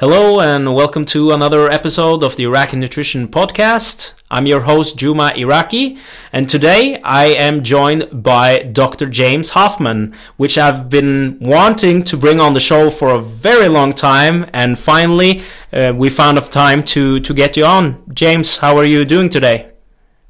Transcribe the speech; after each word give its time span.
Hello 0.00 0.38
and 0.38 0.76
welcome 0.76 1.04
to 1.06 1.32
another 1.32 1.68
episode 1.68 2.22
of 2.22 2.36
the 2.36 2.44
Iraqi 2.44 2.76
Nutrition 2.76 3.26
Podcast. 3.26 4.14
I'm 4.30 4.46
your 4.46 4.60
host 4.60 4.96
Juma 4.96 5.32
Iraqi 5.34 5.98
and 6.32 6.48
today 6.48 7.00
I 7.02 7.26
am 7.26 7.64
joined 7.64 8.22
by 8.22 8.60
Dr. 8.62 9.06
James 9.06 9.50
Hoffmann, 9.50 10.14
which 10.36 10.56
I've 10.56 10.88
been 10.88 11.38
wanting 11.40 12.04
to 12.04 12.16
bring 12.16 12.38
on 12.38 12.52
the 12.52 12.60
show 12.60 12.90
for 12.90 13.08
a 13.08 13.20
very 13.20 13.68
long 13.68 13.92
time 13.92 14.48
and 14.52 14.78
finally 14.78 15.42
uh, 15.72 15.92
we 15.96 16.10
found 16.10 16.38
a 16.38 16.42
time 16.42 16.84
to, 16.84 17.18
to 17.18 17.34
get 17.34 17.56
you 17.56 17.64
on. 17.64 18.04
James, 18.14 18.58
how 18.58 18.76
are 18.76 18.84
you 18.84 19.04
doing 19.04 19.28
today? 19.28 19.72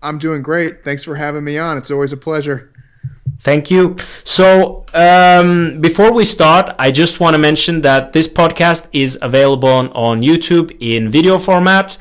I'm 0.02 0.18
doing 0.18 0.42
great. 0.42 0.84
Thanks 0.84 1.02
for 1.02 1.16
having 1.16 1.44
me 1.44 1.58
on. 1.58 1.76
It's 1.76 1.90
always 1.90 2.12
a 2.12 2.16
pleasure. 2.16 2.72
Thank 3.40 3.70
you. 3.70 3.96
So, 4.24 4.84
um, 4.94 5.80
before 5.80 6.12
we 6.12 6.24
start, 6.24 6.74
I 6.78 6.90
just 6.90 7.20
want 7.20 7.34
to 7.34 7.38
mention 7.38 7.82
that 7.82 8.12
this 8.12 8.26
podcast 8.26 8.88
is 8.92 9.18
available 9.22 9.68
on, 9.68 9.88
on, 9.90 10.22
YouTube 10.22 10.76
in 10.80 11.08
video 11.08 11.38
format. 11.38 11.96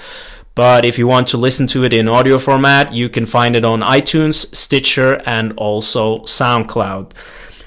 But 0.55 0.85
if 0.85 0.97
you 0.97 1.05
want 1.05 1.27
to 1.29 1.37
listen 1.37 1.67
to 1.67 1.83
it 1.83 1.93
in 1.93 2.09
audio 2.09 2.39
format, 2.39 2.91
you 2.91 3.09
can 3.09 3.27
find 3.27 3.55
it 3.55 3.63
on 3.63 3.81
iTunes, 3.81 4.55
Stitcher, 4.55 5.21
and 5.27 5.53
also 5.57 6.19
SoundCloud. 6.21 7.11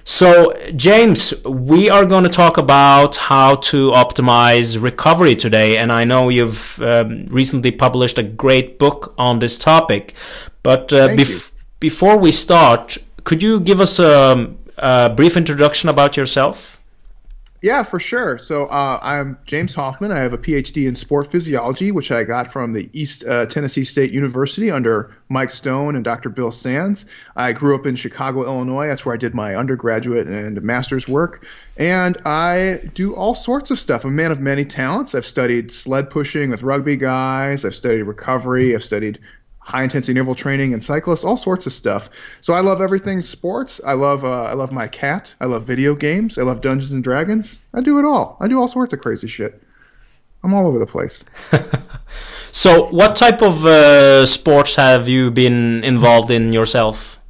So, 0.05 0.55
James, 0.75 1.35
we 1.45 1.91
are 1.91 2.05
going 2.05 2.25
to 2.25 2.31
talk 2.31 2.57
about 2.57 3.17
how 3.17 3.57
to 3.57 3.91
optimize 3.91 4.81
recovery 4.81 5.37
today. 5.37 5.77
And 5.77 5.93
I 5.93 6.05
know 6.05 6.29
you've 6.29 6.81
um, 6.81 7.27
recently 7.27 7.71
published 7.71 8.19
a 8.19 8.23
great 8.23 8.79
book 8.79 9.15
on 9.19 9.39
this 9.39 9.59
topic. 9.59 10.15
But 10.62 10.92
uh, 10.92 11.09
bef- 11.09 11.53
before 11.81 12.17
we 12.17 12.33
start, 12.33 12.98
could 13.25 13.42
you 13.42 13.61
give 13.61 13.81
us 13.81 13.98
a, 13.98 14.55
a, 14.79 15.11
brief 15.11 15.37
introduction 15.37 15.89
about 15.89 16.17
yourself? 16.17 16.80
Yeah, 17.62 17.83
for 17.83 18.00
sure. 18.00 18.39
So 18.39 18.64
uh, 18.64 18.98
I'm 19.03 19.39
James 19.44 19.75
Hoffmann. 19.75 20.12
I 20.12 20.20
have 20.20 20.33
a 20.33 20.39
PhD 20.39 20.89
in 20.89 20.97
sport 20.97 21.30
physiology, 21.30 21.92
which 21.92 22.11
I 22.11 22.25
got 22.25 22.50
from 22.50 22.72
the 22.72 22.89
East 22.94 23.22
uh, 23.27 23.44
Tennessee 23.47 23.84
State 23.84 24.14
University 24.14 24.70
under 24.70 25.14
Mike 25.28 25.50
Stone 25.50 25.94
and 25.94 26.02
Dr. 26.02 26.30
Bill 26.30 26.52
Sands. 26.52 27.05
I 27.36 27.52
grew 27.52 27.75
up 27.75 27.86
in 27.86 27.97
Chicago, 27.97 28.44
Illinois. 28.44 28.89
That's 28.89 29.05
where 29.05 29.14
I 29.14 29.19
did 29.19 29.34
my 29.34 29.56
undergraduate 29.56 30.27
and 30.27 30.62
master's 30.62 31.06
work. 31.06 31.47
And 31.77 32.17
I 32.25 32.80
do 32.94 33.14
all 33.14 33.34
sorts 33.34 33.70
of 33.70 33.78
stuff. 33.78 34.06
I'm 34.06 34.12
a 34.12 34.14
man 34.14 34.33
of 34.33 34.41
many 34.41 34.64
talents. 34.64 35.14
I've 35.14 35.27
studied 35.27 35.70
sled 35.70 36.08
pushing 36.08 36.48
with 36.48 36.62
rugby 36.62 36.97
guys. 36.97 37.67
I've 37.67 37.74
studied 37.74 38.05
recovery. 38.05 38.74
I've 38.74 38.84
studied 38.84 39.19
high 39.71 39.85
intensity 39.85 40.13
interval 40.13 40.35
training 40.35 40.73
and 40.73 40.83
cyclists, 40.83 41.25
all 41.25 41.37
sorts 41.37 41.67
of 41.67 41.73
stuff. 41.73 42.11
So 42.41 42.55
I 42.55 42.61
love 42.61 42.81
everything 42.81 43.23
sports. 43.23 43.81
I 43.85 43.93
love 43.93 44.25
uh, 44.25 44.43
I 44.43 44.55
love 44.55 44.73
my 44.73 44.89
cat. 44.89 45.35
I 45.41 45.47
love 45.47 45.67
video 45.67 45.95
games. 45.95 46.39
I 46.39 46.43
love 46.43 46.61
Dungeons 46.61 46.93
and 46.93 47.05
Dragons. 47.05 47.61
I 47.73 47.81
do 47.81 47.98
it 47.98 48.05
all. 48.05 48.37
I 48.41 48.48
do 48.48 48.59
all 48.59 48.69
sorts 48.69 48.93
of 48.93 49.01
crazy 49.01 49.29
shit. 49.29 49.63
I'm 50.43 50.55
all 50.55 50.67
over 50.67 50.79
the 50.79 50.87
place. 50.87 51.23
so, 52.53 52.87
what 52.91 53.15
type 53.15 53.43
of 53.43 53.65
uh, 53.65 54.27
sports 54.27 54.75
have 54.77 55.09
you 55.09 55.31
been 55.31 55.85
involved 55.85 56.31
in 56.31 56.53
yourself? 56.53 57.21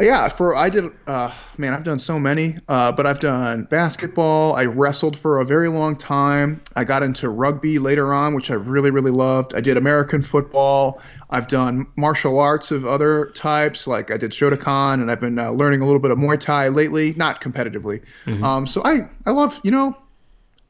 yeah, 0.00 0.28
for 0.28 0.56
I 0.56 0.70
did. 0.70 0.90
Uh, 1.06 1.32
man, 1.58 1.74
I've 1.74 1.84
done 1.84 1.98
so 1.98 2.18
many. 2.18 2.56
Uh, 2.68 2.92
but 2.92 3.06
I've 3.06 3.20
done 3.20 3.64
basketball. 3.64 4.54
I 4.54 4.64
wrestled 4.64 5.16
for 5.16 5.40
a 5.40 5.44
very 5.44 5.68
long 5.68 5.96
time. 5.96 6.62
I 6.76 6.84
got 6.84 7.02
into 7.02 7.28
rugby 7.28 7.78
later 7.78 8.12
on, 8.14 8.34
which 8.34 8.50
I 8.50 8.54
really, 8.54 8.90
really 8.90 9.10
loved. 9.10 9.54
I 9.54 9.60
did 9.60 9.76
American 9.76 10.22
football. 10.22 11.00
I've 11.30 11.46
done 11.46 11.86
martial 11.96 12.40
arts 12.40 12.72
of 12.72 12.84
other 12.84 13.26
types, 13.26 13.86
like 13.86 14.10
I 14.10 14.16
did 14.16 14.32
Shotokan, 14.32 14.94
and 14.94 15.10
I've 15.10 15.20
been 15.20 15.38
uh, 15.38 15.50
learning 15.50 15.80
a 15.80 15.84
little 15.84 16.00
bit 16.00 16.10
of 16.10 16.18
Muay 16.18 16.38
Thai 16.38 16.68
lately, 16.68 17.14
not 17.14 17.40
competitively. 17.40 18.02
Mm-hmm. 18.26 18.42
Um, 18.44 18.66
so 18.66 18.82
I, 18.84 19.08
I 19.24 19.30
love, 19.30 19.60
you 19.62 19.70
know, 19.70 19.96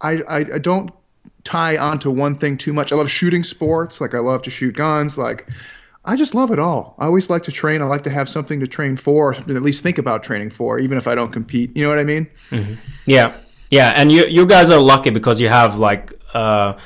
I, 0.01 0.21
I, 0.29 0.39
I 0.39 0.59
don't 0.59 0.91
tie 1.45 1.79
onto 1.79 2.11
one 2.11 2.35
thing 2.35 2.59
too 2.59 2.75
much. 2.75 2.93
I 2.93 2.97
love 2.97 3.11
shooting 3.11 3.43
sports, 3.43 4.01
like 4.01 4.15
I 4.15 4.19
love 4.19 4.43
to 4.43 4.51
shoot 4.51 4.77
guns, 4.77 5.17
like 5.17 5.49
I 6.05 6.17
just 6.17 6.35
love 6.35 6.51
it 6.51 6.59
all. 6.59 6.95
I 6.99 7.07
always 7.07 7.29
like 7.29 7.45
to 7.45 7.53
train. 7.53 7.83
I 7.83 7.85
like 7.85 8.05
to 8.05 8.11
have 8.11 8.29
something 8.29 8.61
to 8.61 8.67
train 8.67 8.97
for, 8.97 9.33
or 9.33 9.35
at 9.35 9.63
least 9.63 9.83
think 9.83 9.99
about 9.99 10.23
training 10.23 10.51
for, 10.51 10.79
even 10.79 10.97
if 10.97 11.07
I 11.07 11.15
don't 11.15 11.31
compete. 11.31 11.77
You 11.77 11.85
know 11.85 11.91
what 11.91 11.99
I 11.99 12.05
mean? 12.05 12.27
Mm-hmm. 12.51 12.75
Yeah, 13.05 13.37
yeah. 13.71 13.93
And 13.95 14.11
you 14.11 14.27
you 14.27 14.47
guys 14.47 14.71
are 14.71 14.81
lucky 14.81 15.11
because 15.11 15.41
you 15.41 15.49
have 15.49 15.79
like 15.79 16.15
uh, 16.33 16.79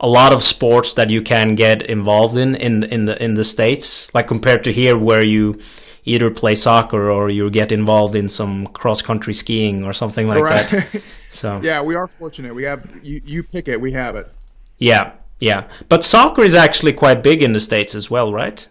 a 0.00 0.08
lot 0.08 0.32
of 0.32 0.42
sports 0.42 0.94
that 0.94 1.10
you 1.10 1.22
can 1.22 1.54
get 1.54 1.82
involved 1.82 2.36
in 2.36 2.54
in 2.56 2.82
in 2.84 3.04
the 3.04 3.22
in 3.22 3.34
the 3.34 3.44
states, 3.44 4.12
like 4.14 4.28
compared 4.28 4.64
to 4.64 4.72
here 4.72 4.96
where 4.98 5.22
you 5.22 5.58
either 6.04 6.30
play 6.30 6.54
soccer 6.54 7.10
or 7.10 7.30
you 7.30 7.48
get 7.50 7.72
involved 7.72 8.14
in 8.14 8.28
some 8.28 8.66
cross 8.68 9.00
country 9.00 9.32
skiing 9.32 9.84
or 9.84 9.92
something 9.92 10.26
like 10.26 10.42
right. 10.42 10.68
that. 10.68 11.02
So 11.30 11.60
yeah, 11.64 11.82
we 11.82 11.96
are 11.96 12.06
fortunate. 12.06 12.54
We 12.54 12.62
have 12.62 12.88
you 13.02 13.20
you 13.24 13.42
pick 13.42 13.66
it, 13.66 13.80
we 13.80 13.90
have 13.90 14.14
it. 14.14 14.32
Yeah, 14.78 15.14
yeah, 15.40 15.68
but 15.88 16.04
soccer 16.04 16.42
is 16.42 16.54
actually 16.54 16.92
quite 16.92 17.24
big 17.24 17.42
in 17.42 17.52
the 17.52 17.58
states 17.58 17.96
as 17.96 18.08
well, 18.08 18.32
right? 18.32 18.68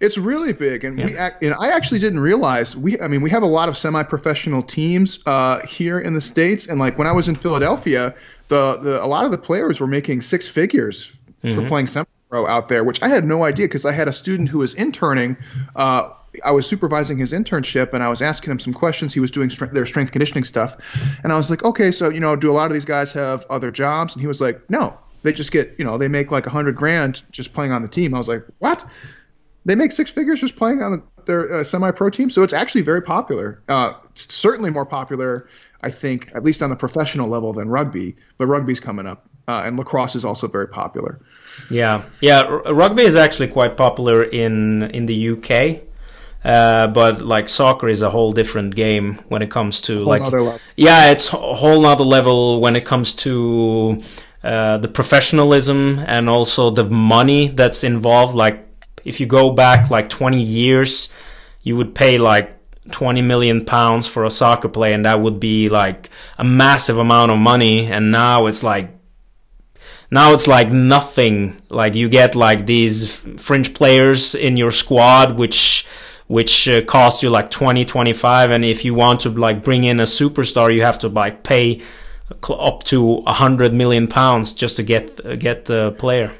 It's 0.00 0.16
really 0.16 0.52
big, 0.52 0.84
and 0.84 0.96
yeah. 0.96 1.06
we 1.06 1.16
act, 1.16 1.42
and 1.42 1.54
I 1.58 1.70
actually 1.72 1.98
didn't 1.98 2.20
realize 2.20 2.76
we. 2.76 3.00
I 3.00 3.08
mean, 3.08 3.20
we 3.20 3.30
have 3.30 3.42
a 3.42 3.46
lot 3.46 3.68
of 3.68 3.76
semi-professional 3.76 4.62
teams 4.62 5.18
uh, 5.26 5.66
here 5.66 5.98
in 5.98 6.14
the 6.14 6.20
states, 6.20 6.68
and 6.68 6.78
like 6.78 6.98
when 6.98 7.08
I 7.08 7.12
was 7.12 7.26
in 7.26 7.34
Philadelphia, 7.34 8.14
the, 8.48 8.76
the 8.76 9.04
a 9.04 9.06
lot 9.06 9.24
of 9.24 9.30
the 9.30 9.38
players 9.38 9.80
were 9.80 9.86
making 9.86 10.20
six 10.20 10.48
figures 10.48 11.12
mm-hmm. 11.42 11.54
for 11.54 11.68
playing 11.68 11.86
semi-pro 11.86 12.46
out 12.46 12.68
there, 12.68 12.84
which 12.84 13.02
I 13.02 13.08
had 13.08 13.24
no 13.24 13.44
idea 13.44 13.66
because 13.66 13.84
I 13.84 13.92
had 13.92 14.08
a 14.08 14.12
student 14.12 14.48
who 14.48 14.58
was 14.58 14.74
interning. 14.74 15.36
Uh, 15.76 16.10
I 16.44 16.52
was 16.52 16.66
supervising 16.66 17.18
his 17.18 17.32
internship 17.32 17.94
and 17.94 18.02
I 18.02 18.08
was 18.08 18.22
asking 18.22 18.50
him 18.50 18.60
some 18.60 18.74
questions. 18.74 19.14
He 19.14 19.20
was 19.20 19.30
doing 19.30 19.50
strength, 19.50 19.74
their 19.74 19.86
strength 19.86 20.12
conditioning 20.12 20.44
stuff, 20.44 20.76
and 21.22 21.32
I 21.32 21.36
was 21.36 21.50
like, 21.50 21.64
okay, 21.64 21.90
so 21.90 22.10
you 22.10 22.20
know, 22.20 22.36
do 22.36 22.50
a 22.50 22.52
lot 22.52 22.66
of 22.66 22.72
these 22.72 22.84
guys 22.84 23.12
have 23.12 23.44
other 23.50 23.70
jobs? 23.70 24.14
And 24.14 24.20
he 24.20 24.26
was 24.26 24.40
like, 24.40 24.68
no, 24.70 24.98
they 25.22 25.32
just 25.32 25.52
get 25.52 25.76
you 25.78 25.84
know 25.84 25.98
they 25.98 26.08
make 26.08 26.30
like 26.30 26.46
a 26.46 26.50
hundred 26.50 26.76
grand 26.76 27.22
just 27.30 27.52
playing 27.52 27.72
on 27.72 27.82
the 27.82 27.88
team. 27.88 28.14
I 28.14 28.18
was 28.18 28.28
like, 28.28 28.44
what? 28.58 28.84
They 29.64 29.74
make 29.74 29.92
six 29.92 30.10
figures 30.10 30.40
just 30.40 30.56
playing 30.56 30.80
on 30.80 30.92
the, 30.92 31.02
their 31.26 31.56
uh, 31.56 31.64
semi-pro 31.64 32.08
team. 32.10 32.30
So 32.30 32.42
it's 32.42 32.54
actually 32.54 32.82
very 32.82 33.02
popular. 33.02 33.60
Uh, 33.68 33.94
it's 34.12 34.32
certainly 34.32 34.70
more 34.70 34.86
popular, 34.86 35.48
I 35.82 35.90
think, 35.90 36.30
at 36.34 36.44
least 36.44 36.62
on 36.62 36.70
the 36.70 36.76
professional 36.76 37.28
level 37.28 37.52
than 37.52 37.68
rugby. 37.68 38.16
But 38.36 38.46
rugby's 38.46 38.80
coming 38.80 39.06
up, 39.06 39.28
uh, 39.46 39.62
and 39.64 39.76
lacrosse 39.76 40.16
is 40.16 40.24
also 40.24 40.48
very 40.48 40.68
popular. 40.68 41.20
Yeah, 41.70 42.04
yeah. 42.20 42.42
R- 42.42 42.74
rugby 42.74 43.04
is 43.04 43.16
actually 43.16 43.48
quite 43.48 43.76
popular 43.76 44.24
in 44.24 44.82
in 44.90 45.06
the 45.06 45.30
UK. 45.30 45.84
Uh, 46.44 46.86
but 46.86 47.20
like 47.20 47.48
soccer 47.48 47.88
is 47.88 48.00
a 48.00 48.10
whole 48.10 48.30
different 48.30 48.74
game 48.76 49.14
when 49.28 49.42
it 49.42 49.50
comes 49.50 49.80
to 49.80 49.98
like 50.04 50.22
yeah 50.76 51.10
it's 51.10 51.32
a 51.32 51.36
whole 51.36 51.80
nother 51.80 52.04
level 52.04 52.60
when 52.60 52.76
it 52.76 52.84
comes 52.84 53.12
to 53.12 54.00
uh, 54.44 54.78
the 54.78 54.86
professionalism 54.86 56.04
and 56.06 56.28
also 56.28 56.70
the 56.70 56.84
money 56.84 57.48
that's 57.48 57.82
involved. 57.82 58.34
Like 58.36 58.66
if 59.04 59.18
you 59.18 59.26
go 59.26 59.50
back 59.50 59.90
like 59.90 60.08
20 60.08 60.40
years, 60.40 61.12
you 61.62 61.76
would 61.76 61.94
pay 61.94 62.18
like 62.18 62.57
20 62.90 63.22
million 63.22 63.64
pounds 63.64 64.06
for 64.06 64.24
a 64.24 64.30
soccer 64.30 64.68
player, 64.68 64.94
and 64.94 65.04
that 65.04 65.20
would 65.20 65.40
be 65.40 65.68
like 65.68 66.10
a 66.38 66.44
massive 66.44 66.98
amount 66.98 67.32
of 67.32 67.38
money. 67.38 67.86
And 67.86 68.10
now 68.10 68.46
it's 68.46 68.62
like 68.62 68.90
now 70.10 70.32
it's 70.32 70.46
like 70.46 70.70
nothing. 70.70 71.60
Like 71.68 71.94
you 71.94 72.08
get 72.08 72.34
like 72.34 72.66
these 72.66 73.14
fringe 73.36 73.74
players 73.74 74.34
in 74.34 74.56
your 74.56 74.70
squad, 74.70 75.36
which 75.36 75.86
which 76.26 76.68
uh, 76.68 76.82
cost 76.82 77.22
you 77.22 77.30
like 77.30 77.50
20 77.50 77.86
25 77.86 78.50
and 78.50 78.62
if 78.62 78.84
you 78.84 78.92
want 78.92 79.20
to 79.20 79.30
like 79.30 79.64
bring 79.64 79.84
in 79.84 79.98
a 79.98 80.02
superstar 80.02 80.70
you 80.70 80.82
have 80.82 80.98
to 80.98 81.08
like 81.08 81.42
pay 81.42 81.80
up 82.50 82.84
to 82.84 83.22
a 83.26 83.32
hundred 83.32 83.72
million 83.72 84.06
pounds 84.06 84.52
just 84.52 84.76
to 84.76 84.82
get 84.82 85.24
uh, 85.24 85.36
get 85.36 85.64
the 85.64 85.92
player. 85.92 86.32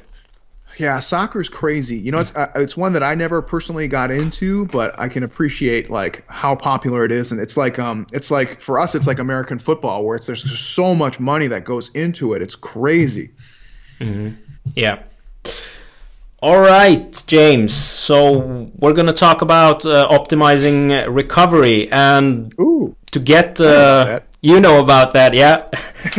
Yeah, 0.79 1.01
soccer's 1.01 1.49
crazy. 1.49 1.99
You 1.99 2.13
know, 2.13 2.19
it's 2.19 2.35
uh, 2.37 2.53
it's 2.55 2.77
one 2.77 2.93
that 2.93 3.03
I 3.03 3.17
never 3.17 3.43
personally 3.43 3.89
got 3.89 4.13
into, 4.13 4.65
but 4.67 4.99
I 4.99 5.09
can 5.09 5.25
appreciate 5.25 5.91
like 5.91 6.25
how 6.29 6.55
popular 6.55 7.05
it 7.05 7.11
is, 7.11 7.33
and 7.33 7.41
it's 7.41 7.57
like 7.57 7.81
um, 7.81 8.07
it's 8.13 8.31
like 8.31 8.61
for 8.61 8.79
us, 8.79 8.95
it's 8.95 9.07
like 9.07 9.19
American 9.19 9.59
football, 9.59 10.05
where 10.05 10.15
it's 10.15 10.27
there's 10.29 10.45
just 10.45 10.71
so 10.71 10.95
much 10.95 11.19
money 11.19 11.49
that 11.49 11.65
goes 11.65 11.91
into 11.91 12.35
it. 12.35 12.43
It's 12.43 12.55
crazy. 12.55 13.31
Mm-hmm. 13.99 14.37
Yeah. 14.77 15.03
All 16.41 16.61
right, 16.61 17.25
James. 17.27 17.75
So 17.75 18.71
we're 18.79 18.93
gonna 18.93 19.13
talk 19.13 19.43
about 19.43 19.85
uh, 19.85 20.07
optimizing 20.09 21.13
recovery, 21.13 21.91
and 21.91 22.55
Ooh, 22.61 22.95
to 23.11 23.19
get 23.19 23.61
uh, 23.61 24.21
you 24.41 24.61
know 24.61 24.81
about 24.81 25.13
that, 25.15 25.35
yeah? 25.35 25.69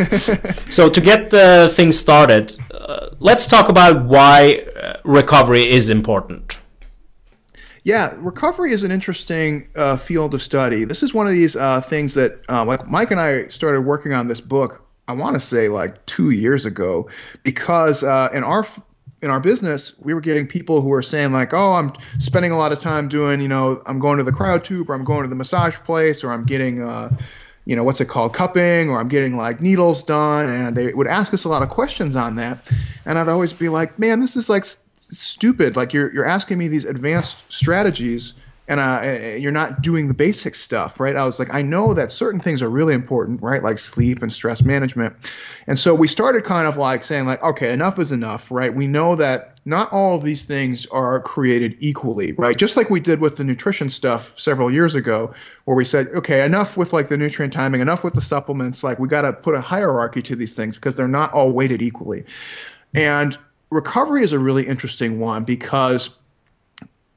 so, 0.70 0.88
to 0.88 1.00
get 1.00 1.30
the 1.30 1.72
thing 1.74 1.92
started, 1.92 2.56
uh, 2.70 3.10
let's 3.18 3.46
talk 3.46 3.68
about 3.68 4.04
why 4.04 4.66
uh, 4.80 4.96
recovery 5.04 5.68
is 5.68 5.90
important. 5.90 6.58
Yeah, 7.82 8.14
recovery 8.18 8.72
is 8.72 8.82
an 8.82 8.90
interesting 8.90 9.68
uh, 9.74 9.96
field 9.96 10.34
of 10.34 10.42
study. 10.42 10.84
This 10.84 11.02
is 11.02 11.14
one 11.14 11.26
of 11.26 11.32
these 11.32 11.56
uh, 11.56 11.80
things 11.80 12.14
that, 12.14 12.40
uh, 12.48 12.64
like 12.64 12.86
Mike 12.86 13.10
and 13.10 13.20
I 13.20 13.48
started 13.48 13.80
working 13.80 14.12
on 14.12 14.28
this 14.28 14.40
book. 14.40 14.86
I 15.08 15.12
want 15.12 15.34
to 15.34 15.40
say 15.40 15.68
like 15.68 16.04
two 16.06 16.30
years 16.30 16.66
ago, 16.66 17.08
because 17.42 18.04
uh, 18.04 18.28
in 18.32 18.44
our 18.44 18.64
in 19.22 19.30
our 19.30 19.40
business, 19.40 19.98
we 19.98 20.14
were 20.14 20.20
getting 20.20 20.46
people 20.46 20.80
who 20.80 20.88
were 20.88 21.02
saying 21.02 21.32
like, 21.32 21.52
"Oh, 21.52 21.74
I'm 21.74 21.94
spending 22.18 22.52
a 22.52 22.56
lot 22.56 22.70
of 22.70 22.78
time 22.78 23.08
doing, 23.08 23.40
you 23.40 23.48
know, 23.48 23.82
I'm 23.86 23.98
going 23.98 24.18
to 24.18 24.24
the 24.24 24.32
cryo 24.32 24.62
tube, 24.62 24.88
or 24.88 24.94
I'm 24.94 25.04
going 25.04 25.22
to 25.22 25.28
the 25.28 25.34
massage 25.34 25.78
place, 25.78 26.22
or 26.22 26.32
I'm 26.32 26.44
getting, 26.44 26.82
uh, 26.82 27.14
you 27.70 27.76
know, 27.76 27.84
what's 27.84 28.00
it 28.00 28.06
called, 28.06 28.34
cupping, 28.34 28.90
or 28.90 28.98
I'm 28.98 29.06
getting 29.06 29.36
like 29.36 29.60
needles 29.60 30.02
done," 30.02 30.48
and 30.48 30.76
they 30.76 30.92
would 30.92 31.06
ask 31.06 31.32
us 31.32 31.44
a 31.44 31.48
lot 31.48 31.62
of 31.62 31.68
questions 31.68 32.16
on 32.16 32.34
that, 32.34 32.68
and 33.06 33.16
I'd 33.16 33.28
always 33.28 33.52
be 33.52 33.68
like, 33.68 33.96
"Man, 33.96 34.18
this 34.18 34.34
is 34.34 34.48
like 34.48 34.64
st- 34.64 34.84
stupid. 34.98 35.76
Like 35.76 35.92
you're 35.92 36.12
you're 36.12 36.26
asking 36.26 36.58
me 36.58 36.66
these 36.66 36.84
advanced 36.84 37.38
strategies." 37.52 38.34
and 38.66 38.78
uh, 38.78 39.36
you're 39.36 39.50
not 39.50 39.82
doing 39.82 40.06
the 40.06 40.14
basic 40.14 40.54
stuff, 40.54 41.00
right? 41.00 41.16
I 41.16 41.24
was 41.24 41.40
like, 41.40 41.52
I 41.52 41.60
know 41.60 41.94
that 41.94 42.12
certain 42.12 42.38
things 42.38 42.62
are 42.62 42.70
really 42.70 42.94
important, 42.94 43.42
right? 43.42 43.60
Like 43.64 43.78
sleep 43.78 44.22
and 44.22 44.32
stress 44.32 44.62
management. 44.62 45.16
And 45.66 45.76
so 45.76 45.92
we 45.92 46.06
started 46.06 46.44
kind 46.44 46.68
of 46.68 46.76
like 46.76 47.02
saying, 47.02 47.26
like, 47.26 47.42
okay, 47.42 47.72
enough 47.72 47.98
is 47.98 48.12
enough, 48.12 48.52
right? 48.52 48.72
We 48.72 48.86
know 48.86 49.16
that 49.16 49.49
not 49.64 49.92
all 49.92 50.16
of 50.16 50.22
these 50.22 50.44
things 50.44 50.86
are 50.86 51.20
created 51.20 51.76
equally, 51.80 52.32
right? 52.32 52.56
Just 52.56 52.76
like 52.76 52.88
we 52.88 53.00
did 53.00 53.20
with 53.20 53.36
the 53.36 53.44
nutrition 53.44 53.90
stuff 53.90 54.38
several 54.38 54.72
years 54.72 54.94
ago, 54.94 55.34
where 55.64 55.76
we 55.76 55.84
said, 55.84 56.08
okay, 56.08 56.44
enough 56.44 56.76
with 56.76 56.92
like 56.92 57.08
the 57.08 57.16
nutrient 57.16 57.52
timing, 57.52 57.80
enough 57.80 58.02
with 58.02 58.14
the 58.14 58.22
supplements. 58.22 58.82
Like 58.82 58.98
we 58.98 59.08
got 59.08 59.22
to 59.22 59.32
put 59.32 59.54
a 59.54 59.60
hierarchy 59.60 60.22
to 60.22 60.36
these 60.36 60.54
things 60.54 60.76
because 60.76 60.96
they're 60.96 61.08
not 61.08 61.32
all 61.32 61.50
weighted 61.50 61.82
equally. 61.82 62.24
And 62.94 63.36
recovery 63.70 64.22
is 64.22 64.32
a 64.32 64.38
really 64.38 64.66
interesting 64.66 65.20
one 65.20 65.44
because 65.44 66.10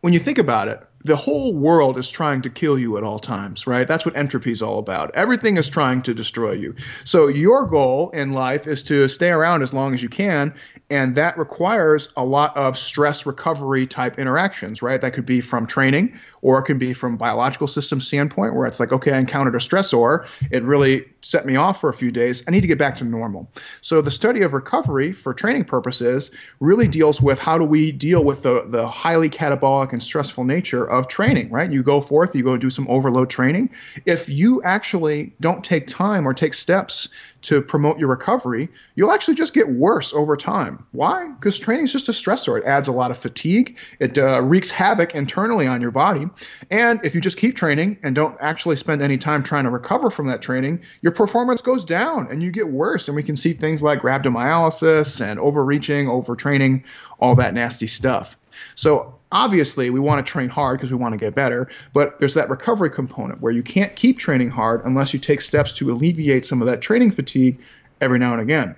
when 0.02 0.12
you 0.12 0.20
think 0.20 0.38
about 0.38 0.68
it, 0.68 0.86
the 1.04 1.16
whole 1.16 1.54
world 1.54 1.98
is 1.98 2.10
trying 2.10 2.42
to 2.44 2.50
kill 2.50 2.80
you 2.80 2.98
at 2.98 3.04
all 3.04 3.20
times, 3.20 3.68
right? 3.68 3.88
That's 3.88 4.06
what 4.06 4.16
entropy 4.16 4.52
is 4.52 4.62
all 4.62 4.80
about. 4.80 5.16
Everything 5.16 5.58
is 5.58 5.68
trying 5.68 6.02
to 6.04 6.14
destroy 6.14 6.54
you. 6.54 6.76
So 7.04 7.28
your 7.28 7.66
goal 7.66 8.10
in 8.12 8.32
life 8.32 8.68
is 8.68 8.84
to 8.84 9.08
stay 9.08 9.30
around 9.30 9.64
as 9.64 9.74
long 9.74 9.94
as 9.94 10.02
you 10.02 10.10
can, 10.10 10.54
and 10.90 11.16
that 11.16 11.38
requires 11.38 12.10
a 12.16 12.24
lot 12.24 12.56
of 12.56 12.78
stress 12.78 13.26
recovery 13.26 13.86
type 13.86 14.18
interactions, 14.18 14.82
right? 14.82 15.02
That 15.02 15.14
could 15.14 15.26
be 15.26 15.42
from 15.42 15.68
training 15.68 16.20
or 16.44 16.60
it 16.60 16.64
can 16.64 16.78
be 16.78 16.94
from 16.94 17.16
biological 17.18 17.68
system 17.68 18.00
standpoint 18.00 18.54
where 18.54 18.68
it's 18.68 18.80
like, 18.80 18.92
okay, 18.92 19.14
I 19.14 19.18
encountered 19.18 19.56
a 19.56 19.60
stressor. 19.60 20.28
It 20.52 20.62
really 20.64 21.06
set 21.22 21.46
me 21.46 21.56
off 21.56 21.80
for 21.80 21.90
a 21.90 21.94
few 21.94 22.12
days. 22.12 22.44
I 22.48 22.52
need 22.52 22.62
to 22.62 22.68
get 22.68 22.78
back 22.78 22.98
to 22.98 23.06
normal. 23.06 23.50
So 23.82 24.02
the 24.02 24.12
study 24.12 24.42
of 24.42 24.54
recovery 24.54 25.14
for 25.14 25.34
training 25.34 25.64
purposes 25.64 26.32
really 26.60 26.88
deals 26.88 27.22
with 27.22 27.40
how 27.40 27.58
do 27.58 27.64
we 27.64 27.94
deal 27.94 28.26
with 28.26 28.44
the, 28.44 28.66
the 28.68 28.86
highly 28.88 29.30
catabolic 29.30 29.94
and 29.94 30.04
stressful 30.04 30.44
nature 30.44 30.84
of 30.84 31.08
training, 31.08 31.50
right? 31.50 31.72
You 31.72 31.82
go 31.82 32.02
forth, 32.02 32.36
you 32.36 32.44
go 32.44 32.58
do 32.58 32.70
some 32.70 32.88
overload 32.90 33.30
training. 33.30 33.70
If 34.06 34.28
you 34.28 34.62
actually 34.64 35.34
don't 35.40 35.64
take 35.64 35.88
time 35.88 36.28
or 36.28 36.34
take 36.34 36.54
steps 36.54 37.08
to 37.44 37.62
promote 37.62 38.00
your 38.00 38.10
recovery, 38.10 38.70
you'll 38.96 39.12
actually 39.12 39.36
just 39.36 39.54
get 39.54 39.70
worse 39.70 40.14
over 40.14 40.36
time. 40.36 40.86
Why? 40.92 41.30
Because 41.30 41.60
training 41.60 41.86
is 41.86 41.92
just 41.92 42.10
a 42.10 42.12
stressor. 42.12 42.58
It 42.58 42.66
adds 42.66 42.88
a 42.88 42.92
lot 42.92 43.12
of 43.12 43.18
fatigue. 43.18 43.78
It 44.00 44.18
uh, 44.18 44.42
wreaks 44.42 44.72
havoc 44.72 45.16
internally 45.16 45.68
on 45.68 45.82
your 45.82 45.92
body. 45.92 46.28
And 46.72 47.00
if 47.04 47.16
you 47.16 47.22
just 47.22 47.38
keep 47.38 47.56
training 47.56 47.98
and 48.04 48.16
don't 48.16 48.38
actually 48.40 48.78
spend 48.78 49.02
any 49.02 49.18
time 49.18 49.44
trying 49.44 49.66
to 49.66 49.70
recover 49.70 50.10
from 50.10 50.28
that 50.28 50.42
training, 50.42 50.82
your 51.02 51.12
performance 51.12 51.62
goes 51.62 51.86
down 51.86 52.28
and 52.32 52.42
you 52.42 52.52
get 52.52 52.68
worse. 52.70 53.08
And 53.08 53.16
we 53.16 53.24
can 53.24 53.36
see 53.36 53.54
things 53.54 53.84
like 53.84 54.02
rhabdomyolysis 54.02 55.22
and 55.22 55.40
overreaching, 55.40 56.08
overtraining, 56.08 56.84
all 57.20 57.36
that 57.36 57.54
nasty 57.54 57.88
stuff. 57.88 58.38
So 58.76 59.20
obviously 59.32 59.90
we 59.90 60.00
want 60.00 60.26
to 60.26 60.32
train 60.32 60.50
hard 60.50 60.78
because 60.78 60.92
we 60.92 60.98
want 60.98 61.14
to 61.14 61.18
get 61.18 61.36
better, 61.36 61.70
but 61.94 62.20
there's 62.20 62.34
that 62.36 62.50
recovery 62.50 62.90
component 62.90 63.42
where 63.42 63.52
you 63.52 63.64
can't 63.64 63.96
keep 63.96 64.20
training 64.20 64.50
hard 64.50 64.84
unless 64.86 65.14
you 65.14 65.20
take 65.20 65.42
steps 65.42 65.74
to 65.74 65.92
alleviate 65.92 66.46
some 66.46 66.62
of 66.62 66.68
that 66.68 66.82
training 66.82 67.12
fatigue 67.12 67.60
every 68.02 68.20
now 68.20 68.34
and 68.34 68.42
again. 68.42 68.76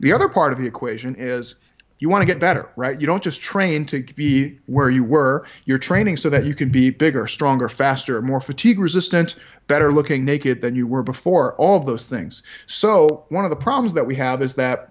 The 0.00 0.12
other 0.12 0.28
part 0.28 0.52
of 0.52 0.58
the 0.58 0.66
equation 0.66 1.14
is 1.16 1.56
you 1.98 2.10
want 2.10 2.22
to 2.22 2.26
get 2.26 2.38
better, 2.38 2.68
right? 2.76 3.00
You 3.00 3.06
don't 3.06 3.22
just 3.22 3.40
train 3.40 3.86
to 3.86 4.02
be 4.02 4.58
where 4.66 4.90
you 4.90 5.02
were. 5.02 5.46
You're 5.64 5.78
training 5.78 6.18
so 6.18 6.28
that 6.28 6.44
you 6.44 6.54
can 6.54 6.68
be 6.68 6.90
bigger, 6.90 7.26
stronger, 7.26 7.68
faster, 7.68 8.20
more 8.20 8.40
fatigue 8.40 8.78
resistant, 8.78 9.36
better 9.66 9.90
looking 9.90 10.24
naked 10.24 10.60
than 10.60 10.74
you 10.74 10.86
were 10.86 11.02
before, 11.02 11.54
all 11.54 11.78
of 11.78 11.86
those 11.86 12.06
things. 12.06 12.42
So, 12.66 13.24
one 13.30 13.44
of 13.44 13.50
the 13.50 13.56
problems 13.56 13.94
that 13.94 14.06
we 14.06 14.14
have 14.16 14.42
is 14.42 14.54
that 14.56 14.90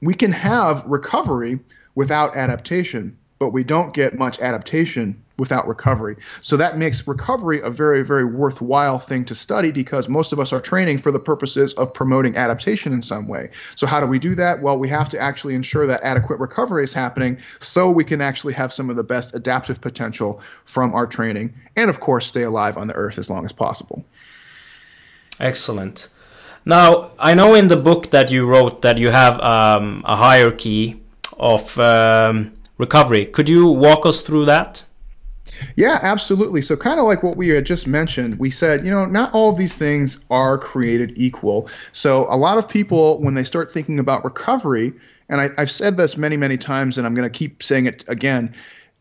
we 0.00 0.14
can 0.14 0.30
have 0.30 0.84
recovery 0.84 1.58
without 1.96 2.36
adaptation 2.36 3.18
but 3.40 3.54
we 3.54 3.64
don't 3.64 3.94
get 3.94 4.18
much 4.18 4.38
adaptation 4.38 5.24
without 5.38 5.66
recovery. 5.66 6.14
So 6.42 6.58
that 6.58 6.76
makes 6.76 7.06
recovery 7.08 7.62
a 7.62 7.70
very, 7.70 8.04
very 8.04 8.26
worthwhile 8.26 8.98
thing 8.98 9.24
to 9.24 9.34
study 9.34 9.72
because 9.72 10.10
most 10.10 10.34
of 10.34 10.38
us 10.38 10.52
are 10.52 10.60
training 10.60 10.98
for 10.98 11.10
the 11.10 11.18
purposes 11.18 11.72
of 11.72 11.94
promoting 11.94 12.36
adaptation 12.36 12.92
in 12.92 13.00
some 13.00 13.28
way. 13.28 13.48
So, 13.76 13.86
how 13.86 13.98
do 14.00 14.06
we 14.06 14.18
do 14.18 14.34
that? 14.34 14.60
Well, 14.60 14.76
we 14.78 14.88
have 14.90 15.08
to 15.08 15.18
actually 15.18 15.54
ensure 15.54 15.86
that 15.86 16.02
adequate 16.02 16.38
recovery 16.38 16.84
is 16.84 16.92
happening 16.92 17.38
so 17.60 17.90
we 17.90 18.04
can 18.04 18.20
actually 18.20 18.52
have 18.52 18.74
some 18.74 18.90
of 18.90 18.96
the 18.96 19.02
best 19.02 19.34
adaptive 19.34 19.80
potential 19.80 20.42
from 20.66 20.94
our 20.94 21.06
training 21.06 21.54
and, 21.76 21.88
of 21.88 21.98
course, 21.98 22.26
stay 22.26 22.42
alive 22.42 22.76
on 22.76 22.88
the 22.88 22.94
earth 22.94 23.16
as 23.18 23.30
long 23.30 23.46
as 23.46 23.52
possible. 23.52 24.04
Excellent. 25.40 26.10
Now, 26.66 27.12
I 27.18 27.32
know 27.32 27.54
in 27.54 27.68
the 27.68 27.78
book 27.78 28.10
that 28.10 28.30
you 28.30 28.44
wrote 28.44 28.82
that 28.82 28.98
you 28.98 29.08
have 29.08 29.40
um, 29.40 30.02
a 30.04 30.16
hierarchy 30.16 31.00
of. 31.38 31.78
Um, 31.78 32.52
recovery. 32.80 33.26
Could 33.26 33.48
you 33.48 33.68
walk 33.68 34.06
us 34.06 34.22
through 34.22 34.46
that? 34.46 34.84
Yeah, 35.76 35.98
absolutely. 36.02 36.62
So, 36.62 36.76
kind 36.76 36.98
of 36.98 37.06
like 37.06 37.22
what 37.22 37.36
we 37.36 37.48
had 37.48 37.66
just 37.66 37.86
mentioned, 37.86 38.38
we 38.38 38.50
said, 38.50 38.84
you 38.84 38.90
know, 38.90 39.04
not 39.04 39.34
all 39.34 39.50
of 39.50 39.56
these 39.56 39.74
things 39.74 40.18
are 40.30 40.58
created 40.58 41.12
equal. 41.16 41.68
So, 41.92 42.26
a 42.30 42.36
lot 42.36 42.58
of 42.58 42.68
people, 42.68 43.20
when 43.20 43.34
they 43.34 43.44
start 43.44 43.72
thinking 43.72 43.98
about 43.98 44.24
recovery, 44.24 44.94
and 45.28 45.40
I, 45.40 45.50
have 45.58 45.70
said 45.70 45.96
this 45.96 46.16
many, 46.16 46.36
many 46.36 46.56
times, 46.56 46.98
and 46.98 47.06
I'm 47.06 47.14
going 47.14 47.30
to 47.30 47.38
keep 47.38 47.62
saying 47.62 47.86
it 47.86 48.04
again, 48.08 48.54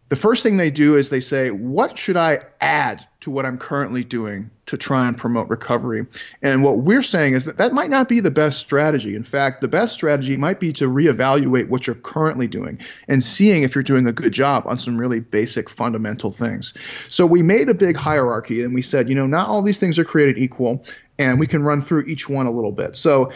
the 0.10 0.16
first 0.16 0.44
thing 0.44 0.58
they 0.58 0.72
do 0.72 0.98
is 0.98 1.10
they 1.10 1.22
say, 1.22 1.50
What 1.52 1.98
should 1.98 2.18
I 2.18 2.42
add 2.60 3.08
to 3.30 3.36
what 3.36 3.46
I'm 3.46 3.58
currently 3.58 4.04
doing 4.04 4.50
to 4.66 4.78
try 4.78 5.08
and 5.08 5.18
promote 5.18 5.50
recovery? 5.50 6.08
And 6.42 6.64
what 6.64 6.80
we're 6.80 7.04
saying 7.04 7.34
is 7.34 7.46
that 7.46 7.58
that 7.58 7.74
might 7.74 7.90
not 7.90 8.10
be 8.10 8.20
the 8.20 8.32
best 8.32 8.60
strategy. 8.60 9.16
In 9.16 9.24
fact, 9.24 9.62
the 9.62 9.68
best 9.68 9.94
strategy 9.94 10.36
might 10.36 10.60
be 10.60 10.74
to 10.74 10.90
reevaluate 10.90 11.70
what 11.70 11.88
you're 11.88 11.96
currently 11.96 12.48
doing 12.48 12.80
and 13.08 13.24
seeing 13.24 13.64
if 13.64 13.76
you're 13.76 13.84
doing 13.84 14.08
a 14.08 14.12
good 14.12 14.34
job 14.34 14.64
on 14.66 14.78
some 14.78 14.98
really 14.98 15.20
basic 15.20 15.70
fundamental 15.70 16.32
things. 16.32 16.74
So 17.10 17.26
we 17.26 17.44
made 17.44 17.70
a 17.70 17.74
big 17.74 17.96
hierarchy 17.96 18.64
and 18.64 18.74
we 18.74 18.82
said, 18.82 19.10
you 19.10 19.16
know, 19.16 19.28
not 19.28 19.48
all 19.48 19.62
these 19.62 19.80
things 19.80 20.00
are 20.00 20.06
created 20.06 20.38
equal 20.38 20.84
and 21.18 21.40
we 21.40 21.48
can 21.48 21.64
run 21.64 21.82
through 21.82 22.04
each 22.04 22.28
one 22.28 22.48
a 22.48 22.52
little 22.52 22.72
bit. 22.72 22.96
So 22.96 23.32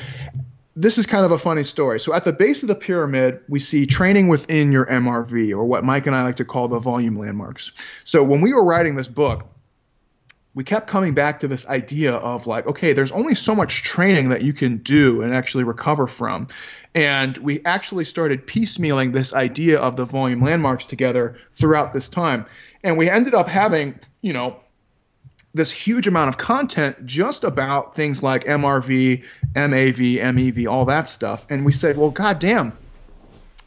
this 0.75 0.97
is 0.97 1.05
kind 1.05 1.23
of 1.23 1.31
a 1.31 1.37
funny 1.37 1.63
story. 1.63 1.99
So 1.99 2.13
at 2.13 2.23
the 2.23 2.33
base 2.33 2.63
of 2.63 2.67
the 2.67 2.75
pyramid, 2.75 3.41
we 3.47 3.59
see 3.59 3.85
training 3.85 4.27
within 4.27 4.71
your 4.71 4.85
MRV, 4.85 5.51
or 5.51 5.63
what 5.65 5.83
Mike 5.83 6.07
and 6.07 6.15
I 6.15 6.23
like 6.23 6.37
to 6.37 6.45
call 6.45 6.67
the 6.67 6.79
volume 6.79 7.19
landmarks. 7.19 7.73
So 8.05 8.23
when 8.23 8.41
we 8.41 8.53
were 8.53 8.63
writing 8.63 8.95
this 8.95 9.07
book, 9.07 9.45
we 10.55 10.63
kept 10.63 10.87
coming 10.87 11.13
back 11.13 11.39
to 11.39 11.47
this 11.47 11.65
idea 11.67 12.13
of 12.13 12.45
like, 12.45 12.67
okay, 12.67 12.93
there's 12.93 13.11
only 13.11 13.33
so 13.33 13.55
much 13.55 13.81
training 13.81 14.29
that 14.29 14.43
you 14.43 14.53
can 14.53 14.77
do 14.77 15.21
and 15.23 15.33
actually 15.33 15.63
recover 15.63 16.05
from. 16.05 16.47
And 16.93 17.35
we 17.37 17.65
actually 17.65 18.05
started 18.05 18.45
piecemealing 18.45 19.13
this 19.13 19.33
idea 19.33 19.79
of 19.79 19.95
the 19.95 20.05
volume 20.05 20.43
landmarks 20.43 20.85
together 20.85 21.37
throughout 21.53 21.91
this 21.91 22.07
time. 22.07 22.45
And 22.83 22.97
we 22.97 23.09
ended 23.09 23.33
up 23.33 23.47
having, 23.47 23.99
you 24.21 24.33
know, 24.33 24.59
this 25.55 25.71
huge 25.71 26.07
amount 26.07 26.29
of 26.29 26.37
content 26.37 27.05
just 27.05 27.43
about 27.43 27.95
things 27.95 28.21
like 28.21 28.43
MRV, 28.43 29.23
MAV, 29.55 29.97
MEV, 30.35 30.71
all 30.71 30.85
that 30.85 31.07
stuff. 31.07 31.47
And 31.49 31.65
we 31.65 31.71
said, 31.71 31.97
well, 31.97 32.11
goddamn, 32.11 32.77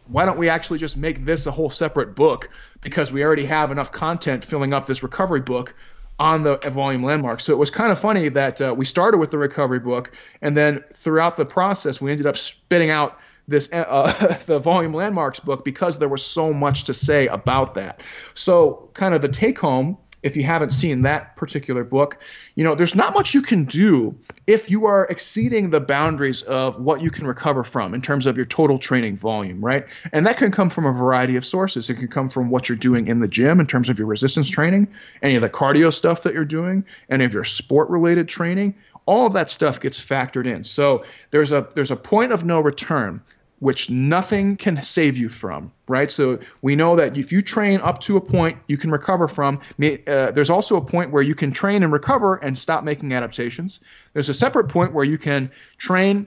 why 0.06 0.24
don't 0.24 0.38
we 0.38 0.48
actually 0.48 0.78
just 0.78 0.96
make 0.96 1.24
this 1.24 1.46
a 1.46 1.50
whole 1.50 1.70
separate 1.70 2.14
book? 2.14 2.50
Because 2.80 3.10
we 3.10 3.24
already 3.24 3.46
have 3.46 3.72
enough 3.72 3.90
content 3.90 4.44
filling 4.44 4.72
up 4.72 4.86
this 4.86 5.02
recovery 5.02 5.40
book 5.40 5.74
on 6.18 6.42
the 6.42 6.56
volume 6.56 7.02
landmark. 7.02 7.40
So 7.40 7.52
it 7.52 7.58
was 7.58 7.70
kind 7.70 7.92
of 7.92 7.98
funny 7.98 8.28
that 8.30 8.60
uh, 8.60 8.74
we 8.76 8.84
started 8.84 9.18
with 9.18 9.30
the 9.30 9.38
recovery 9.38 9.80
book, 9.80 10.12
and 10.40 10.56
then 10.56 10.82
throughout 10.92 11.36
the 11.36 11.44
process, 11.44 12.00
we 12.00 12.10
ended 12.10 12.26
up 12.26 12.36
spitting 12.36 12.90
out 12.90 13.18
this 13.48 13.68
uh, 13.72 14.36
the 14.46 14.58
volume 14.58 14.92
landmarks 14.92 15.40
book 15.40 15.64
because 15.64 15.98
there 15.98 16.08
was 16.08 16.24
so 16.24 16.52
much 16.52 16.84
to 16.84 16.94
say 16.94 17.26
about 17.26 17.74
that. 17.74 18.00
So 18.34 18.90
kind 18.94 19.14
of 19.14 19.22
the 19.22 19.28
take 19.28 19.58
home 19.58 19.98
if 20.26 20.36
you 20.36 20.42
haven't 20.42 20.70
seen 20.70 21.02
that 21.02 21.36
particular 21.36 21.84
book, 21.84 22.20
you 22.56 22.64
know, 22.64 22.74
there's 22.74 22.96
not 22.96 23.14
much 23.14 23.32
you 23.32 23.42
can 23.42 23.64
do 23.64 24.18
if 24.44 24.68
you 24.68 24.86
are 24.86 25.06
exceeding 25.06 25.70
the 25.70 25.80
boundaries 25.80 26.42
of 26.42 26.80
what 26.80 27.00
you 27.00 27.12
can 27.12 27.28
recover 27.28 27.62
from 27.62 27.94
in 27.94 28.02
terms 28.02 28.26
of 28.26 28.36
your 28.36 28.44
total 28.44 28.76
training 28.76 29.16
volume, 29.16 29.64
right? 29.64 29.86
And 30.12 30.26
that 30.26 30.36
can 30.36 30.50
come 30.50 30.68
from 30.68 30.84
a 30.84 30.92
variety 30.92 31.36
of 31.36 31.46
sources. 31.46 31.88
It 31.90 31.94
can 31.94 32.08
come 32.08 32.28
from 32.28 32.50
what 32.50 32.68
you're 32.68 32.76
doing 32.76 33.06
in 33.06 33.20
the 33.20 33.28
gym 33.28 33.60
in 33.60 33.68
terms 33.68 33.88
of 33.88 34.00
your 34.00 34.08
resistance 34.08 34.50
training, 34.50 34.88
any 35.22 35.36
of 35.36 35.42
the 35.42 35.48
cardio 35.48 35.92
stuff 35.92 36.24
that 36.24 36.34
you're 36.34 36.44
doing, 36.44 36.84
any 37.08 37.24
of 37.24 37.32
your 37.32 37.44
sport 37.44 37.88
related 37.88 38.26
training. 38.26 38.74
All 39.06 39.28
of 39.28 39.34
that 39.34 39.48
stuff 39.48 39.78
gets 39.78 40.04
factored 40.04 40.46
in. 40.46 40.64
So 40.64 41.04
there's 41.30 41.52
a 41.52 41.68
there's 41.76 41.92
a 41.92 41.96
point 41.96 42.32
of 42.32 42.44
no 42.44 42.60
return 42.60 43.22
which 43.58 43.88
nothing 43.88 44.56
can 44.56 44.82
save 44.82 45.16
you 45.16 45.28
from, 45.28 45.72
right? 45.88 46.10
So 46.10 46.40
we 46.60 46.76
know 46.76 46.96
that 46.96 47.16
if 47.16 47.32
you 47.32 47.40
train 47.40 47.80
up 47.80 48.00
to 48.02 48.16
a 48.16 48.20
point, 48.20 48.58
you 48.66 48.76
can 48.76 48.90
recover 48.90 49.28
from. 49.28 49.60
Uh, 49.82 50.30
there's 50.30 50.50
also 50.50 50.76
a 50.76 50.84
point 50.84 51.10
where 51.10 51.22
you 51.22 51.34
can 51.34 51.52
train 51.52 51.82
and 51.82 51.92
recover 51.92 52.36
and 52.36 52.56
stop 52.56 52.84
making 52.84 53.12
adaptations. 53.12 53.80
There's 54.12 54.28
a 54.28 54.34
separate 54.34 54.68
point 54.68 54.92
where 54.92 55.04
you 55.04 55.16
can 55.16 55.50
train 55.78 56.26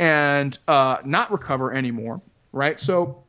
and 0.00 0.58
uh, 0.66 0.98
not 1.04 1.30
recover 1.30 1.72
anymore, 1.72 2.20
right? 2.52 2.78
So 2.80 3.22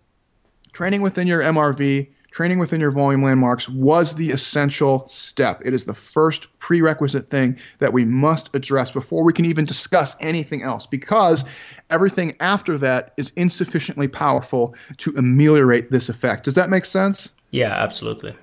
training 0.71 1.01
within 1.01 1.27
your 1.27 1.41
MRV, 1.41 2.07
training 2.31 2.59
within 2.59 2.79
your 2.79 2.91
volume 2.91 3.23
landmarks 3.23 3.67
was 3.67 4.13
the 4.13 4.31
essential 4.31 5.07
step. 5.07 5.61
It 5.65 5.73
is 5.73 5.85
the 5.85 5.93
first 5.93 6.47
prerequisite 6.59 7.29
thing 7.29 7.59
that 7.79 7.93
we 7.93 8.05
must 8.05 8.55
address 8.55 8.91
before 8.91 9.23
we 9.23 9.33
can 9.33 9.45
even 9.45 9.65
discuss 9.65 10.15
anything 10.19 10.63
else 10.63 10.85
because 10.85 11.43
everything 11.89 12.35
after 12.39 12.77
that 12.79 13.13
is 13.17 13.31
insufficiently 13.35 14.07
powerful 14.07 14.75
to 14.97 15.15
ameliorate 15.17 15.91
this 15.91 16.09
effect. 16.09 16.45
Does 16.45 16.55
that 16.55 16.69
make 16.69 16.85
sense? 16.85 17.29
Yeah, 17.51 17.71
absolutely. 17.71 18.35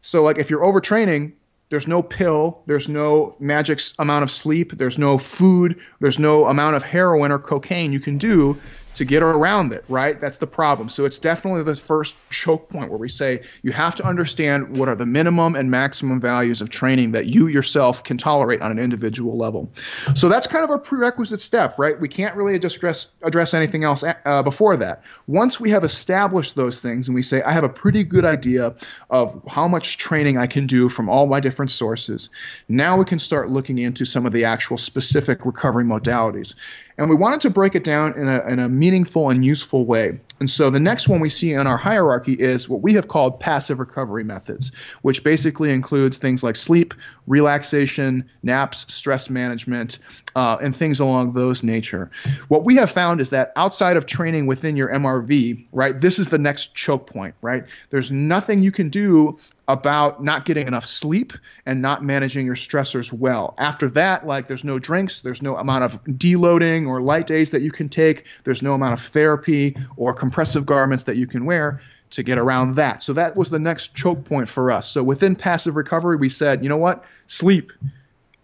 So, 0.00 0.22
like, 0.22 0.38
if 0.38 0.50
you're 0.50 0.62
overtraining, 0.62 1.32
there's 1.70 1.86
no 1.86 2.02
pill, 2.02 2.62
there's 2.66 2.88
no 2.88 3.36
magic 3.38 3.80
amount 3.98 4.22
of 4.22 4.30
sleep, 4.30 4.72
there's 4.72 4.98
no 4.98 5.18
food, 5.18 5.78
there's 6.00 6.18
no 6.18 6.46
amount 6.46 6.76
of 6.76 6.82
heroin 6.82 7.30
or 7.30 7.38
cocaine 7.38 7.92
you 7.92 8.00
can 8.00 8.18
do 8.18 8.58
to 8.94 9.04
get 9.04 9.22
around 9.22 9.72
it, 9.72 9.84
right? 9.88 10.20
That's 10.20 10.38
the 10.38 10.46
problem. 10.46 10.88
So 10.88 11.04
it's 11.04 11.18
definitely 11.18 11.62
the 11.62 11.76
first 11.76 12.16
choke 12.30 12.68
point 12.68 12.90
where 12.90 12.98
we 12.98 13.08
say 13.08 13.42
you 13.62 13.72
have 13.72 13.94
to 13.96 14.04
understand 14.04 14.76
what 14.76 14.88
are 14.88 14.96
the 14.96 15.06
minimum 15.06 15.54
and 15.54 15.70
maximum 15.70 16.20
values 16.20 16.60
of 16.60 16.70
training 16.70 17.12
that 17.12 17.26
you 17.26 17.46
yourself 17.46 18.02
can 18.02 18.18
tolerate 18.18 18.60
on 18.60 18.70
an 18.70 18.78
individual 18.78 19.36
level. 19.36 19.70
So 20.14 20.28
that's 20.28 20.46
kind 20.46 20.64
of 20.64 20.70
a 20.70 20.78
prerequisite 20.78 21.40
step, 21.40 21.78
right? 21.78 21.98
We 21.98 22.08
can't 22.08 22.34
really 22.36 22.54
address 22.54 23.08
address 23.22 23.54
anything 23.54 23.84
else 23.84 24.02
uh, 24.02 24.42
before 24.42 24.78
that. 24.78 25.02
Once 25.26 25.60
we 25.60 25.70
have 25.70 25.84
established 25.84 26.56
those 26.56 26.82
things 26.82 27.08
and 27.08 27.14
we 27.14 27.22
say 27.22 27.42
I 27.42 27.52
have 27.52 27.64
a 27.64 27.68
pretty 27.68 28.04
good 28.04 28.24
idea 28.24 28.74
of 29.10 29.42
how 29.48 29.68
much 29.68 29.98
training 29.98 30.38
I 30.38 30.46
can 30.46 30.66
do 30.66 30.88
from 30.88 31.08
all 31.08 31.26
my 31.26 31.40
different 31.40 31.70
sources, 31.70 32.30
now 32.68 32.98
we 32.98 33.04
can 33.04 33.18
start 33.18 33.50
looking 33.50 33.78
into 33.78 34.04
some 34.04 34.26
of 34.26 34.32
the 34.32 34.46
actual 34.46 34.78
specific 34.78 35.44
recovery 35.46 35.84
modalities. 35.84 36.54
And 36.98 37.08
we 37.08 37.14
wanted 37.14 37.40
to 37.42 37.50
break 37.50 37.76
it 37.76 37.84
down 37.84 38.18
in 38.18 38.28
a, 38.28 38.40
in 38.48 38.58
a 38.58 38.68
meaningful 38.68 39.30
and 39.30 39.44
useful 39.44 39.86
way. 39.86 40.20
And 40.40 40.50
so 40.50 40.70
the 40.70 40.80
next 40.80 41.08
one 41.08 41.20
we 41.20 41.30
see 41.30 41.52
in 41.52 41.66
our 41.66 41.76
hierarchy 41.76 42.32
is 42.32 42.68
what 42.68 42.80
we 42.80 42.94
have 42.94 43.08
called 43.08 43.40
passive 43.40 43.78
recovery 43.78 44.24
methods, 44.24 44.72
which 45.02 45.24
basically 45.24 45.72
includes 45.72 46.18
things 46.18 46.42
like 46.42 46.56
sleep, 46.56 46.94
relaxation, 47.26 48.28
naps, 48.42 48.92
stress 48.92 49.30
management, 49.30 49.98
uh, 50.36 50.58
and 50.60 50.74
things 50.74 51.00
along 51.00 51.32
those 51.32 51.62
nature. 51.62 52.10
What 52.48 52.64
we 52.64 52.76
have 52.76 52.90
found 52.90 53.20
is 53.20 53.30
that 53.30 53.52
outside 53.56 53.96
of 53.96 54.06
training 54.06 54.46
within 54.46 54.76
your 54.76 54.88
MRV, 54.88 55.66
right, 55.72 56.00
this 56.00 56.18
is 56.18 56.28
the 56.28 56.38
next 56.38 56.74
choke 56.74 57.10
point, 57.10 57.34
right? 57.42 57.64
There's 57.90 58.10
nothing 58.10 58.60
you 58.60 58.72
can 58.72 58.90
do 58.90 59.38
about 59.68 60.22
not 60.22 60.46
getting 60.46 60.66
enough 60.66 60.86
sleep 60.86 61.34
and 61.66 61.82
not 61.82 62.02
managing 62.02 62.46
your 62.46 62.56
stressors 62.56 63.12
well. 63.12 63.54
After 63.58 63.88
that, 63.90 64.26
like 64.26 64.46
there's 64.48 64.64
no 64.64 64.78
drinks, 64.78 65.20
there's 65.20 65.42
no 65.42 65.56
amount 65.56 65.84
of 65.84 66.02
deloading 66.04 66.88
or 66.88 67.02
light 67.02 67.26
days 67.26 67.50
that 67.50 67.60
you 67.60 67.70
can 67.70 67.88
take, 67.88 68.24
there's 68.44 68.62
no 68.62 68.72
amount 68.72 68.94
of 68.94 69.00
therapy 69.00 69.76
or 69.96 70.14
compressive 70.14 70.64
garments 70.64 71.04
that 71.04 71.16
you 71.16 71.26
can 71.26 71.44
wear 71.44 71.80
to 72.10 72.22
get 72.22 72.38
around 72.38 72.74
that. 72.76 73.02
So 73.02 73.12
that 73.12 73.36
was 73.36 73.50
the 73.50 73.58
next 73.58 73.94
choke 73.94 74.24
point 74.24 74.48
for 74.48 74.70
us. 74.70 74.88
So 74.90 75.02
within 75.02 75.36
passive 75.36 75.76
recovery, 75.76 76.16
we 76.16 76.30
said, 76.30 76.62
you 76.62 76.68
know 76.70 76.78
what? 76.78 77.04
Sleep. 77.26 77.70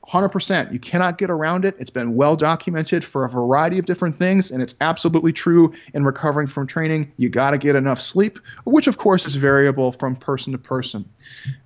100%. 0.08 0.72
You 0.72 0.78
cannot 0.78 1.18
get 1.18 1.30
around 1.30 1.64
it. 1.64 1.76
It's 1.78 1.90
been 1.90 2.14
well 2.14 2.36
documented 2.36 3.02
for 3.02 3.24
a 3.24 3.28
variety 3.28 3.78
of 3.78 3.86
different 3.86 4.18
things, 4.18 4.50
and 4.50 4.62
it's 4.62 4.74
absolutely 4.80 5.32
true 5.32 5.72
in 5.94 6.04
recovering 6.04 6.46
from 6.46 6.66
training. 6.66 7.12
You 7.16 7.28
got 7.28 7.50
to 7.50 7.58
get 7.58 7.74
enough 7.74 8.00
sleep, 8.00 8.38
which 8.64 8.86
of 8.86 8.98
course 8.98 9.26
is 9.26 9.36
variable 9.36 9.92
from 9.92 10.16
person 10.16 10.52
to 10.52 10.58
person. 10.58 11.08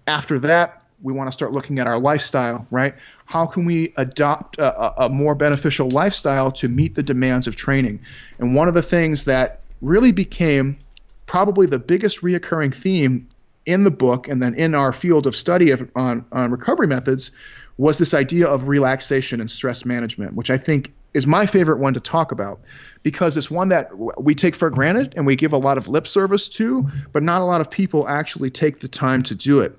After 0.06 0.38
that, 0.40 0.84
we 1.02 1.12
want 1.12 1.28
to 1.28 1.32
start 1.32 1.52
looking 1.52 1.78
at 1.78 1.86
our 1.86 1.98
lifestyle, 1.98 2.66
right? 2.70 2.94
How 3.26 3.46
can 3.46 3.64
we 3.64 3.92
adopt 3.96 4.58
a, 4.58 5.04
a, 5.04 5.08
more 5.08 5.34
beneficial 5.34 5.88
lifestyle 5.92 6.50
to 6.52 6.68
meet 6.68 6.94
the 6.94 7.02
demands 7.02 7.46
of 7.46 7.56
training? 7.56 8.00
And 8.38 8.54
one 8.54 8.68
of 8.68 8.74
the 8.74 8.82
things 8.82 9.24
that 9.24 9.60
really 9.80 10.12
became 10.12 10.78
probably 11.26 11.66
the 11.66 11.78
biggest 11.78 12.22
reoccurring 12.22 12.74
theme 12.74 13.28
in 13.64 13.84
the 13.84 13.90
book 13.90 14.28
and 14.28 14.42
then 14.42 14.54
in 14.54 14.74
our 14.74 14.92
field 14.92 15.26
of 15.26 15.36
study 15.36 15.70
of, 15.70 15.88
on, 15.94 16.24
on 16.32 16.50
recovery 16.50 16.86
methods 16.86 17.30
was 17.78 17.96
this 17.96 18.12
idea 18.12 18.46
of 18.46 18.68
relaxation 18.68 19.40
and 19.40 19.50
stress 19.50 19.84
management, 19.84 20.34
which 20.34 20.50
I 20.50 20.58
think 20.58 20.92
is 21.14 21.26
my 21.26 21.46
favorite 21.46 21.78
one 21.78 21.94
to 21.94 22.00
talk 22.00 22.32
about 22.32 22.60
because 23.02 23.36
it's 23.36 23.50
one 23.50 23.70
that 23.70 23.90
we 24.20 24.34
take 24.34 24.56
for 24.56 24.68
granted 24.68 25.14
and 25.16 25.24
we 25.24 25.36
give 25.36 25.52
a 25.52 25.56
lot 25.56 25.78
of 25.78 25.88
lip 25.88 26.06
service 26.06 26.48
to, 26.50 26.88
but 27.12 27.22
not 27.22 27.40
a 27.40 27.44
lot 27.44 27.60
of 27.60 27.70
people 27.70 28.06
actually 28.08 28.50
take 28.50 28.80
the 28.80 28.88
time 28.88 29.22
to 29.22 29.34
do 29.34 29.60
it. 29.60 29.78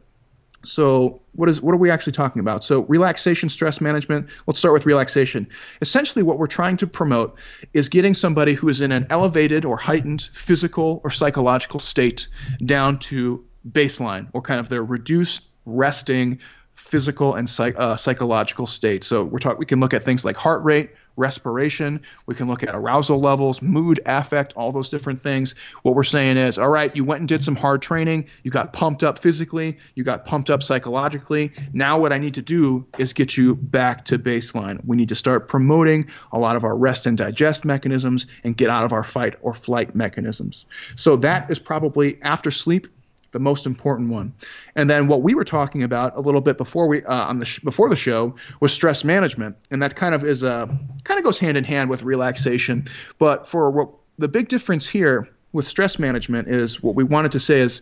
So, 0.65 1.21
what 1.33 1.49
is 1.49 1.61
what 1.61 1.73
are 1.73 1.77
we 1.77 1.89
actually 1.89 2.13
talking 2.13 2.41
about? 2.41 2.65
So, 2.65 2.81
relaxation, 2.81 3.47
stress 3.47 3.79
management. 3.79 4.27
Let's 4.45 4.59
start 4.59 4.73
with 4.73 4.85
relaxation. 4.85 5.47
Essentially, 5.81 6.23
what 6.23 6.37
we're 6.37 6.47
trying 6.47 6.77
to 6.77 6.87
promote 6.87 7.37
is 7.73 7.87
getting 7.87 8.13
somebody 8.13 8.55
who 8.55 8.67
is 8.67 8.81
in 8.81 8.91
an 8.91 9.07
elevated 9.09 9.63
or 9.63 9.77
heightened 9.77 10.21
physical 10.21 10.99
or 11.05 11.11
psychological 11.11 11.79
state 11.79 12.27
down 12.63 12.99
to 12.99 13.45
baseline 13.69 14.27
or 14.33 14.41
kind 14.41 14.59
of 14.59 14.67
their 14.67 14.83
reduced 14.83 15.47
resting 15.65 16.39
physical 16.79 17.35
and 17.35 17.49
psych, 17.49 17.75
uh, 17.77 17.97
psychological 17.97 18.65
state. 18.65 19.03
So 19.03 19.23
we're 19.23 19.39
talking. 19.39 19.59
We 19.59 19.65
can 19.65 19.79
look 19.79 19.93
at 19.93 20.03
things 20.03 20.23
like 20.23 20.37
heart 20.37 20.63
rate, 20.63 20.91
respiration. 21.17 22.01
We 22.25 22.35
can 22.35 22.47
look 22.47 22.63
at 22.63 22.73
arousal 22.73 23.19
levels, 23.19 23.61
mood, 23.61 23.99
affect, 24.05 24.53
all 24.53 24.71
those 24.71 24.89
different 24.89 25.21
things. 25.21 25.55
What 25.83 25.93
we're 25.93 26.03
saying 26.03 26.37
is, 26.37 26.57
all 26.57 26.69
right, 26.69 26.95
you 26.95 27.03
went 27.03 27.19
and 27.19 27.27
did 27.27 27.43
some 27.43 27.57
hard 27.57 27.81
training. 27.81 28.27
You 28.43 28.49
got 28.49 28.71
pumped 28.71 29.03
up 29.03 29.19
physically. 29.19 29.77
You 29.93 30.03
got 30.05 30.25
pumped 30.25 30.49
up 30.49 30.63
psychologically. 30.63 31.51
Now 31.73 31.99
what 31.99 32.13
I 32.13 32.17
need 32.17 32.35
to 32.35 32.41
do 32.41 32.87
is 32.97 33.11
get 33.13 33.35
you 33.35 33.55
back 33.55 34.05
to 34.05 34.17
baseline. 34.17 34.83
We 34.85 34.95
need 34.95 35.09
to 35.09 35.15
start 35.15 35.49
promoting 35.49 36.09
a 36.31 36.39
lot 36.39 36.55
of 36.55 36.63
our 36.63 36.75
rest 36.75 37.05
and 37.05 37.17
digest 37.17 37.65
mechanisms 37.65 38.25
and 38.43 38.55
get 38.55 38.69
out 38.69 38.85
of 38.85 38.93
our 38.93 39.03
fight 39.03 39.35
or 39.41 39.53
flight 39.53 39.95
mechanisms. 39.95 40.65
So 40.95 41.17
that 41.17 41.51
is 41.51 41.59
probably 41.59 42.21
after 42.21 42.51
sleep 42.51 42.87
the 43.31 43.39
most 43.39 43.65
important 43.65 44.09
one. 44.09 44.33
And 44.75 44.89
then 44.89 45.07
what 45.07 45.21
we 45.21 45.35
were 45.35 45.43
talking 45.43 45.83
about 45.83 46.17
a 46.17 46.21
little 46.21 46.41
bit 46.41 46.57
before 46.57 46.87
we 46.87 47.03
uh, 47.03 47.13
on 47.13 47.39
the 47.39 47.45
sh- 47.45 47.59
before 47.59 47.89
the 47.89 47.95
show 47.95 48.35
was 48.59 48.73
stress 48.73 49.03
management, 49.03 49.57
and 49.71 49.81
that 49.81 49.95
kind 49.95 50.15
of 50.15 50.23
is 50.23 50.43
a 50.43 50.67
kind 51.03 51.17
of 51.17 51.23
goes 51.23 51.39
hand 51.39 51.57
in 51.57 51.63
hand 51.63 51.89
with 51.89 52.03
relaxation. 52.03 52.85
But 53.17 53.47
for 53.47 53.71
what 53.71 53.89
the 54.17 54.27
big 54.27 54.47
difference 54.47 54.87
here 54.87 55.27
with 55.51 55.67
stress 55.67 55.99
management 55.99 56.47
is 56.47 56.81
what 56.81 56.95
we 56.95 57.03
wanted 57.03 57.33
to 57.33 57.39
say 57.39 57.59
is, 57.59 57.81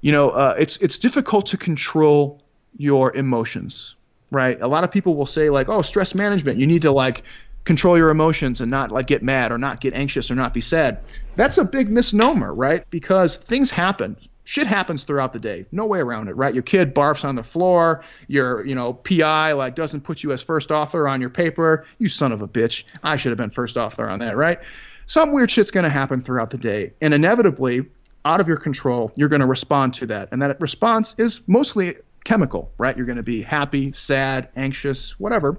you 0.00 0.12
know, 0.12 0.30
uh, 0.30 0.56
it's 0.58 0.76
it's 0.78 0.98
difficult 0.98 1.46
to 1.46 1.56
control 1.56 2.42
your 2.76 3.14
emotions, 3.14 3.96
right? 4.30 4.60
A 4.60 4.68
lot 4.68 4.84
of 4.84 4.90
people 4.90 5.16
will 5.16 5.26
say 5.26 5.50
like, 5.50 5.68
oh, 5.68 5.82
stress 5.82 6.14
management, 6.14 6.58
you 6.58 6.66
need 6.66 6.82
to 6.82 6.92
like 6.92 7.24
control 7.64 7.96
your 7.96 8.10
emotions 8.10 8.60
and 8.60 8.70
not 8.70 8.90
like 8.90 9.06
get 9.06 9.22
mad 9.22 9.52
or 9.52 9.58
not 9.58 9.80
get 9.80 9.94
anxious 9.94 10.30
or 10.30 10.34
not 10.34 10.54
be 10.54 10.60
sad. 10.60 11.00
That's 11.36 11.58
a 11.58 11.64
big 11.64 11.90
misnomer, 11.90 12.52
right? 12.52 12.88
Because 12.90 13.36
things 13.36 13.70
happen 13.70 14.16
shit 14.44 14.66
happens 14.66 15.04
throughout 15.04 15.32
the 15.32 15.38
day. 15.38 15.66
No 15.72 15.86
way 15.86 16.00
around 16.00 16.28
it, 16.28 16.36
right? 16.36 16.52
Your 16.52 16.62
kid 16.62 16.94
barfs 16.94 17.24
on 17.24 17.34
the 17.36 17.42
floor. 17.42 18.02
Your, 18.28 18.64
you 18.66 18.74
know, 18.74 18.92
PI 18.92 19.52
like 19.52 19.74
doesn't 19.74 20.02
put 20.02 20.22
you 20.22 20.32
as 20.32 20.42
first 20.42 20.70
author 20.70 21.06
on 21.06 21.20
your 21.20 21.30
paper. 21.30 21.86
You 21.98 22.08
son 22.08 22.32
of 22.32 22.42
a 22.42 22.48
bitch. 22.48 22.84
I 23.02 23.16
should 23.16 23.30
have 23.30 23.38
been 23.38 23.50
first 23.50 23.76
author 23.76 24.08
on 24.08 24.20
that, 24.20 24.36
right? 24.36 24.58
Some 25.06 25.32
weird 25.32 25.50
shit's 25.50 25.72
going 25.72 25.84
to 25.84 25.90
happen 25.90 26.20
throughout 26.20 26.50
the 26.50 26.58
day, 26.58 26.92
and 27.00 27.12
inevitably, 27.12 27.86
out 28.24 28.40
of 28.40 28.46
your 28.46 28.58
control, 28.58 29.10
you're 29.16 29.28
going 29.28 29.40
to 29.40 29.46
respond 29.46 29.94
to 29.94 30.06
that, 30.06 30.28
and 30.30 30.40
that 30.42 30.60
response 30.60 31.16
is 31.18 31.40
mostly 31.48 31.94
chemical, 32.22 32.70
right? 32.78 32.96
You're 32.96 33.06
going 33.06 33.16
to 33.16 33.24
be 33.24 33.42
happy, 33.42 33.90
sad, 33.90 34.50
anxious, 34.54 35.18
whatever. 35.18 35.58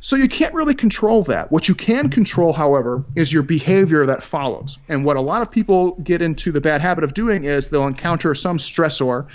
So 0.00 0.16
you 0.16 0.28
can't 0.28 0.54
really 0.54 0.74
control 0.74 1.24
that. 1.24 1.50
What 1.50 1.68
you 1.68 1.74
can 1.74 2.08
control, 2.08 2.52
however, 2.52 3.04
is 3.16 3.32
your 3.32 3.42
behavior 3.42 4.06
that 4.06 4.22
follows. 4.22 4.78
And 4.88 5.04
what 5.04 5.16
a 5.16 5.20
lot 5.20 5.42
of 5.42 5.50
people 5.50 5.92
get 5.96 6.22
into 6.22 6.52
the 6.52 6.60
bad 6.60 6.80
habit 6.80 7.02
of 7.02 7.14
doing 7.14 7.44
is 7.44 7.68
they'll 7.68 7.86
encounter 7.86 8.34
some 8.34 8.58
stressor 8.58 9.26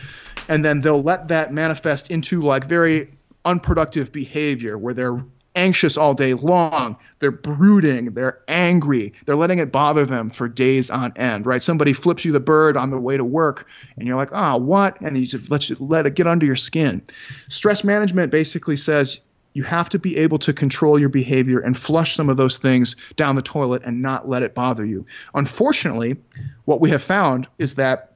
and 0.48 0.64
then 0.64 0.82
they'll 0.82 1.04
let 1.04 1.28
that 1.30 1.54
manifest 1.54 2.12
into 2.12 2.42
like 2.42 2.66
very 2.66 3.12
unproductive 3.46 4.12
behavior 4.12 4.78
where 4.78 4.94
they're 4.94 5.24
anxious 5.56 5.98
all 5.98 6.14
day 6.14 6.34
long, 6.34 6.98
they're 7.20 7.30
brooding, 7.30 8.14
they're 8.14 8.40
angry, 8.48 9.14
they're 9.26 9.36
letting 9.36 9.60
it 9.60 9.72
bother 9.72 10.06
them 10.06 10.30
for 10.30 10.48
days 10.48 10.90
on 10.90 11.14
end, 11.16 11.46
right? 11.46 11.62
Somebody 11.62 11.94
flips 11.94 12.26
you 12.26 12.32
the 12.32 12.40
bird 12.40 12.76
on 12.76 12.90
the 12.90 12.98
way 12.98 13.18
to 13.18 13.24
work 13.24 13.68
and 13.96 14.08
you're 14.08 14.18
like, 14.18 14.32
"Ah, 14.32 14.54
oh, 14.54 14.58
what?" 14.58 15.00
and 15.02 15.16
you 15.16 15.26
just 15.26 15.52
let 15.52 15.70
you 15.70 15.76
let 15.80 16.06
it 16.06 16.16
get 16.16 16.26
under 16.26 16.46
your 16.46 16.56
skin. 16.56 17.04
Stress 17.50 17.84
management 17.84 18.32
basically 18.32 18.78
says 18.78 19.20
you 19.54 19.64
have 19.64 19.90
to 19.90 20.00
be 20.00 20.18
able 20.18 20.40
to 20.40 20.54
control 20.54 21.00
your 21.00 21.10
behavior 21.10 21.60
and 21.60 21.78
flush 21.78 22.16
some 22.16 22.30
of 22.30 22.38
those 22.38 22.58
things 22.58 22.96
down 23.16 23.36
the 23.36 23.42
toilet 23.42 23.84
and 23.86 24.02
not 24.02 24.28
let 24.28 24.44
it 24.44 24.54
bother 24.54 24.86
you. 24.86 25.06
Unfortunately, 25.34 26.18
what 26.66 26.82
we 26.82 26.90
have 26.90 27.04
found 27.04 27.48
is 27.58 27.76
that 27.76 28.14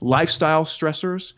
lifestyle 0.00 0.64
stressors 0.64 1.32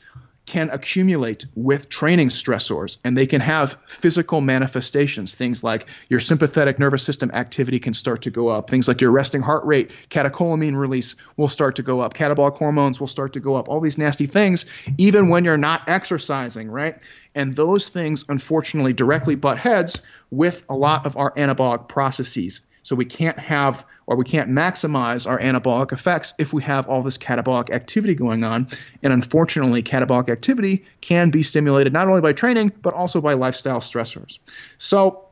can 0.45 0.71
accumulate 0.71 1.47
with 1.55 1.89
training 1.89 2.29
stressors 2.29 2.99
and 3.05 3.17
they 3.17 3.27
can 3.27 3.41
have 3.41 3.73
physical 3.73 4.41
manifestations. 4.41 5.35
Things 5.35 5.63
like 5.63 5.87
your 6.09 6.19
sympathetic 6.19 6.79
nervous 6.81 7.05
system 7.05 7.31
activity 7.33 7.79
can 7.79 7.95
start 7.95 8.23
to 8.23 8.31
go 8.31 8.49
up. 8.49 8.69
Things 8.69 8.89
like 8.89 9.01
your 9.01 9.13
resting 9.13 9.41
heart 9.41 9.65
rate, 9.65 9.93
catecholamine 10.11 10.77
release 10.77 11.15
will 11.37 11.49
start 11.49 11.77
to 11.77 11.83
go 11.83 12.01
up. 12.01 12.15
Catabolic 12.15 12.57
hormones 12.57 12.99
will 12.99 13.07
start 13.07 13.35
to 13.35 13.41
go 13.41 13.55
up. 13.55 13.69
All 13.69 13.81
these 13.81 13.99
nasty 13.99 14.27
things, 14.27 14.67
even 14.99 15.29
when 15.29 15.45
you're 15.45 15.57
not 15.57 15.89
exercising, 15.89 16.71
right? 16.71 17.01
And 17.35 17.55
those 17.55 17.89
things, 17.89 18.25
unfortunately, 18.29 18.93
directly 18.93 19.35
butt 19.35 19.59
heads 19.59 20.03
with 20.31 20.65
a 20.69 20.75
lot 20.75 21.07
of 21.07 21.17
our 21.17 21.33
anabolic 21.35 21.89
processes. 21.89 22.61
So 22.83 22.97
we 22.97 23.05
can't 23.05 23.39
have 23.39 23.85
or 24.07 24.17
we 24.17 24.25
can't 24.25 24.51
maximize 24.51 25.29
our 25.29 25.39
anabolic 25.39 25.93
effects 25.93 26.35
if 26.39 26.53
we 26.53 26.63
have 26.65 26.89
all 26.89 27.03
this 27.03 27.17
catabolic 27.17 27.71
activity 27.71 28.15
going 28.15 28.43
on. 28.45 28.69
And 29.03 29.13
unfortunately, 29.13 29.83
catabolic 29.83 30.29
activity 30.29 30.85
can 31.01 31.31
be 31.31 31.43
stimulated 31.43 31.93
not 31.93 32.09
only 32.09 32.21
by 32.21 32.33
training, 32.33 32.73
but 32.83 32.93
also 32.93 33.21
by 33.21 33.35
lifestyle 33.35 33.81
stressors. 33.81 34.39
So 34.79 35.25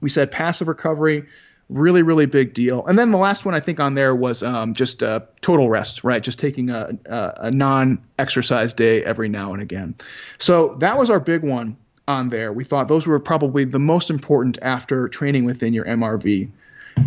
we 0.00 0.08
said 0.08 0.30
passive 0.30 0.68
recovery, 0.68 1.26
really, 1.68 2.02
really 2.02 2.26
big 2.26 2.54
deal. 2.54 2.86
And 2.86 2.98
then 2.98 3.10
the 3.10 3.18
last 3.18 3.44
one 3.44 3.54
I 3.54 3.60
think 3.60 3.80
on 3.80 3.94
there 3.94 4.14
was 4.14 4.42
um, 4.42 4.74
just 4.74 5.02
uh, 5.02 5.20
total 5.40 5.68
rest, 5.68 6.04
right? 6.04 6.22
Just 6.22 6.38
taking 6.38 6.70
a, 6.70 6.98
a, 7.06 7.34
a 7.42 7.50
non 7.50 8.02
exercise 8.18 8.72
day 8.72 9.04
every 9.04 9.28
now 9.28 9.52
and 9.52 9.62
again. 9.62 9.94
So 10.38 10.76
that 10.76 10.98
was 10.98 11.10
our 11.10 11.20
big 11.20 11.42
one 11.42 11.76
on 12.06 12.30
there. 12.30 12.52
We 12.52 12.64
thought 12.64 12.88
those 12.88 13.06
were 13.06 13.20
probably 13.20 13.64
the 13.64 13.78
most 13.78 14.08
important 14.10 14.58
after 14.62 15.08
training 15.08 15.44
within 15.44 15.74
your 15.74 15.84
MRV. 15.84 16.50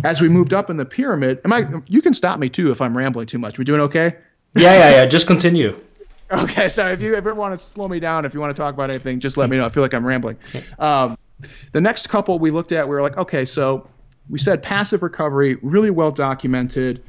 As 0.04 0.22
we 0.22 0.28
moved 0.28 0.54
up 0.54 0.70
in 0.70 0.76
the 0.78 0.86
pyramid, 0.86 1.40
am 1.44 1.52
I? 1.52 1.66
You 1.86 2.00
can 2.00 2.14
stop 2.14 2.38
me 2.38 2.48
too 2.48 2.70
if 2.70 2.80
I'm 2.80 2.96
rambling 2.96 3.26
too 3.26 3.38
much. 3.38 3.58
We 3.58 3.64
doing 3.64 3.80
okay? 3.82 4.16
Yeah, 4.54 4.74
yeah, 4.74 4.90
yeah. 4.90 5.06
Just 5.06 5.26
continue. 5.26 5.78
Okay, 6.30 6.70
sorry. 6.70 6.94
If 6.94 7.02
you 7.02 7.14
ever 7.14 7.34
want 7.34 7.58
to 7.58 7.64
slow 7.64 7.88
me 7.88 8.00
down, 8.00 8.24
if 8.24 8.32
you 8.32 8.40
want 8.40 8.56
to 8.56 8.60
talk 8.62 8.72
about 8.72 8.88
anything, 8.88 9.20
just 9.20 9.36
let 9.36 9.50
me 9.50 9.58
know. 9.58 9.66
I 9.66 9.68
feel 9.68 9.82
like 9.82 9.92
I'm 9.92 10.06
rambling. 10.06 10.38
Um, 10.78 11.18
the 11.72 11.80
next 11.80 12.08
couple 12.08 12.38
we 12.38 12.50
looked 12.50 12.72
at, 12.72 12.88
we 12.88 12.94
were 12.94 13.02
like, 13.02 13.18
okay, 13.18 13.44
so 13.44 13.86
we 14.28 14.38
said 14.38 14.62
passive 14.62 15.02
recovery, 15.02 15.56
really 15.62 15.90
well 15.90 16.10
documented. 16.10 17.02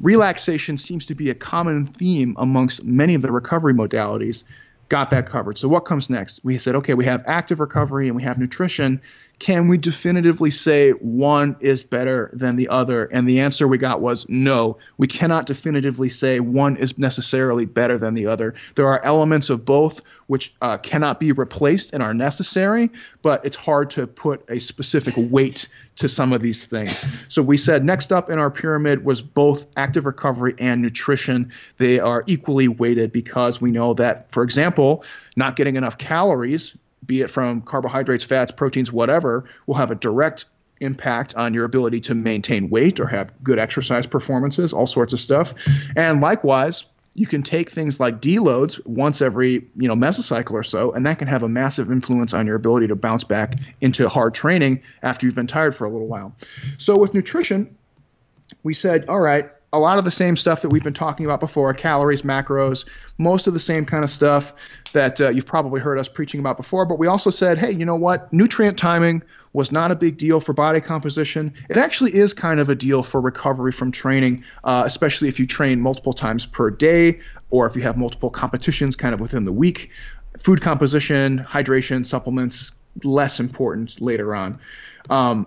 Relaxation 0.00 0.76
seems 0.76 1.06
to 1.06 1.14
be 1.14 1.30
a 1.30 1.34
common 1.34 1.86
theme 1.86 2.34
amongst 2.38 2.82
many 2.84 3.14
of 3.14 3.22
the 3.22 3.32
recovery 3.32 3.74
modalities 3.74 4.44
got 4.88 5.10
that 5.10 5.26
covered. 5.26 5.58
So 5.58 5.68
what 5.68 5.80
comes 5.84 6.10
next? 6.10 6.40
We 6.44 6.58
said, 6.58 6.74
okay, 6.76 6.94
we 6.94 7.04
have 7.06 7.24
active 7.26 7.60
recovery 7.60 8.08
and 8.08 8.16
we 8.16 8.22
have 8.22 8.38
nutrition. 8.38 9.00
Can 9.42 9.66
we 9.66 9.76
definitively 9.76 10.52
say 10.52 10.92
one 10.92 11.56
is 11.58 11.82
better 11.82 12.30
than 12.32 12.54
the 12.54 12.68
other? 12.68 13.06
And 13.06 13.28
the 13.28 13.40
answer 13.40 13.66
we 13.66 13.76
got 13.76 14.00
was 14.00 14.24
no. 14.28 14.78
We 14.98 15.08
cannot 15.08 15.46
definitively 15.46 16.10
say 16.10 16.38
one 16.38 16.76
is 16.76 16.96
necessarily 16.96 17.66
better 17.66 17.98
than 17.98 18.14
the 18.14 18.28
other. 18.28 18.54
There 18.76 18.86
are 18.86 19.04
elements 19.04 19.50
of 19.50 19.64
both 19.64 20.00
which 20.28 20.54
uh, 20.62 20.78
cannot 20.78 21.18
be 21.18 21.32
replaced 21.32 21.92
and 21.92 22.04
are 22.04 22.14
necessary, 22.14 22.90
but 23.20 23.44
it's 23.44 23.56
hard 23.56 23.90
to 23.90 24.06
put 24.06 24.44
a 24.48 24.60
specific 24.60 25.14
weight 25.16 25.68
to 25.96 26.08
some 26.08 26.32
of 26.32 26.40
these 26.40 26.64
things. 26.64 27.04
So 27.28 27.42
we 27.42 27.56
said 27.56 27.84
next 27.84 28.12
up 28.12 28.30
in 28.30 28.38
our 28.38 28.50
pyramid 28.50 29.04
was 29.04 29.22
both 29.22 29.66
active 29.76 30.06
recovery 30.06 30.54
and 30.60 30.82
nutrition. 30.82 31.52
They 31.78 31.98
are 31.98 32.22
equally 32.28 32.68
weighted 32.68 33.10
because 33.10 33.60
we 33.60 33.72
know 33.72 33.94
that, 33.94 34.30
for 34.30 34.44
example, 34.44 35.04
not 35.34 35.56
getting 35.56 35.74
enough 35.74 35.98
calories, 35.98 36.76
be 37.04 37.22
it 37.22 37.30
from 37.30 37.62
carbohydrates, 37.62 38.24
fats, 38.24 38.52
proteins, 38.52 38.92
whatever, 38.92 39.44
will 39.66 39.74
have 39.74 39.90
a 39.90 39.94
direct 39.94 40.46
impact 40.80 41.34
on 41.34 41.54
your 41.54 41.64
ability 41.64 42.00
to 42.00 42.14
maintain 42.14 42.68
weight 42.68 43.00
or 43.00 43.06
have 43.06 43.32
good 43.42 43.58
exercise 43.58 44.06
performances, 44.06 44.72
all 44.72 44.86
sorts 44.86 45.12
of 45.12 45.20
stuff. 45.20 45.54
And 45.96 46.20
likewise, 46.20 46.84
you 47.14 47.26
can 47.26 47.42
take 47.42 47.70
things 47.70 48.00
like 48.00 48.20
deloads 48.20 48.84
once 48.86 49.20
every 49.20 49.66
you 49.76 49.88
know 49.88 49.94
mesocycle 49.94 50.52
or 50.52 50.62
so, 50.62 50.92
and 50.92 51.06
that 51.06 51.18
can 51.18 51.28
have 51.28 51.42
a 51.42 51.48
massive 51.48 51.90
influence 51.90 52.32
on 52.32 52.46
your 52.46 52.56
ability 52.56 52.88
to 52.88 52.96
bounce 52.96 53.24
back 53.24 53.54
into 53.80 54.08
hard 54.08 54.34
training 54.34 54.82
after 55.02 55.26
you've 55.26 55.34
been 55.34 55.46
tired 55.46 55.76
for 55.76 55.84
a 55.84 55.90
little 55.90 56.06
while. 56.06 56.34
So 56.78 56.96
with 56.96 57.12
nutrition, 57.12 57.76
we 58.62 58.74
said, 58.74 59.06
all 59.08 59.20
right, 59.20 59.50
a 59.72 59.78
lot 59.78 59.98
of 59.98 60.04
the 60.04 60.10
same 60.10 60.36
stuff 60.36 60.62
that 60.62 60.68
we've 60.68 60.82
been 60.82 60.92
talking 60.92 61.24
about 61.24 61.40
before 61.40 61.72
calories, 61.72 62.22
macros, 62.22 62.84
most 63.16 63.46
of 63.46 63.54
the 63.54 63.60
same 63.60 63.86
kind 63.86 64.04
of 64.04 64.10
stuff 64.10 64.52
that 64.92 65.20
uh, 65.20 65.30
you've 65.30 65.46
probably 65.46 65.80
heard 65.80 65.98
us 65.98 66.08
preaching 66.08 66.40
about 66.40 66.58
before. 66.58 66.84
But 66.84 66.98
we 66.98 67.06
also 67.06 67.30
said, 67.30 67.56
hey, 67.56 67.72
you 67.72 67.86
know 67.86 67.96
what? 67.96 68.30
Nutrient 68.32 68.78
timing 68.78 69.22
was 69.54 69.72
not 69.72 69.90
a 69.90 69.96
big 69.96 70.18
deal 70.18 70.40
for 70.40 70.52
body 70.52 70.80
composition. 70.80 71.54
It 71.70 71.76
actually 71.76 72.14
is 72.14 72.34
kind 72.34 72.60
of 72.60 72.68
a 72.68 72.74
deal 72.74 73.02
for 73.02 73.20
recovery 73.20 73.72
from 73.72 73.92
training, 73.92 74.44
uh, 74.64 74.82
especially 74.86 75.28
if 75.28 75.38
you 75.38 75.46
train 75.46 75.80
multiple 75.80 76.12
times 76.12 76.44
per 76.44 76.70
day 76.70 77.20
or 77.50 77.66
if 77.66 77.76
you 77.76 77.82
have 77.82 77.96
multiple 77.96 78.30
competitions 78.30 78.96
kind 78.96 79.14
of 79.14 79.20
within 79.20 79.44
the 79.44 79.52
week. 79.52 79.90
Food 80.38 80.60
composition, 80.60 81.38
hydration, 81.38 82.04
supplements, 82.04 82.72
less 83.04 83.40
important 83.40 84.00
later 84.00 84.34
on. 84.34 84.58
Um, 85.08 85.46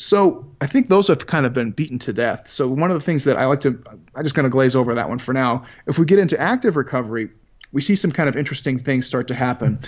so 0.00 0.46
I 0.62 0.66
think 0.66 0.88
those 0.88 1.08
have 1.08 1.26
kind 1.26 1.44
of 1.44 1.52
been 1.52 1.72
beaten 1.72 1.98
to 2.00 2.12
death. 2.14 2.48
So 2.48 2.66
one 2.68 2.90
of 2.90 2.94
the 2.94 3.04
things 3.04 3.24
that 3.24 3.36
I 3.36 3.44
like 3.44 3.60
to, 3.60 3.82
I'm 4.14 4.24
just 4.24 4.34
going 4.34 4.44
to 4.44 4.50
glaze 4.50 4.74
over 4.74 4.94
that 4.94 5.10
one 5.10 5.18
for 5.18 5.34
now. 5.34 5.66
If 5.86 5.98
we 5.98 6.06
get 6.06 6.18
into 6.18 6.40
active 6.40 6.76
recovery, 6.76 7.28
we 7.72 7.82
see 7.82 7.94
some 7.96 8.10
kind 8.10 8.26
of 8.26 8.34
interesting 8.34 8.78
things 8.78 9.06
start 9.06 9.28
to 9.28 9.34
happen. 9.34 9.78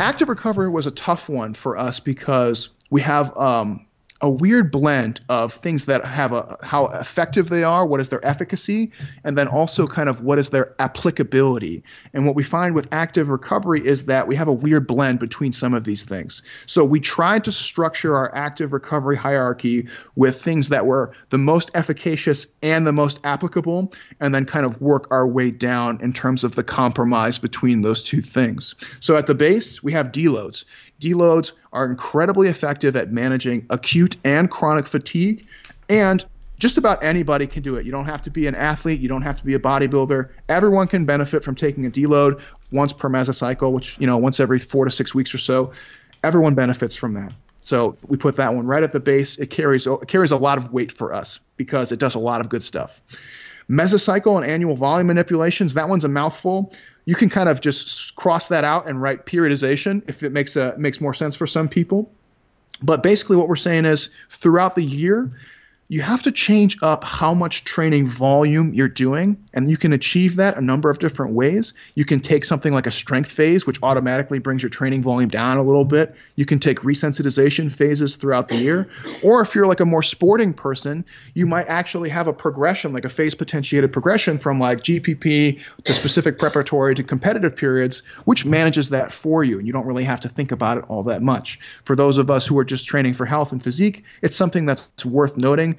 Active 0.00 0.28
recovery 0.28 0.68
was 0.68 0.86
a 0.86 0.90
tough 0.90 1.28
one 1.28 1.54
for 1.54 1.78
us 1.78 2.00
because 2.00 2.70
we 2.90 3.00
have 3.02 3.36
um, 3.36 3.86
a 4.20 4.30
weird 4.30 4.70
blend 4.70 5.20
of 5.28 5.52
things 5.52 5.86
that 5.86 6.04
have 6.04 6.32
a 6.32 6.58
how 6.62 6.86
effective 6.86 7.48
they 7.48 7.64
are, 7.64 7.86
what 7.86 8.00
is 8.00 8.08
their 8.08 8.24
efficacy, 8.26 8.92
and 9.24 9.36
then 9.36 9.48
also 9.48 9.86
kind 9.86 10.08
of 10.08 10.22
what 10.22 10.38
is 10.38 10.50
their 10.50 10.74
applicability. 10.78 11.82
And 12.14 12.24
what 12.24 12.34
we 12.34 12.42
find 12.42 12.74
with 12.74 12.88
active 12.92 13.28
recovery 13.28 13.86
is 13.86 14.06
that 14.06 14.26
we 14.26 14.36
have 14.36 14.48
a 14.48 14.52
weird 14.52 14.86
blend 14.86 15.18
between 15.18 15.52
some 15.52 15.74
of 15.74 15.84
these 15.84 16.04
things. 16.04 16.42
So 16.66 16.84
we 16.84 17.00
tried 17.00 17.44
to 17.44 17.52
structure 17.52 18.16
our 18.16 18.34
active 18.34 18.72
recovery 18.72 19.16
hierarchy 19.16 19.88
with 20.14 20.40
things 20.40 20.70
that 20.70 20.86
were 20.86 21.12
the 21.30 21.38
most 21.38 21.70
efficacious 21.74 22.46
and 22.62 22.86
the 22.86 22.92
most 22.92 23.20
applicable, 23.24 23.92
and 24.20 24.34
then 24.34 24.46
kind 24.46 24.64
of 24.64 24.80
work 24.80 25.08
our 25.10 25.26
way 25.26 25.50
down 25.50 26.00
in 26.00 26.12
terms 26.12 26.44
of 26.44 26.54
the 26.54 26.64
compromise 26.64 27.38
between 27.38 27.82
those 27.82 28.02
two 28.02 28.22
things. 28.22 28.74
So 29.00 29.16
at 29.16 29.26
the 29.26 29.34
base, 29.34 29.82
we 29.82 29.92
have 29.92 30.12
deloads. 30.12 30.64
Deloads 31.00 31.52
are 31.72 31.84
incredibly 31.86 32.48
effective 32.48 32.96
at 32.96 33.12
managing 33.12 33.66
acute 33.70 34.16
and 34.24 34.50
chronic 34.50 34.86
fatigue, 34.86 35.46
and 35.88 36.24
just 36.58 36.78
about 36.78 37.04
anybody 37.04 37.46
can 37.46 37.62
do 37.62 37.76
it. 37.76 37.84
You 37.84 37.92
don't 37.92 38.06
have 38.06 38.22
to 38.22 38.30
be 38.30 38.46
an 38.46 38.54
athlete, 38.54 39.00
you 39.00 39.08
don't 39.08 39.22
have 39.22 39.36
to 39.36 39.44
be 39.44 39.54
a 39.54 39.58
bodybuilder. 39.58 40.30
Everyone 40.48 40.88
can 40.88 41.04
benefit 41.04 41.44
from 41.44 41.54
taking 41.54 41.84
a 41.84 41.90
deload 41.90 42.40
once 42.72 42.92
per 42.92 43.08
mesocycle, 43.08 43.72
which, 43.72 43.98
you 43.98 44.06
know, 44.06 44.16
once 44.16 44.40
every 44.40 44.58
4 44.58 44.86
to 44.86 44.90
6 44.90 45.14
weeks 45.14 45.34
or 45.34 45.38
so. 45.38 45.72
Everyone 46.24 46.54
benefits 46.54 46.96
from 46.96 47.14
that. 47.14 47.32
So 47.62 47.96
we 48.06 48.16
put 48.16 48.36
that 48.36 48.54
one 48.54 48.66
right 48.66 48.82
at 48.82 48.92
the 48.92 49.00
base. 49.00 49.38
It 49.38 49.50
carries 49.50 49.86
it 49.86 50.08
carries 50.08 50.30
a 50.30 50.36
lot 50.36 50.56
of 50.56 50.72
weight 50.72 50.92
for 50.92 51.12
us 51.12 51.40
because 51.56 51.92
it 51.92 51.98
does 51.98 52.14
a 52.14 52.18
lot 52.18 52.40
of 52.40 52.48
good 52.48 52.62
stuff. 52.62 53.02
Mesocycle 53.68 54.36
and 54.36 54.48
annual 54.48 54.76
volume 54.76 55.08
manipulations, 55.08 55.74
that 55.74 55.88
one's 55.88 56.04
a 56.04 56.08
mouthful 56.08 56.72
you 57.06 57.14
can 57.14 57.30
kind 57.30 57.48
of 57.48 57.60
just 57.60 58.14
cross 58.16 58.48
that 58.48 58.64
out 58.64 58.88
and 58.88 59.00
write 59.00 59.24
periodization 59.24 60.06
if 60.08 60.22
it 60.22 60.32
makes 60.32 60.56
a 60.56 60.76
makes 60.76 61.00
more 61.00 61.14
sense 61.14 61.36
for 61.36 61.46
some 61.46 61.68
people. 61.68 62.12
But 62.82 63.02
basically, 63.02 63.36
what 63.36 63.48
we're 63.48 63.56
saying 63.56 63.86
is 63.86 64.10
throughout 64.28 64.74
the 64.74 64.82
year, 64.82 65.30
you 65.88 66.02
have 66.02 66.22
to 66.24 66.32
change 66.32 66.78
up 66.82 67.04
how 67.04 67.32
much 67.32 67.64
training 67.64 68.06
volume 68.06 68.74
you're 68.74 68.88
doing, 68.88 69.44
and 69.54 69.70
you 69.70 69.76
can 69.76 69.92
achieve 69.92 70.36
that 70.36 70.56
a 70.56 70.60
number 70.60 70.90
of 70.90 70.98
different 70.98 71.34
ways. 71.34 71.74
You 71.94 72.04
can 72.04 72.20
take 72.20 72.44
something 72.44 72.72
like 72.72 72.86
a 72.86 72.90
strength 72.90 73.30
phase, 73.30 73.66
which 73.66 73.80
automatically 73.82 74.40
brings 74.40 74.62
your 74.62 74.70
training 74.70 75.02
volume 75.02 75.30
down 75.30 75.58
a 75.58 75.62
little 75.62 75.84
bit. 75.84 76.16
You 76.34 76.44
can 76.44 76.58
take 76.58 76.80
resensitization 76.80 77.70
phases 77.70 78.16
throughout 78.16 78.48
the 78.48 78.56
year. 78.56 78.88
Or 79.22 79.42
if 79.42 79.54
you're 79.54 79.66
like 79.66 79.80
a 79.80 79.84
more 79.84 80.02
sporting 80.02 80.54
person, 80.54 81.04
you 81.34 81.46
might 81.46 81.68
actually 81.68 82.08
have 82.08 82.26
a 82.26 82.32
progression, 82.32 82.92
like 82.92 83.04
a 83.04 83.10
phase 83.10 83.36
potentiated 83.36 83.92
progression 83.92 84.38
from 84.38 84.58
like 84.58 84.80
GPP 84.80 85.60
to 85.84 85.94
specific 85.94 86.38
preparatory 86.38 86.96
to 86.96 87.04
competitive 87.04 87.54
periods, 87.54 88.00
which 88.24 88.44
manages 88.44 88.90
that 88.90 89.12
for 89.12 89.44
you. 89.44 89.58
And 89.58 89.66
you 89.66 89.72
don't 89.72 89.86
really 89.86 90.04
have 90.04 90.20
to 90.20 90.28
think 90.28 90.50
about 90.50 90.78
it 90.78 90.84
all 90.88 91.04
that 91.04 91.22
much. 91.22 91.60
For 91.84 91.94
those 91.94 92.18
of 92.18 92.28
us 92.28 92.44
who 92.44 92.58
are 92.58 92.64
just 92.64 92.86
training 92.86 93.14
for 93.14 93.24
health 93.24 93.52
and 93.52 93.62
physique, 93.62 94.04
it's 94.20 94.34
something 94.34 94.66
that's 94.66 95.04
worth 95.04 95.36
noting 95.36 95.75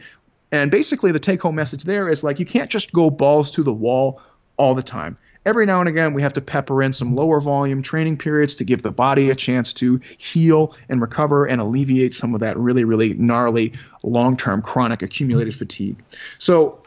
and 0.52 0.72
basically, 0.72 1.12
the 1.12 1.20
take 1.20 1.42
home 1.42 1.56
message 1.56 1.84
there 1.84 2.10
is 2.10 2.24
like 2.24 2.40
you 2.40 2.46
can't 2.46 2.70
just 2.70 2.94
go 2.94 3.10
balls 3.10 3.52
to 3.52 3.64
the 3.64 3.74
wall 3.74 4.22
all 4.58 4.76
the 4.76 4.84
time. 4.84 5.18
Every 5.46 5.66
now 5.66 5.80
and 5.80 5.88
again, 5.88 6.14
we 6.14 6.22
have 6.24 6.34
to 6.34 6.42
pepper 6.42 6.84
in 6.84 6.92
some 6.92 7.16
lower 7.16 7.40
volume 7.40 7.82
training 7.82 8.18
periods 8.18 8.56
to 8.56 8.66
give 8.66 8.82
the 8.82 8.92
body 8.92 9.30
a 9.30 9.36
chance 9.36 9.72
to 9.74 10.02
heal 10.18 10.76
and 10.90 11.00
recover 11.00 11.46
and 11.46 11.62
alleviate 11.62 12.14
some 12.14 12.34
of 12.34 12.42
that 12.42 12.58
really, 12.58 12.84
really 12.84 13.14
gnarly 13.14 13.74
long 14.04 14.36
term 14.36 14.62
chronic 14.62 15.02
accumulated 15.02 15.56
fatigue. 15.56 15.98
So, 16.38 16.82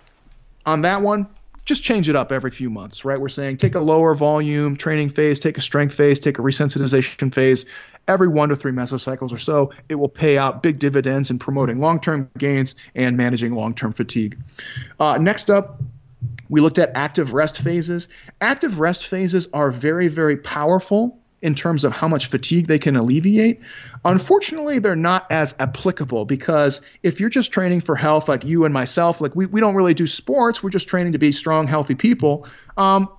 on 0.67 0.83
that 0.83 1.01
one, 1.01 1.27
just 1.71 1.85
change 1.85 2.09
it 2.09 2.17
up 2.17 2.33
every 2.33 2.51
few 2.51 2.69
months, 2.69 3.05
right? 3.05 3.21
We're 3.21 3.29
saying 3.29 3.59
take 3.59 3.77
a 3.77 3.81
lower 3.81 4.13
volume 4.17 4.77
training 4.77 5.11
phase, 5.11 5.39
take 5.39 5.57
a 5.57 5.61
strength 5.61 5.95
phase, 5.95 6.19
take 6.19 6.41
a 6.41 6.43
resensitization 6.43 7.33
phase, 7.33 7.65
every 8.09 8.27
one 8.27 8.49
to 8.49 8.57
three 8.57 8.73
mesocycles 8.73 9.31
or 9.31 9.39
so, 9.39 9.73
it 9.89 9.95
will 9.95 10.09
pay 10.09 10.37
out 10.37 10.65
big 10.65 10.81
dividends 10.81 11.31
in 11.31 11.39
promoting 11.39 11.79
long 11.79 12.01
term 12.01 12.29
gains 12.37 12.75
and 12.97 13.17
managing 13.17 13.55
long 13.55 13.73
term 13.73 13.93
fatigue. 13.93 14.37
Uh, 14.99 15.17
next 15.19 15.49
up, 15.49 15.81
we 16.49 16.61
looked 16.61 16.79
at 16.79 16.91
active 16.97 17.35
rest 17.35 17.59
phases. 17.59 18.09
Active 18.41 18.81
rest 18.81 19.07
phases 19.07 19.49
are 19.53 19.71
very, 19.71 20.09
very 20.09 20.37
powerful 20.37 21.17
in 21.41 21.55
terms 21.55 21.85
of 21.85 21.93
how 21.93 22.09
much 22.09 22.27
fatigue 22.27 22.67
they 22.67 22.81
can 22.81 22.97
alleviate. 22.97 23.61
Unfortunately, 24.05 24.79
they're 24.79 24.97
not 24.97 25.31
as 25.31 25.55
applicable 25.59 26.25
because 26.25 26.81
if 27.03 27.21
you're 27.21 27.29
just 27.29 27.53
training 27.53 27.81
for 27.81 27.97
health, 27.97 28.29
like 28.29 28.45
you 28.45 28.65
and 28.65 28.73
myself, 28.73 29.21
like 29.21 29.37
we, 29.37 29.47
we 29.47 29.61
don't 29.61 29.75
really 29.75 29.95
do 29.95 30.07
sports, 30.07 30.63
we're 30.63 30.71
just 30.71 30.89
training 30.89 31.13
to 31.13 31.19
be 31.19 31.33
strong, 31.33 31.67
healthy 31.67 31.95
people. 31.95 32.47
Um, 32.77 33.11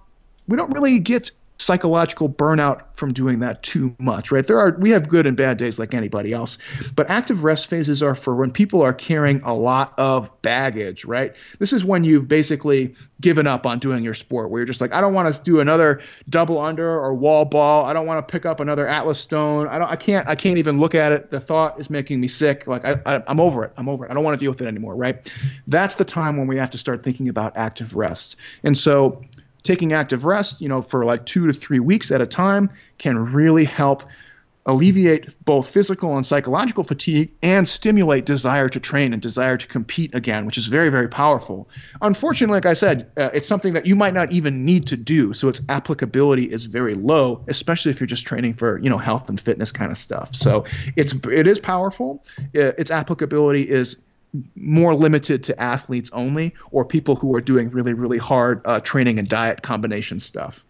we 0.47 0.57
don't 0.57 0.71
really 0.71 0.99
get 0.99 1.31
psychological 1.61 2.27
burnout 2.27 2.81
from 2.95 3.13
doing 3.13 3.39
that 3.39 3.61
too 3.61 3.95
much, 3.99 4.31
right? 4.31 4.45
There 4.45 4.59
are 4.59 4.75
we 4.79 4.89
have 4.91 5.07
good 5.07 5.27
and 5.27 5.37
bad 5.37 5.57
days 5.57 5.77
like 5.77 5.93
anybody 5.93 6.33
else, 6.33 6.57
but 6.95 7.09
active 7.09 7.43
rest 7.43 7.67
phases 7.67 8.01
are 8.01 8.15
for 8.15 8.35
when 8.35 8.51
people 8.51 8.81
are 8.81 8.93
carrying 8.93 9.41
a 9.43 9.53
lot 9.53 9.93
of 9.97 10.41
baggage, 10.41 11.05
right? 11.05 11.33
This 11.59 11.71
is 11.71 11.85
when 11.85 12.03
you've 12.03 12.27
basically 12.27 12.95
given 13.19 13.45
up 13.45 13.67
on 13.67 13.77
doing 13.77 14.03
your 14.03 14.15
sport, 14.15 14.49
where 14.49 14.59
you're 14.59 14.65
just 14.65 14.81
like, 14.81 14.91
I 14.91 15.01
don't 15.01 15.13
want 15.13 15.33
to 15.33 15.43
do 15.43 15.59
another 15.59 16.01
double 16.29 16.59
under 16.59 16.89
or 16.89 17.13
wall 17.13 17.45
ball. 17.45 17.85
I 17.85 17.93
don't 17.93 18.07
want 18.07 18.27
to 18.27 18.31
pick 18.31 18.45
up 18.47 18.59
another 18.59 18.87
Atlas 18.87 19.19
stone. 19.19 19.67
I 19.67 19.77
don't. 19.77 19.89
I 19.89 19.95
can't. 19.95 20.27
I 20.27 20.35
can't 20.35 20.57
even 20.57 20.79
look 20.79 20.95
at 20.95 21.11
it. 21.11 21.29
The 21.29 21.39
thought 21.39 21.79
is 21.79 21.89
making 21.89 22.19
me 22.19 22.27
sick. 22.27 22.65
Like 22.65 22.83
I, 22.83 22.99
I 23.05 23.23
I'm 23.27 23.39
over 23.39 23.63
it. 23.63 23.73
I'm 23.77 23.87
over 23.87 24.05
it. 24.05 24.11
I 24.11 24.15
don't 24.15 24.23
want 24.23 24.37
to 24.39 24.43
deal 24.43 24.51
with 24.51 24.61
it 24.61 24.67
anymore, 24.67 24.95
right? 24.95 25.31
That's 25.67 25.95
the 25.95 26.05
time 26.05 26.37
when 26.37 26.47
we 26.47 26.57
have 26.57 26.71
to 26.71 26.79
start 26.79 27.03
thinking 27.03 27.29
about 27.29 27.55
active 27.55 27.95
rest. 27.95 28.35
And 28.63 28.75
so 28.75 29.23
taking 29.63 29.93
active 29.93 30.25
rest, 30.25 30.61
you 30.61 30.69
know, 30.69 30.81
for 30.81 31.05
like 31.05 31.25
two 31.25 31.47
to 31.47 31.53
three 31.53 31.79
weeks 31.79 32.11
at 32.11 32.21
a 32.21 32.25
time 32.25 32.71
can 32.97 33.17
really 33.33 33.65
help 33.65 34.03
alleviate 34.65 35.43
both 35.43 35.69
physical 35.71 36.15
and 36.15 36.25
psychological 36.25 36.83
fatigue 36.83 37.31
and 37.41 37.67
stimulate 37.67 38.25
desire 38.25 38.69
to 38.69 38.79
train 38.79 39.13
and 39.13 39.21
desire 39.21 39.57
to 39.57 39.67
compete 39.67 40.13
again, 40.13 40.45
which 40.45 40.57
is 40.57 40.67
very, 40.67 40.89
very 40.89 41.07
powerful. 41.07 41.67
Unfortunately, 41.99 42.53
like 42.53 42.67
I 42.67 42.73
said, 42.73 43.11
uh, 43.17 43.29
it's 43.33 43.47
something 43.47 43.73
that 43.73 43.87
you 43.87 43.95
might 43.95 44.13
not 44.13 44.31
even 44.31 44.65
need 44.65 44.87
to 44.87 44.97
do, 44.97 45.33
so 45.33 45.49
its 45.49 45.61
applicability 45.67 46.45
is 46.45 46.65
very 46.65 46.93
low, 46.93 47.43
especially 47.47 47.91
if 47.91 47.99
you're 47.99 48.07
just 48.07 48.27
training 48.27 48.53
for 48.53 48.77
you 48.77 48.89
know 48.89 48.99
health 48.99 49.29
and 49.29 49.41
fitness 49.41 49.71
kind 49.71 49.91
of 49.91 49.97
stuff. 49.97 50.35
So 50.35 50.65
it's 50.95 51.13
it 51.13 51.47
is 51.47 51.59
powerful. 51.59 52.23
Uh, 52.39 52.73
its 52.77 52.91
applicability 52.91 53.63
is 53.63 53.97
more 54.55 54.95
limited 54.95 55.43
to 55.43 55.61
athletes 55.61 56.09
only 56.13 56.53
or 56.71 56.85
people 56.85 57.15
who 57.15 57.35
are 57.35 57.41
doing 57.41 57.69
really, 57.69 57.93
really 57.93 58.17
hard 58.17 58.61
uh, 58.65 58.79
training 58.79 59.19
and 59.19 59.27
diet 59.27 59.61
combination 59.61 60.19
stuff. 60.19 60.63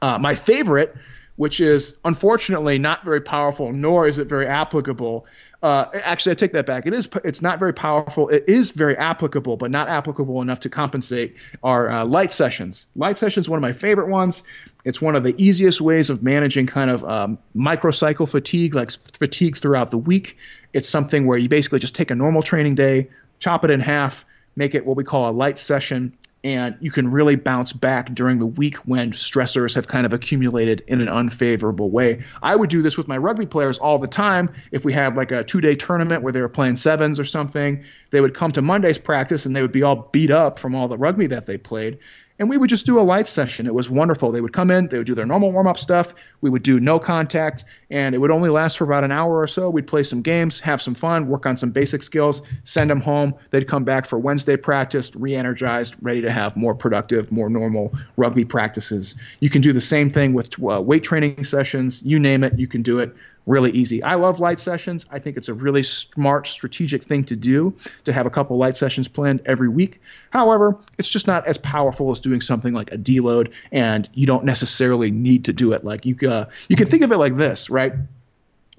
Uh, 0.00 0.18
my 0.18 0.34
favorite, 0.34 0.94
which 1.36 1.60
is 1.60 1.96
unfortunately 2.04 2.78
not 2.78 3.04
very 3.04 3.20
powerful, 3.20 3.72
nor 3.72 4.06
is 4.06 4.18
it 4.18 4.28
very 4.28 4.46
applicable. 4.46 5.26
Uh, 5.60 5.86
actually, 5.92 6.32
I 6.32 6.34
take 6.36 6.52
that 6.52 6.66
back. 6.66 6.86
It 6.86 6.94
is. 6.94 7.08
It's 7.24 7.42
not 7.42 7.58
very 7.58 7.74
powerful. 7.74 8.28
It 8.28 8.44
is 8.46 8.70
very 8.70 8.96
applicable, 8.96 9.56
but 9.56 9.72
not 9.72 9.88
applicable 9.88 10.40
enough 10.40 10.60
to 10.60 10.70
compensate. 10.70 11.36
our 11.64 11.90
uh, 11.90 12.04
light 12.06 12.32
sessions. 12.32 12.86
Light 12.94 13.18
sessions 13.18 13.48
one 13.48 13.56
of 13.56 13.62
my 13.62 13.72
favorite 13.72 14.08
ones. 14.08 14.44
It's 14.84 15.02
one 15.02 15.16
of 15.16 15.24
the 15.24 15.34
easiest 15.42 15.80
ways 15.80 16.10
of 16.10 16.22
managing 16.22 16.66
kind 16.66 16.90
of 16.90 17.04
um, 17.04 17.38
microcycle 17.56 18.28
fatigue, 18.28 18.74
like 18.74 18.92
fatigue 18.92 19.56
throughout 19.56 19.90
the 19.90 19.98
week. 19.98 20.36
It's 20.72 20.88
something 20.88 21.26
where 21.26 21.38
you 21.38 21.48
basically 21.48 21.80
just 21.80 21.96
take 21.96 22.12
a 22.12 22.14
normal 22.14 22.42
training 22.42 22.76
day, 22.76 23.08
chop 23.40 23.64
it 23.64 23.70
in 23.70 23.80
half, 23.80 24.24
make 24.54 24.76
it 24.76 24.86
what 24.86 24.96
we 24.96 25.02
call 25.02 25.28
a 25.28 25.32
light 25.32 25.58
session, 25.58 26.12
and 26.44 26.76
you 26.80 26.90
can 26.90 27.10
really 27.10 27.34
bounce 27.36 27.72
back 27.72 28.14
during 28.14 28.38
the 28.38 28.46
week 28.46 28.76
when 28.78 29.12
stressors 29.12 29.74
have 29.74 29.88
kind 29.88 30.06
of 30.06 30.12
accumulated 30.12 30.84
in 30.86 31.00
an 31.00 31.08
unfavorable 31.08 31.90
way. 31.90 32.24
I 32.42 32.54
would 32.54 32.70
do 32.70 32.80
this 32.80 32.96
with 32.96 33.08
my 33.08 33.16
rugby 33.16 33.46
players 33.46 33.78
all 33.78 33.98
the 33.98 34.08
time. 34.08 34.50
If 34.70 34.84
we 34.84 34.92
had 34.92 35.16
like 35.16 35.32
a 35.32 35.42
two 35.42 35.60
day 35.60 35.74
tournament 35.74 36.22
where 36.22 36.32
they 36.32 36.40
were 36.40 36.48
playing 36.48 36.76
sevens 36.76 37.18
or 37.18 37.24
something, 37.24 37.84
they 38.10 38.20
would 38.20 38.34
come 38.34 38.52
to 38.52 38.62
Monday's 38.62 38.98
practice 38.98 39.46
and 39.46 39.54
they 39.54 39.62
would 39.62 39.72
be 39.72 39.82
all 39.82 40.08
beat 40.12 40.30
up 40.30 40.58
from 40.58 40.74
all 40.74 40.88
the 40.88 40.98
rugby 40.98 41.26
that 41.26 41.46
they 41.46 41.58
played 41.58 41.98
and 42.38 42.48
we 42.48 42.56
would 42.56 42.70
just 42.70 42.86
do 42.86 42.98
a 42.98 43.02
light 43.02 43.26
session. 43.26 43.66
It 43.66 43.74
was 43.74 43.90
wonderful. 43.90 44.30
They 44.30 44.40
would 44.40 44.52
come 44.52 44.70
in, 44.70 44.88
they 44.88 44.98
would 44.98 45.06
do 45.06 45.14
their 45.14 45.26
normal 45.26 45.52
warm 45.52 45.66
up 45.66 45.78
stuff. 45.78 46.14
We 46.40 46.50
would 46.50 46.62
do 46.62 46.78
no 46.78 46.98
contact, 46.98 47.64
and 47.90 48.14
it 48.14 48.18
would 48.18 48.30
only 48.30 48.48
last 48.48 48.78
for 48.78 48.84
about 48.84 49.04
an 49.04 49.10
hour 49.10 49.38
or 49.38 49.46
so. 49.48 49.68
We'd 49.70 49.86
play 49.86 50.04
some 50.04 50.22
games, 50.22 50.60
have 50.60 50.80
some 50.80 50.94
fun, 50.94 51.26
work 51.26 51.46
on 51.46 51.56
some 51.56 51.70
basic 51.70 52.02
skills, 52.02 52.42
send 52.64 52.90
them 52.90 53.00
home. 53.00 53.34
They'd 53.50 53.66
come 53.66 53.84
back 53.84 54.06
for 54.06 54.18
Wednesday 54.18 54.56
practice, 54.56 55.14
re 55.16 55.34
energized, 55.34 55.96
ready 56.00 56.20
to 56.22 56.30
have 56.30 56.56
more 56.56 56.74
productive, 56.74 57.32
more 57.32 57.50
normal 57.50 57.92
rugby 58.16 58.44
practices. 58.44 59.14
You 59.40 59.50
can 59.50 59.62
do 59.62 59.72
the 59.72 59.80
same 59.80 60.10
thing 60.10 60.32
with 60.32 60.62
uh, 60.62 60.80
weight 60.80 61.02
training 61.02 61.44
sessions. 61.44 62.02
You 62.02 62.18
name 62.18 62.44
it, 62.44 62.58
you 62.58 62.68
can 62.68 62.82
do 62.82 63.00
it 63.00 63.14
really 63.48 63.70
easy. 63.70 64.02
I 64.02 64.14
love 64.14 64.40
light 64.40 64.60
sessions. 64.60 65.06
I 65.10 65.18
think 65.18 65.36
it's 65.36 65.48
a 65.48 65.54
really 65.54 65.82
smart, 65.82 66.46
strategic 66.46 67.02
thing 67.04 67.24
to 67.24 67.36
do 67.36 67.74
to 68.04 68.12
have 68.12 68.26
a 68.26 68.30
couple 68.30 68.58
light 68.58 68.76
sessions 68.76 69.08
planned 69.08 69.42
every 69.46 69.68
week. 69.68 70.00
However, 70.30 70.78
it's 70.98 71.08
just 71.08 71.26
not 71.26 71.46
as 71.46 71.56
powerful 71.58 72.12
as 72.12 72.20
doing 72.20 72.40
something 72.40 72.74
like 72.74 72.92
a 72.92 72.98
deload, 72.98 73.52
and 73.72 74.08
you 74.12 74.26
don't 74.26 74.44
necessarily 74.44 75.10
need 75.10 75.46
to 75.46 75.52
do 75.52 75.72
it. 75.72 75.82
Like 75.82 76.04
you, 76.04 76.16
uh, 76.28 76.50
you 76.68 76.76
can 76.76 76.88
think 76.88 77.02
of 77.02 77.10
it 77.10 77.16
like 77.16 77.36
this, 77.36 77.70
right? 77.70 77.94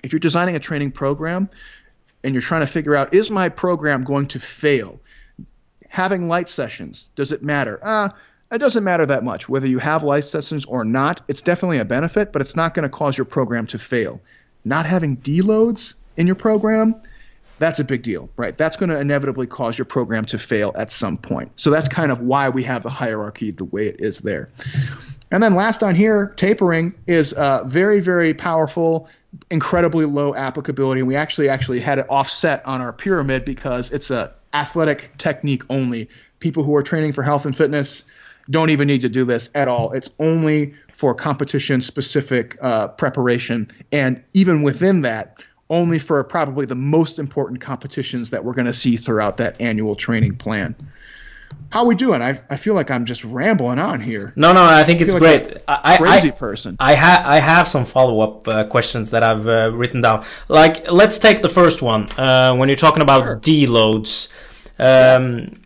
If 0.03 0.13
you're 0.13 0.19
designing 0.19 0.55
a 0.55 0.59
training 0.59 0.91
program 0.91 1.49
and 2.23 2.33
you're 2.33 2.41
trying 2.41 2.61
to 2.61 2.67
figure 2.67 2.95
out 2.95 3.13
is 3.13 3.31
my 3.31 3.49
program 3.49 4.03
going 4.03 4.27
to 4.27 4.39
fail, 4.39 4.99
having 5.87 6.27
light 6.27 6.47
sessions 6.47 7.09
does 7.15 7.31
it 7.31 7.41
matter? 7.43 7.79
Uh, 7.81 8.09
it 8.51 8.59
doesn't 8.59 8.83
matter 8.83 9.05
that 9.05 9.23
much 9.23 9.47
whether 9.49 9.67
you 9.67 9.79
have 9.79 10.03
light 10.03 10.23
sessions 10.23 10.65
or 10.65 10.83
not. 10.85 11.21
It's 11.27 11.41
definitely 11.41 11.79
a 11.79 11.85
benefit, 11.85 12.31
but 12.31 12.41
it's 12.41 12.55
not 12.55 12.73
going 12.73 12.83
to 12.83 12.89
cause 12.89 13.17
your 13.17 13.25
program 13.25 13.67
to 13.67 13.77
fail 13.77 14.21
not 14.63 14.85
having 14.85 15.17
deloads 15.17 15.95
in 16.17 16.27
your 16.27 16.35
program, 16.35 16.95
that's 17.59 17.79
a 17.79 17.83
big 17.83 18.03
deal, 18.03 18.29
right? 18.37 18.57
That's 18.57 18.77
going 18.77 18.89
to 18.89 18.99
inevitably 18.99 19.47
cause 19.47 19.77
your 19.77 19.85
program 19.85 20.25
to 20.25 20.39
fail 20.39 20.71
at 20.75 20.89
some 20.89 21.17
point. 21.17 21.51
So 21.59 21.69
that's 21.71 21.89
kind 21.89 22.11
of 22.11 22.21
why 22.21 22.49
we 22.49 22.63
have 22.63 22.83
the 22.83 22.89
hierarchy 22.89 23.51
the 23.51 23.65
way 23.65 23.87
it 23.87 23.97
is 23.99 24.19
there. 24.19 24.49
And 25.29 25.43
then 25.43 25.55
last 25.55 25.83
on 25.83 25.93
here, 25.93 26.33
tapering 26.37 26.95
is 27.05 27.33
uh, 27.33 27.63
very, 27.65 27.99
very 27.99 28.33
powerful, 28.33 29.09
incredibly 29.51 30.05
low 30.05 30.33
applicability. 30.33 31.01
And 31.01 31.07
we 31.07 31.17
actually 31.17 31.49
actually 31.49 31.81
had 31.81 31.99
it 31.99 32.07
offset 32.09 32.65
on 32.65 32.81
our 32.81 32.93
pyramid 32.93 33.45
because 33.45 33.91
it's 33.91 34.09
a 34.09 34.33
athletic 34.53 35.17
technique 35.17 35.63
only. 35.69 36.09
People 36.39 36.63
who 36.63 36.75
are 36.75 36.81
training 36.81 37.11
for 37.11 37.23
health 37.23 37.45
and 37.45 37.55
fitness 37.55 38.03
don't 38.49 38.69
even 38.69 38.87
need 38.87 39.01
to 39.01 39.09
do 39.09 39.25
this 39.25 39.49
at 39.53 39.67
all. 39.67 39.91
It's 39.91 40.09
only 40.19 40.73
for 40.91 41.13
competition 41.13 41.81
specific 41.81 42.57
uh, 42.61 42.89
preparation. 42.89 43.69
And 43.91 44.23
even 44.33 44.63
within 44.63 45.01
that, 45.01 45.41
only 45.69 45.99
for 45.99 46.23
probably 46.23 46.65
the 46.65 46.75
most 46.75 47.19
important 47.19 47.61
competitions 47.61 48.31
that 48.31 48.43
we're 48.43 48.53
going 48.53 48.65
to 48.65 48.73
see 48.73 48.97
throughout 48.97 49.37
that 49.37 49.61
annual 49.61 49.95
training 49.95 50.35
plan. 50.37 50.75
How 51.69 51.81
are 51.81 51.85
we 51.85 51.95
doing? 51.95 52.21
I, 52.21 52.39
I 52.49 52.57
feel 52.57 52.73
like 52.73 52.89
I'm 52.89 53.05
just 53.05 53.23
rambling 53.23 53.79
on 53.79 54.01
here. 54.01 54.33
No, 54.35 54.53
no, 54.53 54.63
I 54.63 54.83
think 54.83 55.01
I 55.01 55.03
it's 55.03 55.13
like 55.13 55.19
great. 55.19 55.57
I, 55.67 55.97
crazy 55.97 56.29
I, 56.29 56.31
person. 56.31 56.75
I 56.79 56.93
have 56.93 57.25
I 57.25 57.39
have 57.39 57.67
some 57.67 57.85
follow 57.85 58.21
up 58.21 58.47
uh, 58.47 58.63
questions 58.65 59.11
that 59.11 59.23
I've 59.23 59.47
uh, 59.47 59.71
written 59.71 60.01
down. 60.01 60.25
Like, 60.47 60.89
let's 60.91 61.19
take 61.19 61.41
the 61.41 61.49
first 61.49 61.81
one. 61.81 62.07
Uh, 62.17 62.55
when 62.55 62.69
you're 62.69 62.75
talking 62.75 63.03
about 63.03 63.23
sure. 63.23 63.39
deloads, 63.39 64.29
um, 64.79 65.59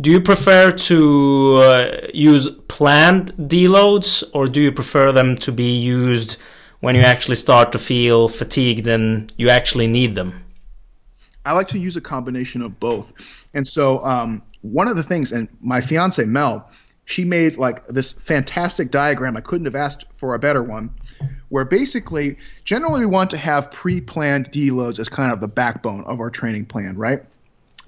do 0.00 0.10
you 0.10 0.20
prefer 0.20 0.70
to 0.70 1.56
uh, 1.56 2.06
use 2.14 2.48
planned 2.68 3.32
deloads 3.32 4.22
or 4.32 4.46
do 4.46 4.60
you 4.60 4.70
prefer 4.70 5.10
them 5.10 5.36
to 5.36 5.50
be 5.50 5.76
used 5.76 6.36
when 6.80 6.94
you 6.94 7.00
actually 7.00 7.34
start 7.34 7.72
to 7.72 7.78
feel 7.78 8.28
fatigued 8.28 8.86
and 8.86 9.32
you 9.36 9.48
actually 9.48 9.88
need 9.88 10.14
them? 10.14 10.44
I 11.44 11.52
like 11.52 11.68
to 11.68 11.78
use 11.78 11.96
a 11.96 12.00
combination 12.00 12.62
of 12.62 12.78
both. 12.78 13.12
And 13.54 13.66
so, 13.66 14.04
um, 14.04 14.42
one 14.62 14.86
of 14.86 14.96
the 14.96 15.02
things, 15.02 15.32
and 15.32 15.48
my 15.60 15.80
fiance 15.80 16.24
Mel, 16.24 16.70
she 17.06 17.24
made 17.24 17.56
like 17.56 17.86
this 17.88 18.12
fantastic 18.12 18.90
diagram. 18.90 19.36
I 19.36 19.40
couldn't 19.40 19.64
have 19.64 19.74
asked 19.74 20.04
for 20.12 20.34
a 20.34 20.38
better 20.38 20.62
one, 20.62 20.90
where 21.48 21.64
basically, 21.64 22.36
generally, 22.64 23.00
we 23.00 23.06
want 23.06 23.30
to 23.30 23.38
have 23.38 23.70
pre 23.70 24.00
planned 24.00 24.52
deloads 24.52 24.98
as 24.98 25.08
kind 25.08 25.32
of 25.32 25.40
the 25.40 25.48
backbone 25.48 26.04
of 26.04 26.20
our 26.20 26.28
training 26.28 26.66
plan, 26.66 26.96
right? 26.96 27.22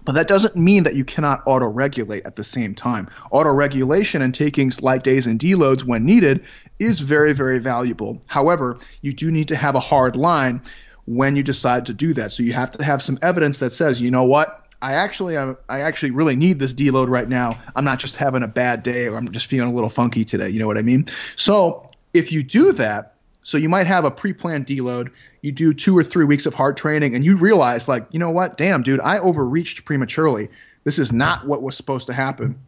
But 0.05 0.13
that 0.13 0.29
doesn't 0.29 0.57
mean 0.57 0.85
that 0.85 0.95
you 0.95 1.05
cannot 1.05 1.43
auto 1.47 1.69
regulate 1.69 2.25
at 2.25 2.37
the 2.37 2.45
same 2.45 2.75
time. 2.75 3.09
Auto 3.31 3.53
regulation 3.53 4.23
and 4.23 4.35
taking 4.35 4.73
light 4.81 5.05
days 5.05 5.27
and 5.27 5.39
deloads 5.39 5.85
when 5.85 6.05
needed 6.05 6.45
is 6.79 7.01
very, 7.01 7.33
very 7.33 7.59
valuable. 7.59 8.21
However, 8.27 8.79
you 9.03 9.13
do 9.13 9.31
need 9.31 9.49
to 9.49 9.57
have 9.57 9.75
a 9.75 9.81
hard 9.81 10.17
line 10.17 10.63
when 11.07 11.37
you 11.37 11.43
decide 11.43 11.87
to 11.87 11.93
do 11.93 12.15
that. 12.15 12.33
So 12.33 12.43
you 12.43 12.53
have 12.53 12.71
to 12.73 12.85
have 12.85 13.03
some 13.03 13.19
evidence 13.21 13.59
that 13.59 13.73
says, 13.73 14.01
you 14.01 14.11
know 14.11 14.25
what, 14.25 14.67
I 14.83 14.95
actually 14.95 15.37
uh, 15.37 15.55
I 15.69 15.81
actually 15.81 16.13
really 16.13 16.37
need 16.37 16.59
this 16.59 16.73
deload 16.73 17.09
right 17.09 17.29
now. 17.29 17.61
I'm 17.77 17.85
not 17.85 17.99
just 17.99 18.17
having 18.17 18.43
a 18.43 18.49
bad 18.49 18.83
day 18.83 19.09
or 19.09 19.17
I'm 19.17 19.31
just 19.33 19.47
feeling 19.47 19.71
a 19.71 19.75
little 19.75 19.91
funky 19.91 20.25
today. 20.25 20.49
You 20.49 20.59
know 20.59 20.67
what 20.67 20.79
I 20.79 20.83
mean? 20.83 21.07
So 21.37 21.87
if 22.15 22.33
you 22.33 22.43
do 22.43 22.73
that, 22.73 23.15
so 23.43 23.59
you 23.59 23.69
might 23.69 23.87
have 23.87 24.05
a 24.05 24.11
pre-planned 24.11 24.67
deload. 24.67 25.11
You 25.43 25.53
do 25.53 25.73
two 25.73 25.97
or 25.97 26.03
three 26.03 26.25
weeks 26.25 26.47
of 26.47 26.55
hard 26.55 26.77
training, 26.77 27.15
and 27.15 27.25
you 27.25 27.37
realize, 27.37 27.89
like, 27.89 28.07
you 28.11 28.19
know 28.19 28.31
what? 28.31 28.57
Damn, 28.57 28.83
dude, 28.83 29.01
I 29.01 29.19
overreached 29.19 29.85
prematurely. 29.85 30.49
This 30.85 30.99
is 30.99 31.13
not 31.13 31.47
what 31.47 31.63
was 31.63 31.77
supposed 31.77 32.07
to 32.09 32.13
happen. 32.13 32.59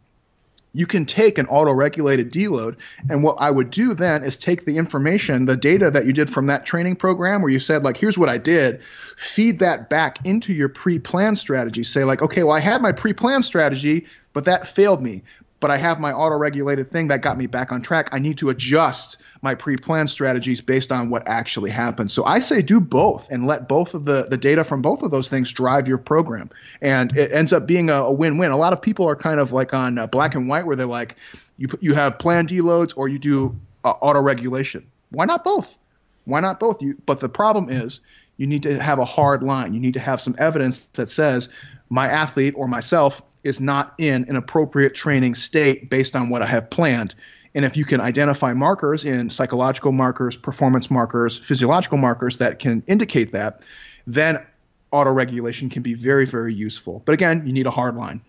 You 0.75 0.87
can 0.87 1.05
take 1.05 1.37
an 1.37 1.45
auto-regulated 1.45 2.31
deload, 2.31 2.77
and 3.07 3.21
what 3.21 3.37
I 3.39 3.51
would 3.51 3.69
do 3.69 3.93
then 3.93 4.23
is 4.23 4.37
take 4.37 4.65
the 4.65 4.77
information, 4.77 5.45
the 5.45 5.55
data 5.55 5.91
that 5.91 6.07
you 6.07 6.13
did 6.13 6.31
from 6.31 6.47
that 6.47 6.65
training 6.65 6.95
program, 6.95 7.43
where 7.43 7.51
you 7.51 7.59
said, 7.59 7.83
like, 7.83 7.95
here's 7.95 8.17
what 8.17 8.29
I 8.29 8.39
did, 8.39 8.81
feed 9.15 9.59
that 9.59 9.91
back 9.91 10.25
into 10.25 10.51
your 10.51 10.69
pre-planned 10.69 11.37
strategy. 11.37 11.83
Say, 11.83 12.03
like, 12.03 12.23
okay, 12.23 12.41
well, 12.41 12.55
I 12.55 12.59
had 12.59 12.81
my 12.81 12.91
pre-planned 12.91 13.45
strategy, 13.45 14.07
but 14.33 14.45
that 14.45 14.65
failed 14.65 14.99
me 14.99 15.21
but 15.63 15.71
I 15.71 15.77
have 15.77 15.97
my 15.97 16.11
auto 16.11 16.35
regulated 16.35 16.91
thing 16.91 17.07
that 17.07 17.21
got 17.21 17.37
me 17.37 17.47
back 17.47 17.71
on 17.71 17.81
track. 17.81 18.09
I 18.11 18.19
need 18.19 18.39
to 18.39 18.49
adjust 18.49 19.15
my 19.41 19.55
pre-planned 19.55 20.09
strategies 20.09 20.59
based 20.59 20.91
on 20.91 21.09
what 21.09 21.25
actually 21.25 21.71
happened. 21.71 22.11
So 22.11 22.25
I 22.25 22.39
say 22.39 22.61
do 22.61 22.81
both 22.81 23.31
and 23.31 23.47
let 23.47 23.69
both 23.69 23.93
of 23.93 24.03
the 24.03 24.23
the 24.23 24.35
data 24.35 24.65
from 24.65 24.81
both 24.81 25.03
of 25.03 25.09
those 25.09 25.29
things 25.29 25.53
drive 25.53 25.87
your 25.87 25.99
program, 25.99 26.49
and 26.81 27.17
it 27.17 27.31
ends 27.31 27.53
up 27.53 27.65
being 27.65 27.89
a, 27.89 27.93
a 27.93 28.11
win-win. 28.11 28.51
A 28.51 28.57
lot 28.57 28.73
of 28.73 28.81
people 28.81 29.07
are 29.07 29.15
kind 29.15 29.39
of 29.39 29.53
like 29.53 29.73
on 29.73 29.97
uh, 29.97 30.05
black 30.05 30.35
and 30.35 30.49
white 30.49 30.65
where 30.65 30.75
they're 30.75 30.85
like, 30.85 31.15
you 31.55 31.69
you 31.79 31.93
have 31.93 32.19
planned 32.19 32.49
deloads 32.49 32.93
or 32.97 33.07
you 33.07 33.17
do 33.17 33.57
uh, 33.85 33.91
auto 33.91 34.21
regulation. 34.21 34.85
Why 35.11 35.23
not 35.23 35.45
both? 35.45 35.79
Why 36.25 36.41
not 36.41 36.59
both? 36.59 36.81
You, 36.81 36.97
but 37.05 37.21
the 37.21 37.29
problem 37.29 37.69
is 37.69 38.01
you 38.35 38.47
need 38.47 38.63
to 38.63 38.83
have 38.83 38.99
a 38.99 39.05
hard 39.05 39.43
line. 39.43 39.73
You 39.73 39.79
need 39.79 39.93
to 39.93 40.01
have 40.01 40.19
some 40.19 40.35
evidence 40.37 40.87
that 40.87 41.09
says 41.09 41.47
my 41.89 42.09
athlete 42.09 42.55
or 42.57 42.67
myself 42.67 43.21
is 43.43 43.59
not 43.59 43.93
in 43.97 44.25
an 44.29 44.35
appropriate 44.35 44.95
training 44.95 45.35
state 45.35 45.89
based 45.89 46.15
on 46.15 46.29
what 46.29 46.41
I 46.41 46.47
have 46.47 46.69
planned. 46.69 47.15
And 47.55 47.65
if 47.65 47.77
you 47.77 47.85
can 47.85 48.01
identify 48.01 48.53
markers 48.53 49.05
in 49.05 49.29
psychological 49.29 49.91
markers, 49.91 50.35
performance 50.35 50.89
markers, 50.89 51.37
physiological 51.37 51.97
markers 51.97 52.37
that 52.37 52.59
can 52.59 52.83
indicate 52.87 53.31
that, 53.33 53.61
then 54.07 54.43
autoregulation 54.91 55.69
can 55.69 55.81
be 55.83 55.93
very, 55.93 56.25
very 56.25 56.53
useful. 56.53 57.01
But 57.05 57.13
again, 57.13 57.45
you 57.45 57.53
need 57.53 57.67
a 57.67 57.71
hard 57.71 57.95
line. 57.95 58.21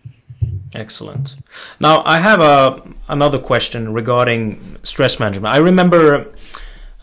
Excellent. 0.73 1.37
Now, 1.79 2.03
I 2.05 2.19
have 2.19 2.39
a 2.41 2.83
another 3.07 3.39
question 3.39 3.93
regarding 3.93 4.77
stress 4.83 5.19
management. 5.19 5.53
I 5.53 5.57
remember 5.57 6.33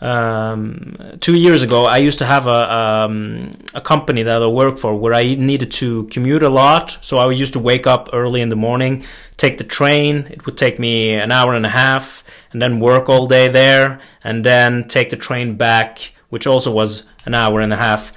um, 0.03 1.17
two 1.21 1.37
years 1.37 1.63
ago, 1.63 1.85
I 1.85 1.97
used 1.97 2.19
to 2.19 2.25
have 2.25 2.45
a 2.45 2.73
um, 2.73 3.57
a 3.73 3.79
company 3.79 4.23
that 4.23 4.43
I 4.43 4.47
worked 4.47 4.79
for 4.79 4.93
where 4.93 5.13
I 5.13 5.23
needed 5.35 5.71
to 5.83 6.03
commute 6.07 6.43
a 6.43 6.49
lot. 6.49 6.97
So 6.99 7.19
I 7.19 7.31
used 7.31 7.53
to 7.53 7.59
wake 7.59 7.87
up 7.87 8.09
early 8.11 8.41
in 8.41 8.49
the 8.49 8.57
morning, 8.57 9.05
take 9.37 9.57
the 9.57 9.63
train. 9.63 10.27
It 10.29 10.45
would 10.45 10.57
take 10.57 10.77
me 10.77 11.13
an 11.13 11.31
hour 11.31 11.53
and 11.53 11.65
a 11.65 11.69
half, 11.69 12.25
and 12.51 12.61
then 12.61 12.81
work 12.81 13.07
all 13.07 13.27
day 13.27 13.47
there, 13.47 14.01
and 14.25 14.45
then 14.45 14.89
take 14.89 15.09
the 15.09 15.15
train 15.15 15.55
back, 15.55 16.11
which 16.27 16.47
also 16.47 16.69
was 16.69 17.03
an 17.25 17.33
hour 17.33 17.61
and 17.61 17.71
a 17.71 17.77
half. 17.77 18.11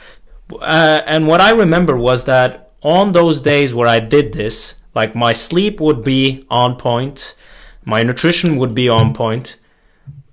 Uh, 0.53 1.03
and 1.07 1.29
what 1.29 1.41
I 1.41 1.53
remember 1.53 1.97
was 1.97 2.25
that 2.25 2.73
on 2.83 3.13
those 3.13 3.41
days 3.41 3.73
where 3.73 3.89
I 3.89 4.01
did 4.01 4.33
this, 4.33 4.81
like 4.93 5.15
my 5.15 5.33
sleep 5.33 5.81
would 5.81 6.03
be 6.03 6.47
on 6.51 6.77
point, 6.79 7.37
my 7.85 8.03
nutrition 8.03 8.57
would 8.57 8.75
be 8.75 8.89
on 8.89 9.15
point 9.15 9.57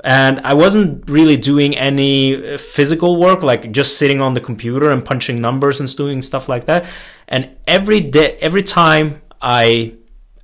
and 0.04 0.42
I 0.44 0.54
wasn't 0.54 1.10
really 1.10 1.38
doing 1.38 1.78
any 1.78 2.36
uh, 2.36 2.58
physical 2.58 3.20
work, 3.20 3.42
like 3.42 3.72
just 3.72 3.98
sitting 3.98 4.20
on 4.20 4.34
the 4.34 4.42
computer 4.42 4.92
and 4.92 5.04
punching 5.04 5.39
numbers 5.39 5.80
and 5.80 5.96
doing 5.96 6.22
stuff 6.22 6.50
like 6.50 6.66
that. 6.66 6.86
And 7.28 7.56
every 7.68 8.02
day, 8.02 8.38
every 8.42 8.63
time 8.63 9.22
I 9.42 9.96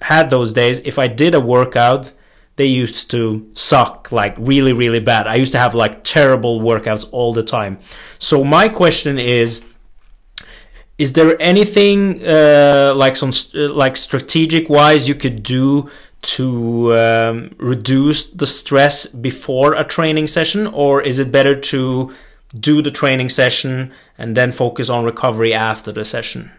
had 0.01 0.29
those 0.29 0.53
days, 0.53 0.79
if 0.79 0.97
I 0.97 1.07
did 1.07 1.35
a 1.35 1.41
workout, 1.41 2.13
they 2.55 2.65
used 2.65 3.11
to 3.11 3.49
suck 3.53 4.11
like 4.11 4.35
really, 4.37 4.71
really 4.71 4.99
bad. 4.99 5.27
I 5.27 5.35
used 5.35 5.51
to 5.51 5.59
have 5.59 5.75
like 5.75 6.03
terrible 6.03 6.61
workouts 6.61 7.07
all 7.11 7.33
the 7.33 7.43
time. 7.43 7.79
So 8.17 8.43
my 8.43 8.69
question 8.69 9.17
is, 9.19 9.63
is 10.97 11.13
there 11.13 11.41
anything 11.41 12.25
uh, 12.25 12.93
like 12.95 13.15
some 13.15 13.31
like 13.53 13.95
strategic 13.95 14.69
wise 14.69 15.07
you 15.07 15.15
could 15.15 15.43
do 15.43 15.89
to 16.21 16.95
um, 16.95 17.55
reduce 17.57 18.25
the 18.31 18.45
stress 18.45 19.07
before 19.07 19.73
a 19.73 19.83
training 19.83 20.27
session, 20.27 20.67
or 20.67 21.01
is 21.01 21.19
it 21.19 21.31
better 21.31 21.55
to 21.55 22.13
do 22.59 22.81
the 22.81 22.91
training 22.91 23.29
session 23.29 23.91
and 24.17 24.35
then 24.35 24.51
focus 24.51 24.89
on 24.89 25.05
recovery 25.05 25.53
after 25.53 25.91
the 25.91 26.03
session? 26.03 26.51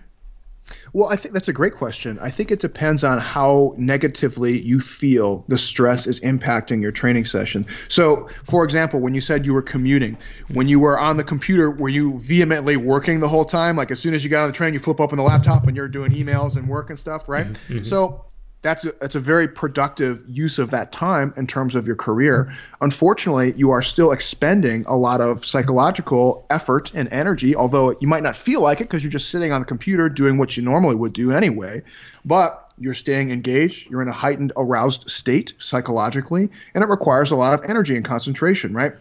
Well, 0.92 1.08
I 1.08 1.16
think 1.16 1.34
that's 1.34 1.48
a 1.48 1.52
great 1.52 1.74
question. 1.74 2.18
I 2.20 2.30
think 2.30 2.50
it 2.50 2.60
depends 2.60 3.04
on 3.04 3.18
how 3.18 3.74
negatively 3.76 4.60
you 4.60 4.80
feel 4.80 5.44
the 5.46 5.58
stress 5.58 6.06
is 6.06 6.20
impacting 6.20 6.82
your 6.82 6.90
training 6.90 7.26
session. 7.26 7.66
So, 7.88 8.28
for 8.44 8.64
example, 8.64 9.00
when 9.00 9.14
you 9.14 9.20
said 9.20 9.46
you 9.46 9.54
were 9.54 9.62
commuting, 9.62 10.16
when 10.48 10.68
you 10.68 10.80
were 10.80 10.98
on 10.98 11.16
the 11.16 11.24
computer, 11.24 11.70
were 11.70 11.88
you 11.88 12.18
vehemently 12.18 12.76
working 12.76 13.20
the 13.20 13.28
whole 13.28 13.44
time? 13.44 13.76
Like 13.76 13.90
as 13.90 14.00
soon 14.00 14.14
as 14.14 14.24
you 14.24 14.30
got 14.30 14.42
on 14.42 14.48
the 14.48 14.52
train, 14.52 14.72
you 14.72 14.80
flip 14.80 15.00
open 15.00 15.16
the 15.16 15.22
laptop 15.22 15.66
and 15.66 15.76
you're 15.76 15.88
doing 15.88 16.12
emails 16.12 16.56
and 16.56 16.68
work 16.68 16.90
and 16.90 16.98
stuff, 16.98 17.28
right? 17.28 17.46
Mm-hmm. 17.46 17.74
mm-hmm. 17.74 17.84
So, 17.84 18.24
that's 18.62 18.84
a, 18.84 18.92
that's 19.00 19.14
a 19.14 19.20
very 19.20 19.48
productive 19.48 20.24
use 20.28 20.58
of 20.58 20.70
that 20.70 20.92
time 20.92 21.32
in 21.36 21.46
terms 21.46 21.74
of 21.74 21.86
your 21.86 21.96
career. 21.96 22.54
Unfortunately, 22.80 23.54
you 23.56 23.70
are 23.70 23.82
still 23.82 24.12
expending 24.12 24.84
a 24.86 24.96
lot 24.96 25.20
of 25.20 25.46
psychological 25.46 26.46
effort 26.50 26.92
and 26.94 27.08
energy, 27.10 27.56
although 27.56 27.96
you 28.00 28.06
might 28.06 28.22
not 28.22 28.36
feel 28.36 28.60
like 28.60 28.80
it 28.80 28.84
because 28.84 29.02
you're 29.02 29.10
just 29.10 29.30
sitting 29.30 29.52
on 29.52 29.62
the 29.62 29.66
computer 29.66 30.08
doing 30.08 30.36
what 30.36 30.56
you 30.56 30.62
normally 30.62 30.94
would 30.94 31.14
do 31.14 31.32
anyway. 31.32 31.82
But 32.24 32.70
you're 32.78 32.94
staying 32.94 33.30
engaged, 33.30 33.90
you're 33.90 34.02
in 34.02 34.08
a 34.08 34.12
heightened 34.12 34.52
aroused 34.56 35.10
state 35.10 35.54
psychologically, 35.58 36.50
and 36.74 36.84
it 36.84 36.88
requires 36.88 37.30
a 37.30 37.36
lot 37.36 37.54
of 37.54 37.68
energy 37.68 37.96
and 37.96 38.04
concentration, 38.04 38.74
right? 38.74 38.92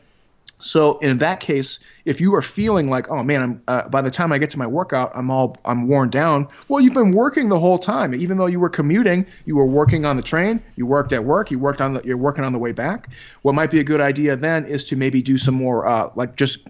So 0.60 1.00
in 1.00 1.20
that 1.20 1.40
case, 1.40 1.80
if 2.04 2.20
you 2.20 2.36
are 2.36 2.42
feeling 2.42 2.90
like, 2.90 3.10
oh 3.10 3.24
man, 3.24 3.42
I'm, 3.42 3.62
uh, 3.68 3.88
by 3.88 4.02
the 4.02 4.12
time 4.12 4.34
I 4.34 4.38
get 4.38 4.50
to 4.52 4.58
my 4.58 4.68
workout, 4.68 5.12
I'm 5.16 5.32
all 5.32 5.58
I'm 5.64 5.88
worn 5.88 6.10
down. 6.10 6.50
Well, 6.68 6.82
you've 6.82 6.94
been 6.94 7.12
working 7.12 7.48
the 7.48 7.60
whole 7.60 7.80
time. 7.80 8.14
Even 8.14 8.38
though 8.38 8.46
you 8.46 8.60
were 8.60 8.70
commuting, 8.70 9.26
you 9.46 9.56
were 9.56 9.66
working 9.66 10.06
on 10.06 10.18
the 10.18 10.24
train. 10.24 10.62
You 10.76 10.86
worked 10.86 11.14
at 11.14 11.24
work. 11.24 11.50
You 11.50 11.60
worked 11.60 11.82
on 11.82 11.94
the. 11.94 12.02
You're 12.04 12.18
working 12.18 12.44
on 12.44 12.52
the 12.52 12.60
way 12.60 12.74
back. 12.74 13.10
What 13.42 13.56
might 13.56 13.72
be 13.72 13.80
a 13.80 13.86
good 13.86 14.02
idea 14.02 14.36
then 14.36 14.66
is 14.66 14.86
to 14.86 14.98
maybe 14.98 15.22
do 15.22 15.38
some 15.38 15.56
more, 15.56 15.88
uh, 15.88 16.10
like 16.16 16.36
just 16.36 16.68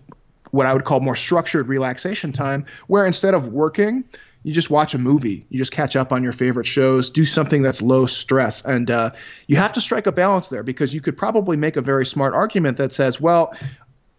what 0.52 0.66
I 0.66 0.74
would 0.74 0.84
call 0.84 1.00
more 1.00 1.16
structured 1.16 1.68
relaxation 1.68 2.32
time, 2.32 2.66
where 2.88 3.06
instead 3.06 3.34
of 3.34 3.50
working, 3.50 4.04
you 4.50 4.56
just 4.56 4.72
watch 4.72 4.96
a 4.96 4.98
movie. 4.98 5.46
You 5.50 5.60
just 5.60 5.72
catch 5.72 5.96
up 5.96 6.12
on 6.12 6.24
your 6.24 6.32
favorite 6.32 6.66
shows. 6.66 7.12
Do 7.12 7.24
something 7.24 7.62
that's 7.62 7.84
low 7.84 8.08
stress. 8.08 8.66
And 8.66 8.90
uh, 8.90 9.12
you 9.46 9.58
have 9.58 9.74
to 9.74 9.82
strike 9.82 10.08
a 10.08 10.12
balance 10.12 10.50
there 10.50 10.64
because 10.64 10.92
you 10.92 11.02
could 11.02 11.16
probably 11.16 11.56
make 11.56 11.78
a 11.78 11.82
very 11.82 12.04
smart 12.04 12.34
argument 12.34 12.78
that 12.78 12.92
says 12.92 13.22
well 13.22 13.54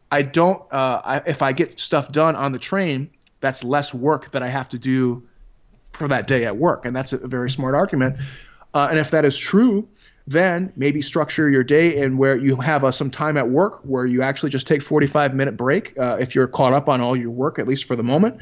i 0.08 0.22
don't 0.22 0.62
uh, 0.72 1.00
I, 1.04 1.22
if 1.26 1.42
i 1.42 1.52
get 1.52 1.80
stuff 1.80 2.12
done 2.12 2.36
on 2.36 2.52
the 2.52 2.60
train 2.60 3.10
that's 3.40 3.64
less 3.64 3.92
work 3.92 4.30
that 4.30 4.42
i 4.44 4.48
have 4.48 4.68
to 4.68 4.78
do 4.78 5.28
for 5.90 6.06
that 6.06 6.28
day 6.28 6.44
at 6.44 6.56
work. 6.56 6.86
And 6.86 6.94
that's 6.94 7.12
a 7.12 7.18
very 7.18 7.50
smart 7.50 7.74
argument. 7.74 8.18
Uh, 8.72 8.86
and 8.88 9.00
if 9.00 9.10
that 9.10 9.24
is 9.24 9.36
true 9.36 9.88
then 10.26 10.72
maybe 10.76 11.02
structure 11.02 11.50
your 11.50 11.64
day 11.64 11.96
in 11.96 12.16
where 12.16 12.36
you 12.36 12.54
have 12.54 12.84
uh, 12.84 12.90
some 12.92 13.10
time 13.10 13.36
at 13.36 13.48
work 13.48 13.80
where 13.82 14.06
you 14.06 14.22
actually 14.22 14.50
just 14.50 14.66
take 14.66 14.80
45 14.80 15.34
minute 15.34 15.56
break 15.56 15.98
uh, 15.98 16.18
if 16.20 16.36
you're 16.36 16.46
caught 16.46 16.72
up 16.72 16.88
on 16.88 17.00
all 17.00 17.16
your 17.16 17.30
work 17.30 17.58
at 17.58 17.66
least 17.66 17.84
for 17.84 17.96
the 17.96 18.04
moment 18.04 18.38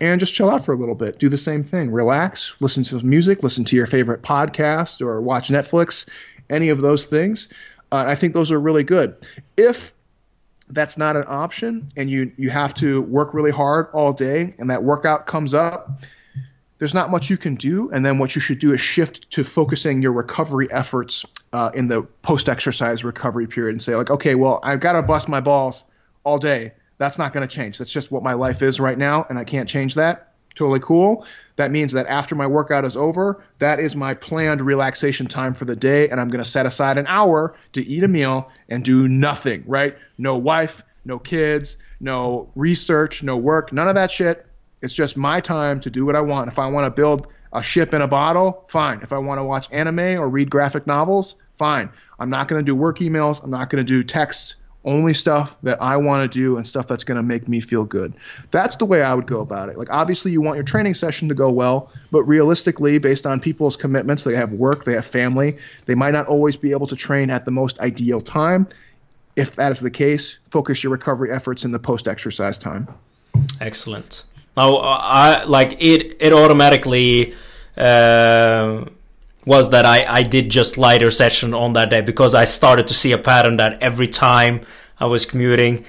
and 0.00 0.20
just 0.20 0.34
chill 0.34 0.50
out 0.50 0.64
for 0.64 0.72
a 0.72 0.76
little 0.76 0.94
bit. 0.94 1.18
Do 1.18 1.28
the 1.28 1.38
same 1.38 1.64
thing. 1.64 1.90
Relax, 1.90 2.54
listen 2.60 2.82
to 2.84 3.00
some 3.00 3.08
music, 3.08 3.42
listen 3.42 3.64
to 3.64 3.76
your 3.76 3.86
favorite 3.86 4.22
podcast, 4.22 5.00
or 5.00 5.20
watch 5.20 5.48
Netflix. 5.48 6.06
Any 6.50 6.68
of 6.68 6.80
those 6.80 7.06
things. 7.06 7.48
Uh, 7.90 8.04
I 8.06 8.14
think 8.14 8.34
those 8.34 8.52
are 8.52 8.60
really 8.60 8.84
good. 8.84 9.16
If 9.56 9.92
that's 10.68 10.98
not 10.98 11.16
an 11.16 11.24
option 11.26 11.86
and 11.96 12.10
you 12.10 12.32
you 12.36 12.50
have 12.50 12.74
to 12.74 13.00
work 13.02 13.34
really 13.34 13.50
hard 13.50 13.88
all 13.92 14.12
day 14.12 14.54
and 14.58 14.70
that 14.70 14.82
workout 14.82 15.26
comes 15.26 15.54
up 15.54 16.00
there's 16.78 16.92
not 16.92 17.10
much 17.10 17.30
you 17.30 17.36
can 17.36 17.54
do 17.54 17.90
and 17.90 18.04
then 18.04 18.18
what 18.18 18.34
you 18.34 18.40
should 18.40 18.58
do 18.58 18.72
is 18.72 18.80
shift 18.80 19.30
to 19.30 19.44
focusing 19.44 20.02
your 20.02 20.12
recovery 20.12 20.68
efforts 20.70 21.24
uh, 21.52 21.70
in 21.74 21.88
the 21.88 22.02
post 22.22 22.48
exercise 22.48 23.04
recovery 23.04 23.46
period 23.46 23.72
and 23.72 23.82
say 23.82 23.94
like 23.94 24.10
okay 24.10 24.34
well 24.34 24.58
i've 24.62 24.80
got 24.80 24.94
to 24.94 25.02
bust 25.02 25.28
my 25.28 25.40
balls 25.40 25.84
all 26.24 26.38
day 26.38 26.72
that's 26.98 27.18
not 27.18 27.32
going 27.32 27.46
to 27.46 27.54
change. 27.54 27.78
That's 27.78 27.92
just 27.92 28.10
what 28.10 28.22
my 28.22 28.32
life 28.32 28.62
is 28.62 28.80
right 28.80 28.96
now, 28.96 29.26
and 29.28 29.38
I 29.38 29.44
can't 29.44 29.68
change 29.68 29.94
that. 29.94 30.32
Totally 30.54 30.80
cool. 30.80 31.26
That 31.56 31.70
means 31.70 31.92
that 31.92 32.06
after 32.06 32.34
my 32.34 32.46
workout 32.46 32.84
is 32.84 32.96
over, 32.96 33.44
that 33.58 33.78
is 33.78 33.94
my 33.94 34.14
planned 34.14 34.62
relaxation 34.62 35.26
time 35.26 35.52
for 35.52 35.66
the 35.66 35.76
day, 35.76 36.08
and 36.08 36.18
I'm 36.20 36.28
going 36.28 36.42
to 36.42 36.50
set 36.50 36.64
aside 36.64 36.96
an 36.96 37.06
hour 37.06 37.54
to 37.72 37.86
eat 37.86 38.02
a 38.02 38.08
meal 38.08 38.50
and 38.68 38.82
do 38.82 39.06
nothing, 39.06 39.64
right? 39.66 39.96
No 40.16 40.36
wife, 40.36 40.82
no 41.04 41.18
kids, 41.18 41.76
no 42.00 42.50
research, 42.54 43.22
no 43.22 43.36
work, 43.36 43.72
none 43.72 43.88
of 43.88 43.94
that 43.94 44.10
shit. 44.10 44.46
It's 44.80 44.94
just 44.94 45.16
my 45.16 45.40
time 45.40 45.80
to 45.80 45.90
do 45.90 46.06
what 46.06 46.16
I 46.16 46.20
want. 46.20 46.48
If 46.48 46.58
I 46.58 46.66
want 46.68 46.86
to 46.86 46.90
build 46.90 47.28
a 47.52 47.62
ship 47.62 47.94
in 47.94 48.02
a 48.02 48.08
bottle, 48.08 48.64
fine. 48.68 49.00
If 49.02 49.12
I 49.12 49.18
want 49.18 49.38
to 49.38 49.44
watch 49.44 49.68
anime 49.70 50.18
or 50.18 50.28
read 50.28 50.50
graphic 50.50 50.86
novels, 50.86 51.34
fine. 51.56 51.90
I'm 52.18 52.30
not 52.30 52.48
going 52.48 52.60
to 52.60 52.64
do 52.64 52.74
work 52.74 52.98
emails. 52.98 53.42
I'm 53.42 53.50
not 53.50 53.70
going 53.70 53.84
to 53.84 53.88
do 53.88 54.02
texts 54.02 54.56
only 54.86 55.12
stuff 55.12 55.56
that 55.62 55.82
I 55.82 55.96
want 55.96 56.30
to 56.30 56.38
do 56.38 56.56
and 56.56 56.66
stuff 56.66 56.86
that's 56.86 57.04
going 57.04 57.16
to 57.16 57.22
make 57.22 57.48
me 57.48 57.60
feel 57.60 57.84
good. 57.84 58.14
That's 58.52 58.76
the 58.76 58.84
way 58.84 59.02
I 59.02 59.12
would 59.12 59.26
go 59.26 59.40
about 59.40 59.68
it. 59.68 59.76
Like, 59.76 59.90
obviously, 59.90 60.30
you 60.32 60.40
want 60.40 60.56
your 60.56 60.64
training 60.64 60.94
session 60.94 61.28
to 61.28 61.34
go 61.34 61.50
well, 61.50 61.92
but 62.12 62.22
realistically, 62.22 62.98
based 62.98 63.26
on 63.26 63.40
people's 63.40 63.76
commitments, 63.76 64.24
they 64.24 64.36
have 64.36 64.52
work, 64.52 64.84
they 64.84 64.94
have 64.94 65.04
family, 65.04 65.58
they 65.86 65.94
might 65.94 66.12
not 66.12 66.26
always 66.26 66.56
be 66.56 66.70
able 66.70 66.86
to 66.86 66.96
train 66.96 67.28
at 67.30 67.44
the 67.44 67.50
most 67.50 67.78
ideal 67.80 68.20
time. 68.20 68.68
If 69.34 69.56
that 69.56 69.72
is 69.72 69.80
the 69.80 69.90
case, 69.90 70.38
focus 70.50 70.82
your 70.82 70.92
recovery 70.92 71.30
efforts 71.30 71.64
in 71.64 71.72
the 71.72 71.78
post 71.78 72.08
exercise 72.08 72.56
time. 72.56 72.88
Excellent. 73.60 74.24
Now, 74.56 74.76
I 74.76 75.44
like 75.44 75.76
it, 75.82 76.16
it 76.20 76.32
automatically. 76.32 77.34
Uh, 77.76 78.86
was 79.46 79.70
that 79.70 79.86
I, 79.86 80.04
I 80.04 80.22
did 80.24 80.50
just 80.50 80.76
lighter 80.76 81.10
session 81.10 81.54
on 81.54 81.72
that 81.74 81.88
day 81.88 82.00
because 82.02 82.34
I 82.34 82.44
started 82.44 82.88
to 82.88 82.94
see 82.94 83.12
a 83.12 83.18
pattern 83.18 83.56
that 83.56 83.80
every 83.80 84.08
time 84.08 84.60
I 84.98 85.06
was 85.06 85.24
commuting, 85.24 85.84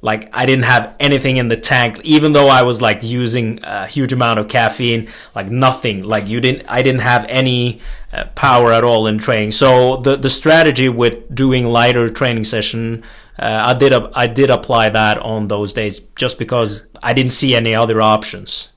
like 0.00 0.34
I 0.34 0.46
didn't 0.46 0.64
have 0.64 0.96
anything 0.98 1.36
in 1.36 1.48
the 1.48 1.56
tank, 1.56 2.00
even 2.02 2.32
though 2.32 2.48
I 2.48 2.62
was 2.62 2.80
like 2.80 3.02
using 3.02 3.60
a 3.62 3.86
huge 3.86 4.14
amount 4.14 4.40
of 4.40 4.48
caffeine, 4.48 5.08
like 5.34 5.48
nothing, 5.48 6.02
like 6.02 6.26
you 6.26 6.40
didn't, 6.40 6.64
I 6.68 6.82
didn't 6.82 7.02
have 7.02 7.26
any 7.28 7.80
uh, 8.12 8.24
power 8.34 8.72
at 8.72 8.82
all 8.82 9.06
in 9.06 9.18
training. 9.18 9.52
So 9.52 9.98
the 9.98 10.16
the 10.16 10.30
strategy 10.30 10.88
with 10.88 11.32
doing 11.32 11.66
lighter 11.66 12.08
training 12.08 12.44
session, 12.44 13.04
uh, 13.38 13.60
I 13.66 13.74
did 13.74 13.92
I 13.92 14.26
did 14.26 14.50
apply 14.50 14.88
that 14.88 15.18
on 15.18 15.48
those 15.48 15.74
days 15.74 16.00
just 16.16 16.38
because 16.38 16.86
I 17.02 17.12
didn't 17.12 17.32
see 17.32 17.54
any 17.54 17.74
other 17.74 18.00
options 18.00 18.71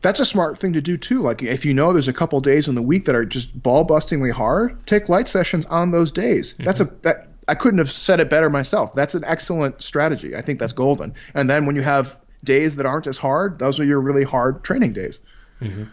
that's 0.00 0.20
a 0.20 0.24
smart 0.24 0.58
thing 0.58 0.74
to 0.74 0.80
do 0.80 0.96
too. 0.96 1.20
Like 1.20 1.42
if 1.42 1.64
you 1.64 1.74
know 1.74 1.92
there's 1.92 2.08
a 2.08 2.12
couple 2.12 2.40
days 2.40 2.68
in 2.68 2.74
the 2.74 2.82
week 2.82 3.06
that 3.06 3.14
are 3.14 3.24
just 3.24 3.60
ball 3.60 3.86
bustingly 3.86 4.32
hard, 4.32 4.86
take 4.86 5.08
light 5.08 5.28
sessions 5.28 5.66
on 5.66 5.90
those 5.90 6.12
days. 6.12 6.54
Mm-hmm. 6.54 6.64
That's 6.64 6.80
a 6.80 6.84
that 7.02 7.28
I 7.48 7.54
couldn't 7.54 7.78
have 7.78 7.90
said 7.90 8.20
it 8.20 8.28
better 8.28 8.50
myself. 8.50 8.92
That's 8.92 9.14
an 9.14 9.24
excellent 9.24 9.82
strategy. 9.82 10.36
I 10.36 10.42
think 10.42 10.58
that's 10.58 10.74
golden. 10.74 11.14
And 11.34 11.48
then 11.48 11.66
when 11.66 11.76
you 11.76 11.82
have 11.82 12.18
days 12.44 12.76
that 12.76 12.86
aren't 12.86 13.06
as 13.06 13.18
hard, 13.18 13.58
those 13.58 13.80
are 13.80 13.84
your 13.84 14.00
really 14.00 14.24
hard 14.24 14.62
training 14.62 14.92
days. 14.92 15.18
Mm-hmm. 15.60 15.84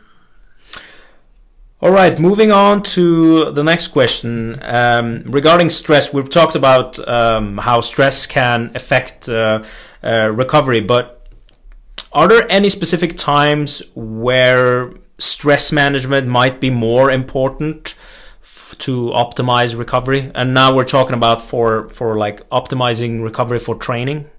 All 1.82 1.91
right, 1.91 2.18
moving 2.20 2.52
on 2.52 2.84
to 2.84 3.52
the 3.52 3.63
next 3.63 3.89
question 3.89 4.58
um, 4.63 5.24
regarding 5.26 5.70
stress. 5.70 6.13
We've 6.13 6.30
talked 6.30 6.56
about 6.56 6.98
um, 7.08 7.58
how 7.58 7.82
stress 7.82 8.26
can 8.26 8.72
affect 8.76 9.30
uh, 9.30 9.63
uh, 10.04 10.30
recovery, 10.30 10.82
but 10.82 11.25
are 12.12 12.28
there 12.28 12.50
any 12.52 12.70
specific 12.70 13.18
times 13.18 13.82
where 13.96 14.94
stress 15.18 15.72
management 15.72 16.28
might 16.28 16.60
be 16.60 16.70
more 16.70 17.12
important 17.12 17.96
to 18.80 19.08
optimize 19.10 19.78
recovery? 19.78 20.32
And 20.36 20.54
now 20.54 20.76
we're 20.76 20.86
talking 20.86 21.15
about 21.15 21.41
for 21.41 21.89
for 21.89 22.18
like 22.18 22.48
optimizing 22.50 23.24
recovery 23.24 23.60
for 23.60 23.76
training. 23.76 24.30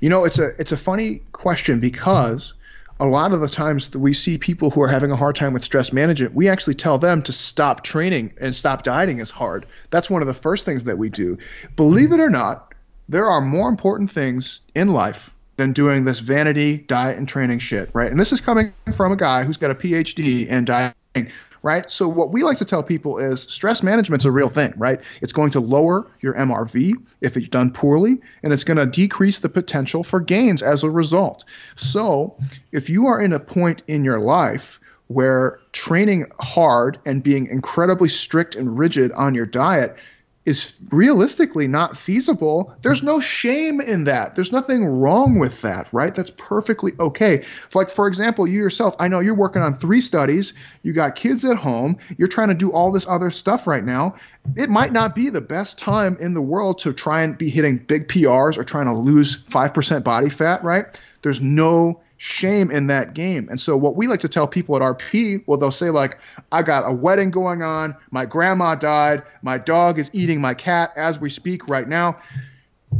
You 0.00 0.08
know, 0.08 0.24
it's 0.24 0.38
a 0.38 0.50
it's 0.58 0.72
a 0.72 0.76
funny 0.76 1.22
question 1.32 1.80
because 1.80 2.54
a 2.98 3.06
lot 3.06 3.32
of 3.32 3.40
the 3.40 3.48
times 3.48 3.90
that 3.90 3.98
we 3.98 4.12
see 4.12 4.36
people 4.36 4.70
who 4.70 4.82
are 4.82 4.88
having 4.88 5.10
a 5.10 5.16
hard 5.16 5.34
time 5.34 5.54
with 5.54 5.64
stress 5.64 5.92
management, 5.92 6.34
we 6.34 6.48
actually 6.48 6.74
tell 6.74 6.98
them 6.98 7.22
to 7.22 7.32
stop 7.32 7.82
training 7.82 8.32
and 8.38 8.54
stop 8.54 8.82
dieting 8.82 9.20
as 9.20 9.30
hard. 9.30 9.64
That's 9.88 10.10
one 10.10 10.20
of 10.20 10.28
the 10.28 10.34
first 10.34 10.66
things 10.66 10.84
that 10.84 10.98
we 10.98 11.08
do. 11.08 11.38
Believe 11.76 12.12
it 12.12 12.20
or 12.20 12.28
not, 12.28 12.74
there 13.08 13.26
are 13.26 13.40
more 13.40 13.70
important 13.70 14.10
things 14.10 14.60
in 14.74 14.92
life 14.92 15.30
than 15.60 15.74
doing 15.74 16.04
this 16.04 16.20
vanity 16.20 16.78
diet 16.78 17.18
and 17.18 17.28
training 17.28 17.58
shit, 17.58 17.90
right? 17.92 18.10
And 18.10 18.18
this 18.18 18.32
is 18.32 18.40
coming 18.40 18.72
from 18.94 19.12
a 19.12 19.16
guy 19.16 19.44
who's 19.44 19.58
got 19.58 19.70
a 19.70 19.74
PhD 19.74 20.48
in 20.48 20.64
dieting 20.64 21.30
right? 21.62 21.90
So 21.90 22.08
what 22.08 22.32
we 22.32 22.42
like 22.42 22.56
to 22.58 22.64
tell 22.64 22.82
people 22.82 23.18
is 23.18 23.42
stress 23.42 23.82
management's 23.82 24.24
a 24.24 24.30
real 24.30 24.48
thing, 24.48 24.72
right? 24.78 24.98
It's 25.20 25.34
going 25.34 25.50
to 25.50 25.60
lower 25.60 26.10
your 26.20 26.32
MRV 26.32 26.94
if 27.20 27.36
it's 27.36 27.48
done 27.48 27.70
poorly, 27.70 28.16
and 28.42 28.50
it's 28.50 28.64
going 28.64 28.78
to 28.78 28.86
decrease 28.86 29.40
the 29.40 29.50
potential 29.50 30.02
for 30.02 30.20
gains 30.20 30.62
as 30.62 30.84
a 30.84 30.88
result. 30.88 31.44
So 31.76 32.38
if 32.72 32.88
you 32.88 33.08
are 33.08 33.20
in 33.20 33.34
a 33.34 33.38
point 33.38 33.82
in 33.86 34.04
your 34.04 34.20
life 34.20 34.80
where 35.08 35.60
training 35.72 36.30
hard 36.40 36.98
and 37.04 37.22
being 37.22 37.48
incredibly 37.48 38.08
strict 38.08 38.54
and 38.54 38.78
rigid 38.78 39.12
on 39.12 39.34
your 39.34 39.44
diet 39.44 39.98
is 40.46 40.74
realistically 40.90 41.68
not 41.68 41.96
feasible, 41.96 42.74
there's 42.80 43.02
no 43.02 43.20
shame 43.20 43.80
in 43.80 44.04
that. 44.04 44.34
There's 44.34 44.52
nothing 44.52 44.84
wrong 44.84 45.38
with 45.38 45.60
that, 45.60 45.92
right? 45.92 46.14
That's 46.14 46.30
perfectly 46.30 46.92
okay. 46.98 47.44
Like, 47.74 47.90
for 47.90 48.08
example, 48.08 48.46
you 48.46 48.58
yourself, 48.58 48.96
I 48.98 49.08
know 49.08 49.20
you're 49.20 49.34
working 49.34 49.60
on 49.60 49.78
three 49.78 50.00
studies, 50.00 50.54
you 50.82 50.94
got 50.94 51.14
kids 51.14 51.44
at 51.44 51.56
home, 51.56 51.98
you're 52.16 52.28
trying 52.28 52.48
to 52.48 52.54
do 52.54 52.72
all 52.72 52.90
this 52.90 53.06
other 53.06 53.30
stuff 53.30 53.66
right 53.66 53.84
now. 53.84 54.14
It 54.56 54.70
might 54.70 54.92
not 54.92 55.14
be 55.14 55.28
the 55.28 55.42
best 55.42 55.78
time 55.78 56.16
in 56.18 56.32
the 56.32 56.42
world 56.42 56.78
to 56.80 56.94
try 56.94 57.22
and 57.22 57.36
be 57.36 57.50
hitting 57.50 57.76
big 57.76 58.08
PRs 58.08 58.56
or 58.56 58.64
trying 58.64 58.86
to 58.86 58.94
lose 58.94 59.42
5% 59.44 60.04
body 60.04 60.30
fat, 60.30 60.64
right? 60.64 60.86
There's 61.20 61.42
no 61.42 62.00
shame 62.22 62.70
in 62.70 62.86
that 62.86 63.14
game. 63.14 63.48
And 63.48 63.58
so 63.58 63.78
what 63.78 63.96
we 63.96 64.06
like 64.06 64.20
to 64.20 64.28
tell 64.28 64.46
people 64.46 64.76
at 64.76 64.82
RP, 64.82 65.42
well, 65.46 65.56
they'll 65.56 65.70
say 65.70 65.88
like, 65.88 66.18
I 66.52 66.60
got 66.60 66.86
a 66.86 66.92
wedding 66.92 67.30
going 67.30 67.62
on, 67.62 67.96
my 68.10 68.26
grandma 68.26 68.74
died, 68.74 69.22
my 69.40 69.56
dog 69.56 69.98
is 69.98 70.10
eating 70.12 70.38
my 70.38 70.52
cat 70.52 70.92
as 70.96 71.18
we 71.18 71.30
speak 71.30 71.66
right 71.66 71.88
now. 71.88 72.20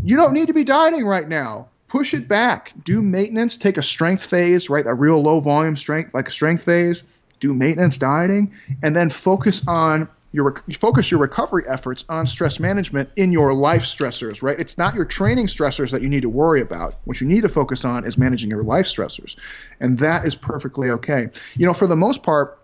You 0.03 0.17
don't 0.17 0.33
need 0.33 0.47
to 0.47 0.55
be 0.55 0.65
dieting 0.65 1.05
right 1.05 1.29
now. 1.29 1.69
Push 1.89 2.15
it 2.15 2.29
back. 2.29 2.73
Do 2.83 3.03
maintenance. 3.03 3.59
Take 3.59 3.77
a 3.77 3.83
strength 3.83 4.25
phase, 4.25 4.71
right? 4.71 4.87
A 4.87 4.95
real 4.95 5.21
low 5.21 5.39
volume 5.41 5.77
strength, 5.77 6.15
like 6.15 6.29
a 6.29 6.33
strength 6.33 6.65
phase. 6.65 7.03
Do 7.41 7.53
maintenance 7.53 7.99
dieting, 7.99 8.55
and 8.83 8.97
then 8.97 9.11
focus 9.11 9.67
on 9.67 10.09
your 10.33 10.63
you 10.67 10.75
focus 10.75 11.11
your 11.11 11.19
recovery 11.19 11.65
efforts 11.67 12.05
on 12.09 12.27
stress 12.27 12.61
management 12.61 13.11
in 13.17 13.33
your 13.33 13.53
life 13.53 13.83
stressors, 13.83 14.43
right? 14.43 14.59
It's 14.61 14.79
not 14.79 14.95
your 14.95 15.05
training 15.05 15.49
stressors 15.49 15.91
that 15.91 16.03
you 16.03 16.09
need 16.09 16.23
to 16.23 16.29
worry 16.29 16.61
about. 16.61 16.95
What 17.05 17.21
you 17.21 17.27
need 17.27 17.43
to 17.43 17.49
focus 17.49 17.85
on 17.85 18.05
is 18.05 18.17
managing 18.17 18.51
your 18.51 18.63
life 18.63 18.87
stressors. 18.87 19.37
And 19.81 19.99
that 19.99 20.27
is 20.27 20.37
perfectly 20.37 20.91
okay. 20.91 21.29
You 21.57 21.67
know, 21.67 21.75
for 21.75 21.89
the 21.89 21.97
most 21.97 22.23
part, 22.23 22.59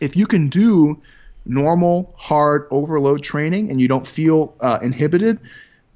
if 0.00 0.16
you 0.16 0.26
can 0.26 0.48
do 0.48 1.00
normal, 1.46 2.14
hard 2.18 2.66
overload 2.70 3.22
training 3.22 3.70
and 3.70 3.80
you 3.80 3.88
don't 3.88 4.06
feel 4.06 4.54
uh, 4.60 4.78
inhibited, 4.82 5.40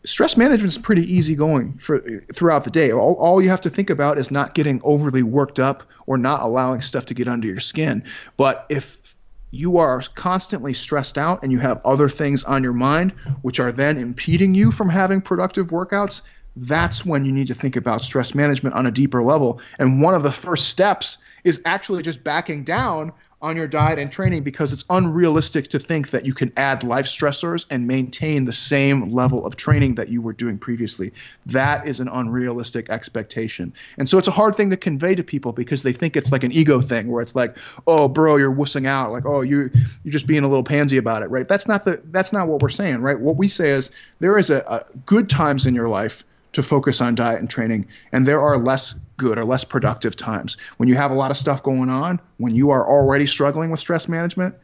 stress 0.04 0.36
management 0.36 0.72
is 0.72 0.78
pretty 0.78 1.02
easy 1.12 1.34
going 1.34 1.74
for 1.74 2.00
throughout 2.32 2.64
the 2.64 2.70
day. 2.70 2.92
All, 2.92 3.14
all 3.14 3.42
you 3.42 3.50
have 3.50 3.60
to 3.62 3.70
think 3.70 3.90
about 3.90 4.16
is 4.16 4.30
not 4.30 4.54
getting 4.54 4.80
overly 4.84 5.22
worked 5.22 5.58
up 5.58 5.82
or 6.06 6.16
not 6.16 6.42
allowing 6.42 6.80
stuff 6.80 7.06
to 7.06 7.14
get 7.14 7.28
under 7.28 7.46
your 7.46 7.60
skin. 7.60 8.04
But 8.36 8.66
if 8.68 9.03
you 9.54 9.78
are 9.78 10.02
constantly 10.14 10.74
stressed 10.74 11.16
out 11.16 11.42
and 11.42 11.52
you 11.52 11.58
have 11.58 11.80
other 11.84 12.08
things 12.08 12.44
on 12.44 12.62
your 12.62 12.72
mind, 12.72 13.12
which 13.42 13.60
are 13.60 13.72
then 13.72 13.98
impeding 13.98 14.54
you 14.54 14.70
from 14.70 14.88
having 14.88 15.20
productive 15.20 15.68
workouts, 15.68 16.22
that's 16.56 17.04
when 17.04 17.24
you 17.24 17.32
need 17.32 17.48
to 17.48 17.54
think 17.54 17.76
about 17.76 18.02
stress 18.02 18.34
management 18.34 18.74
on 18.74 18.86
a 18.86 18.90
deeper 18.90 19.22
level. 19.22 19.60
And 19.78 20.00
one 20.00 20.14
of 20.14 20.22
the 20.22 20.30
first 20.30 20.68
steps 20.68 21.18
is 21.42 21.60
actually 21.64 22.02
just 22.02 22.22
backing 22.22 22.64
down 22.64 23.12
on 23.44 23.59
your 23.59 23.66
diet 23.66 23.98
and 23.98 24.11
training 24.11 24.42
because 24.42 24.72
it's 24.72 24.87
unrealistic 24.88 25.68
to 25.68 25.78
think 25.78 26.11
that 26.11 26.24
you 26.24 26.33
can 26.33 26.50
add 26.57 26.83
life 26.83 27.04
stressors 27.04 27.66
and 27.68 27.87
maintain 27.87 28.46
the 28.46 28.52
same 28.52 29.12
level 29.12 29.44
of 29.44 29.54
training 29.54 29.96
that 29.96 30.09
you 30.09 30.22
were 30.22 30.33
doing 30.33 30.57
previously. 30.57 31.12
That 31.44 31.87
is 31.87 32.00
an 32.00 32.09
unrealistic 32.09 32.88
expectation. 32.88 33.74
And 33.98 34.09
so 34.09 34.16
it's 34.16 34.28
a 34.28 34.30
hard 34.30 34.57
thing 34.57 34.70
to 34.70 34.78
convey 34.78 35.14
to 35.16 35.22
people 35.22 35.52
because 35.52 35.83
they 35.83 35.92
think 35.92 36.16
it's 36.16 36.33
like 36.33 36.42
an 36.42 36.52
ego 36.52 36.80
thing 36.80 37.09
where 37.09 37.20
it's 37.20 37.35
like, 37.35 37.59
"Oh, 37.87 38.09
bro, 38.09 38.37
you're 38.37 38.50
wussing 38.50 38.87
out." 38.87 39.12
Like, 39.12 39.26
"Oh, 39.26 39.42
you 39.42 39.70
you're 40.02 40.12
just 40.12 40.26
being 40.26 40.44
a 40.44 40.48
little 40.48 40.64
pansy 40.64 40.96
about 40.96 41.22
it." 41.22 41.26
Right? 41.26 41.46
That's 41.46 41.68
not 41.68 41.85
the 41.85 42.00
that's 42.02 42.33
not 42.33 42.48
what 42.48 42.62
we're 42.62 42.70
saying, 42.70 43.02
right? 43.02 43.20
What 43.20 43.37
we 43.37 43.48
say 43.48 43.72
is 43.72 43.90
there 44.20 44.38
is 44.38 44.48
a, 44.48 44.61
a 44.61 44.85
good 45.04 45.28
times 45.28 45.66
in 45.66 45.74
your 45.74 45.90
life 45.90 46.24
to 46.54 46.62
focus 46.62 47.00
on 47.00 47.14
diet 47.14 47.40
and 47.40 47.50
training. 47.50 47.86
And 48.12 48.26
there 48.26 48.40
are 48.40 48.58
less 48.58 48.94
good 49.16 49.38
or 49.38 49.44
less 49.44 49.64
productive 49.64 50.16
times. 50.16 50.56
When 50.76 50.88
you 50.88 50.94
have 50.96 51.10
a 51.10 51.14
lot 51.14 51.30
of 51.30 51.36
stuff 51.36 51.62
going 51.62 51.90
on, 51.90 52.20
when 52.38 52.54
you 52.54 52.70
are 52.70 52.86
already 52.86 53.26
struggling 53.26 53.70
with 53.70 53.80
stress 53.80 54.08
management, 54.08 54.54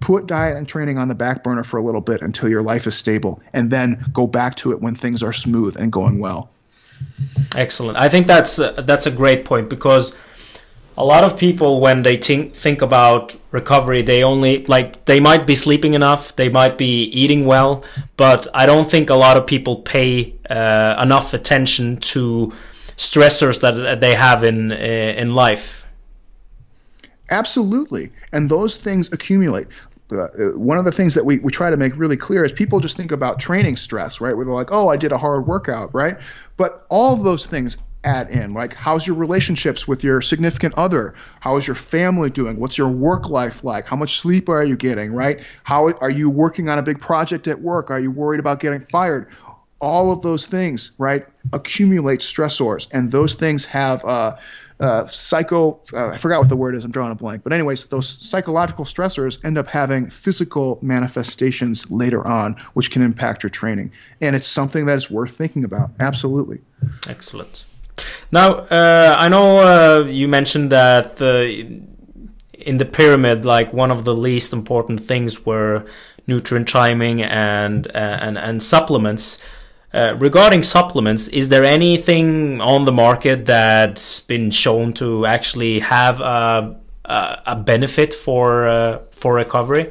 put 0.00 0.26
diet 0.26 0.56
and 0.56 0.68
training 0.68 0.98
on 0.98 1.08
the 1.08 1.14
back 1.14 1.42
burner 1.42 1.64
for 1.64 1.78
a 1.78 1.82
little 1.82 2.00
bit 2.00 2.22
until 2.22 2.48
your 2.48 2.62
life 2.62 2.86
is 2.86 2.94
stable 2.94 3.40
and 3.52 3.70
then 3.70 4.04
go 4.12 4.26
back 4.26 4.54
to 4.56 4.72
it 4.72 4.80
when 4.80 4.94
things 4.94 5.22
are 5.22 5.32
smooth 5.32 5.76
and 5.76 5.90
going 5.90 6.18
well. 6.18 6.50
Excellent. 7.54 7.98
I 7.98 8.08
think 8.08 8.26
that's 8.26 8.56
that's 8.56 9.06
a 9.06 9.10
great 9.10 9.44
point 9.44 9.68
because 9.68 10.16
a 10.96 11.04
lot 11.04 11.24
of 11.24 11.38
people 11.38 11.80
when 11.80 12.02
they 12.02 12.16
think 12.16 12.54
think 12.54 12.82
about 12.82 13.36
recovery 13.50 14.02
they 14.02 14.22
only 14.22 14.64
like 14.66 15.04
they 15.04 15.20
might 15.20 15.46
be 15.46 15.54
sleeping 15.54 15.94
enough 15.94 16.34
they 16.36 16.48
might 16.48 16.78
be 16.78 17.04
eating 17.04 17.44
well 17.44 17.84
but 18.16 18.46
i 18.54 18.66
don't 18.66 18.90
think 18.90 19.10
a 19.10 19.14
lot 19.14 19.36
of 19.36 19.46
people 19.46 19.76
pay 19.76 20.34
uh, 20.48 20.96
enough 21.00 21.34
attention 21.34 21.96
to 21.98 22.52
stressors 22.96 23.60
that 23.60 24.00
they 24.00 24.14
have 24.14 24.42
in 24.42 24.72
uh, 24.72 24.74
in 24.74 25.34
life 25.34 25.86
absolutely 27.30 28.10
and 28.32 28.48
those 28.48 28.78
things 28.78 29.12
accumulate 29.12 29.66
uh, 30.12 30.28
one 30.54 30.78
of 30.78 30.84
the 30.84 30.92
things 30.92 31.14
that 31.14 31.24
we, 31.24 31.38
we 31.38 31.50
try 31.50 31.68
to 31.68 31.76
make 31.76 31.96
really 31.96 32.16
clear 32.16 32.44
is 32.44 32.52
people 32.52 32.78
just 32.78 32.96
think 32.96 33.10
about 33.10 33.40
training 33.40 33.74
stress, 33.74 34.20
right? 34.20 34.36
Where 34.36 34.44
they're 34.44 34.54
like, 34.54 34.70
oh, 34.70 34.88
I 34.88 34.96
did 34.96 35.10
a 35.10 35.18
hard 35.18 35.48
workout, 35.48 35.92
right? 35.92 36.16
But 36.56 36.86
all 36.90 37.12
of 37.12 37.24
those 37.24 37.46
things 37.46 37.76
add 38.06 38.30
in? 38.30 38.54
Like 38.54 38.72
how's 38.74 39.06
your 39.06 39.16
relationships 39.16 39.86
with 39.86 40.04
your 40.04 40.22
significant 40.22 40.74
other? 40.76 41.14
How 41.40 41.56
is 41.56 41.66
your 41.66 41.76
family 41.76 42.30
doing? 42.30 42.58
What's 42.58 42.78
your 42.78 42.88
work 42.88 43.28
life 43.28 43.64
like? 43.64 43.86
How 43.86 43.96
much 43.96 44.18
sleep 44.20 44.48
are 44.48 44.64
you 44.64 44.76
getting 44.76 45.12
right? 45.12 45.42
How 45.64 45.88
are 45.88 46.10
you 46.10 46.30
working 46.30 46.68
on 46.68 46.78
a 46.78 46.82
big 46.82 47.00
project 47.00 47.48
at 47.48 47.60
work? 47.60 47.90
Are 47.90 48.00
you 48.00 48.10
worried 48.10 48.40
about 48.40 48.60
getting 48.60 48.80
fired? 48.80 49.28
All 49.80 50.12
of 50.12 50.22
those 50.22 50.46
things 50.46 50.92
right 50.96 51.26
accumulate 51.52 52.20
stressors 52.20 52.88
and 52.92 53.10
those 53.10 53.34
things 53.34 53.66
have 53.66 54.04
uh, 54.04 54.36
uh, 54.80 55.06
psycho 55.06 55.80
uh, 55.92 56.08
i 56.08 56.16
forgot 56.18 56.38
what 56.40 56.48
the 56.48 56.56
word 56.56 56.74
is 56.74 56.84
i'm 56.84 56.90
drawing 56.90 57.12
a 57.12 57.14
blank. 57.14 57.42
But 57.42 57.52
anyways 57.52 57.84
those 57.86 58.08
psychological 58.08 58.84
stressors 58.84 59.44
end 59.44 59.58
up 59.58 59.66
having 59.66 60.08
physical 60.08 60.78
manifestations 60.80 61.90
later 61.90 62.26
on 62.26 62.56
which 62.72 62.90
can 62.90 63.02
impact 63.02 63.42
your 63.42 63.50
training. 63.50 63.92
And 64.20 64.36
it's 64.36 64.46
something 64.46 64.86
that 64.86 64.96
is 64.96 65.10
worth 65.10 65.36
thinking 65.36 65.64
about. 65.64 65.90
Absolutely. 65.98 66.60
Excellent 67.06 67.64
now, 68.30 68.52
uh, 68.52 69.16
I 69.18 69.28
know 69.28 69.58
uh, 69.58 70.04
you 70.04 70.28
mentioned 70.28 70.72
that 70.72 71.16
the, 71.16 71.80
in 72.52 72.76
the 72.78 72.84
pyramid, 72.84 73.44
like 73.44 73.72
one 73.72 73.90
of 73.90 74.04
the 74.04 74.14
least 74.14 74.52
important 74.52 75.00
things 75.00 75.46
were 75.46 75.86
nutrient 76.26 76.68
timing 76.68 77.22
and 77.22 77.86
uh, 77.88 78.18
and 78.20 78.36
and 78.38 78.62
supplements. 78.62 79.38
Uh, 79.94 80.14
regarding 80.18 80.62
supplements, 80.62 81.28
is 81.28 81.48
there 81.48 81.64
anything 81.64 82.60
on 82.60 82.84
the 82.84 82.92
market 82.92 83.46
that's 83.46 84.20
been 84.20 84.50
shown 84.50 84.92
to 84.92 85.24
actually 85.24 85.78
have 85.78 86.20
a 86.20 86.76
a, 87.04 87.42
a 87.46 87.56
benefit 87.56 88.12
for 88.12 88.66
uh, 88.66 88.98
for 89.12 89.34
recovery? 89.34 89.90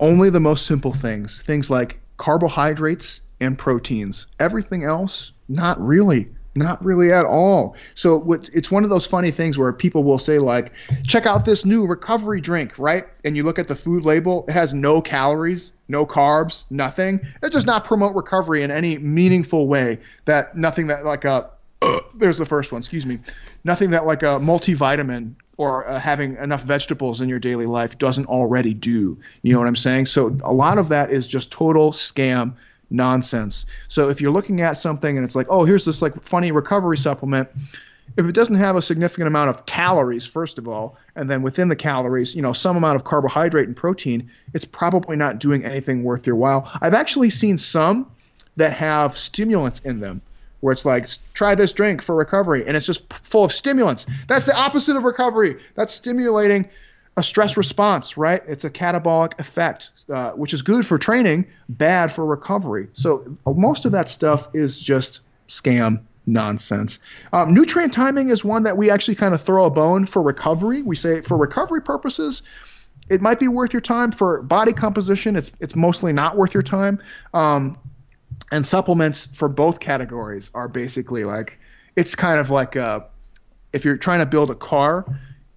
Only 0.00 0.30
the 0.30 0.40
most 0.40 0.66
simple 0.66 0.92
things, 0.92 1.42
things 1.42 1.70
like 1.70 2.00
carbohydrates 2.16 3.20
and 3.40 3.58
proteins. 3.58 4.26
Everything 4.38 4.84
else, 4.84 5.32
not 5.48 5.80
really. 5.80 6.30
Not 6.54 6.84
really 6.84 7.12
at 7.12 7.24
all. 7.24 7.76
So 7.94 8.32
it's 8.52 8.70
one 8.70 8.84
of 8.84 8.90
those 8.90 9.06
funny 9.06 9.30
things 9.32 9.58
where 9.58 9.72
people 9.72 10.04
will 10.04 10.20
say 10.20 10.38
like, 10.38 10.72
"Check 11.06 11.26
out 11.26 11.44
this 11.44 11.64
new 11.64 11.84
recovery 11.84 12.40
drink," 12.40 12.78
right? 12.78 13.06
And 13.24 13.36
you 13.36 13.42
look 13.42 13.58
at 13.58 13.66
the 13.66 13.74
food 13.74 14.04
label, 14.04 14.44
it 14.48 14.52
has 14.52 14.72
no 14.72 15.02
calories 15.02 15.72
no 15.88 16.06
carbs, 16.06 16.64
nothing. 16.70 17.20
It 17.42 17.52
does 17.52 17.66
not 17.66 17.84
promote 17.84 18.14
recovery 18.14 18.62
in 18.62 18.70
any 18.70 18.98
meaningful 18.98 19.68
way. 19.68 20.00
That 20.24 20.56
nothing 20.56 20.88
that 20.88 21.04
like 21.04 21.24
a 21.24 21.50
there's 22.14 22.38
the 22.38 22.46
first 22.46 22.72
one. 22.72 22.80
Excuse 22.80 23.06
me. 23.06 23.20
Nothing 23.64 23.90
that 23.90 24.06
like 24.06 24.22
a 24.22 24.38
multivitamin 24.38 25.34
or 25.56 25.88
uh, 25.88 26.00
having 26.00 26.36
enough 26.36 26.62
vegetables 26.62 27.20
in 27.20 27.28
your 27.28 27.38
daily 27.38 27.66
life 27.66 27.98
doesn't 27.98 28.26
already 28.26 28.74
do. 28.74 29.18
You 29.42 29.52
know 29.52 29.58
what 29.58 29.68
I'm 29.68 29.76
saying? 29.76 30.06
So 30.06 30.36
a 30.42 30.52
lot 30.52 30.78
of 30.78 30.88
that 30.88 31.10
is 31.10 31.28
just 31.28 31.52
total 31.52 31.92
scam 31.92 32.54
nonsense. 32.90 33.66
So 33.88 34.10
if 34.10 34.20
you're 34.20 34.30
looking 34.30 34.60
at 34.60 34.74
something 34.74 35.16
and 35.16 35.24
it's 35.24 35.34
like, 35.34 35.46
oh, 35.50 35.64
here's 35.64 35.84
this 35.84 36.02
like 36.02 36.22
funny 36.22 36.52
recovery 36.52 36.98
supplement, 36.98 37.48
if 38.16 38.26
it 38.26 38.32
doesn't 38.32 38.56
have 38.56 38.76
a 38.76 38.82
significant 38.82 39.26
amount 39.26 39.50
of 39.50 39.66
calories, 39.66 40.26
first 40.26 40.58
of 40.58 40.68
all, 40.68 40.96
and 41.16 41.28
then 41.28 41.42
within 41.42 41.68
the 41.68 41.76
calories, 41.76 42.34
you 42.34 42.42
know, 42.42 42.52
some 42.52 42.76
amount 42.76 42.96
of 42.96 43.04
carbohydrate 43.04 43.66
and 43.66 43.76
protein, 43.76 44.30
it's 44.52 44.64
probably 44.64 45.16
not 45.16 45.38
doing 45.38 45.64
anything 45.64 46.04
worth 46.04 46.26
your 46.26 46.36
while. 46.36 46.70
I've 46.80 46.94
actually 46.94 47.30
seen 47.30 47.58
some 47.58 48.10
that 48.56 48.74
have 48.74 49.18
stimulants 49.18 49.80
in 49.80 50.00
them 50.00 50.22
where 50.60 50.72
it's 50.72 50.84
like 50.84 51.06
try 51.34 51.54
this 51.54 51.72
drink 51.72 52.00
for 52.00 52.14
recovery 52.14 52.66
and 52.66 52.76
it's 52.76 52.86
just 52.86 53.12
full 53.12 53.44
of 53.44 53.52
stimulants 53.52 54.06
that's 54.28 54.46
the 54.46 54.56
opposite 54.56 54.96
of 54.96 55.02
recovery 55.02 55.60
that's 55.74 55.92
stimulating 55.92 56.70
a 57.16 57.22
stress 57.22 57.56
response 57.56 58.16
right? 58.16 58.42
It's 58.46 58.64
a 58.64 58.70
catabolic 58.70 59.38
effect 59.38 59.90
uh, 60.08 60.32
which 60.32 60.52
is 60.52 60.62
good 60.62 60.86
for 60.86 60.98
training 60.98 61.46
bad 61.68 62.12
for 62.12 62.24
recovery. 62.24 62.88
So 62.92 63.36
uh, 63.46 63.52
most 63.52 63.84
of 63.84 63.92
that 63.92 64.08
stuff 64.08 64.48
is 64.54 64.78
just 64.80 65.20
scam 65.48 66.02
nonsense. 66.26 67.00
Um, 67.32 67.54
nutrient 67.54 67.92
timing 67.92 68.30
is 68.30 68.44
one 68.44 68.64
that 68.64 68.76
we 68.76 68.90
actually 68.90 69.16
kind 69.16 69.34
of 69.34 69.42
throw 69.42 69.66
a 69.66 69.70
bone 69.70 70.06
for 70.06 70.22
recovery. 70.22 70.82
We 70.82 70.96
say 70.96 71.20
for 71.20 71.36
recovery 71.36 71.82
purposes 71.82 72.42
it 73.08 73.20
might 73.20 73.38
be 73.38 73.48
worth 73.48 73.74
your 73.74 73.82
time. 73.82 74.12
For 74.12 74.42
body 74.42 74.72
composition 74.72 75.36
it's 75.36 75.52
it's 75.60 75.76
mostly 75.76 76.12
not 76.12 76.36
worth 76.36 76.54
your 76.54 76.62
time. 76.62 77.02
Um, 77.32 77.78
and 78.50 78.66
supplements 78.66 79.26
for 79.26 79.48
both 79.48 79.80
categories 79.80 80.50
are 80.54 80.68
basically 80.68 81.24
like 81.24 81.58
it's 81.96 82.14
kind 82.14 82.40
of 82.40 82.50
like 82.50 82.76
uh, 82.76 83.00
if 83.72 83.84
you're 83.84 83.96
trying 83.96 84.20
to 84.20 84.26
build 84.26 84.50
a 84.50 84.54
car 84.54 85.04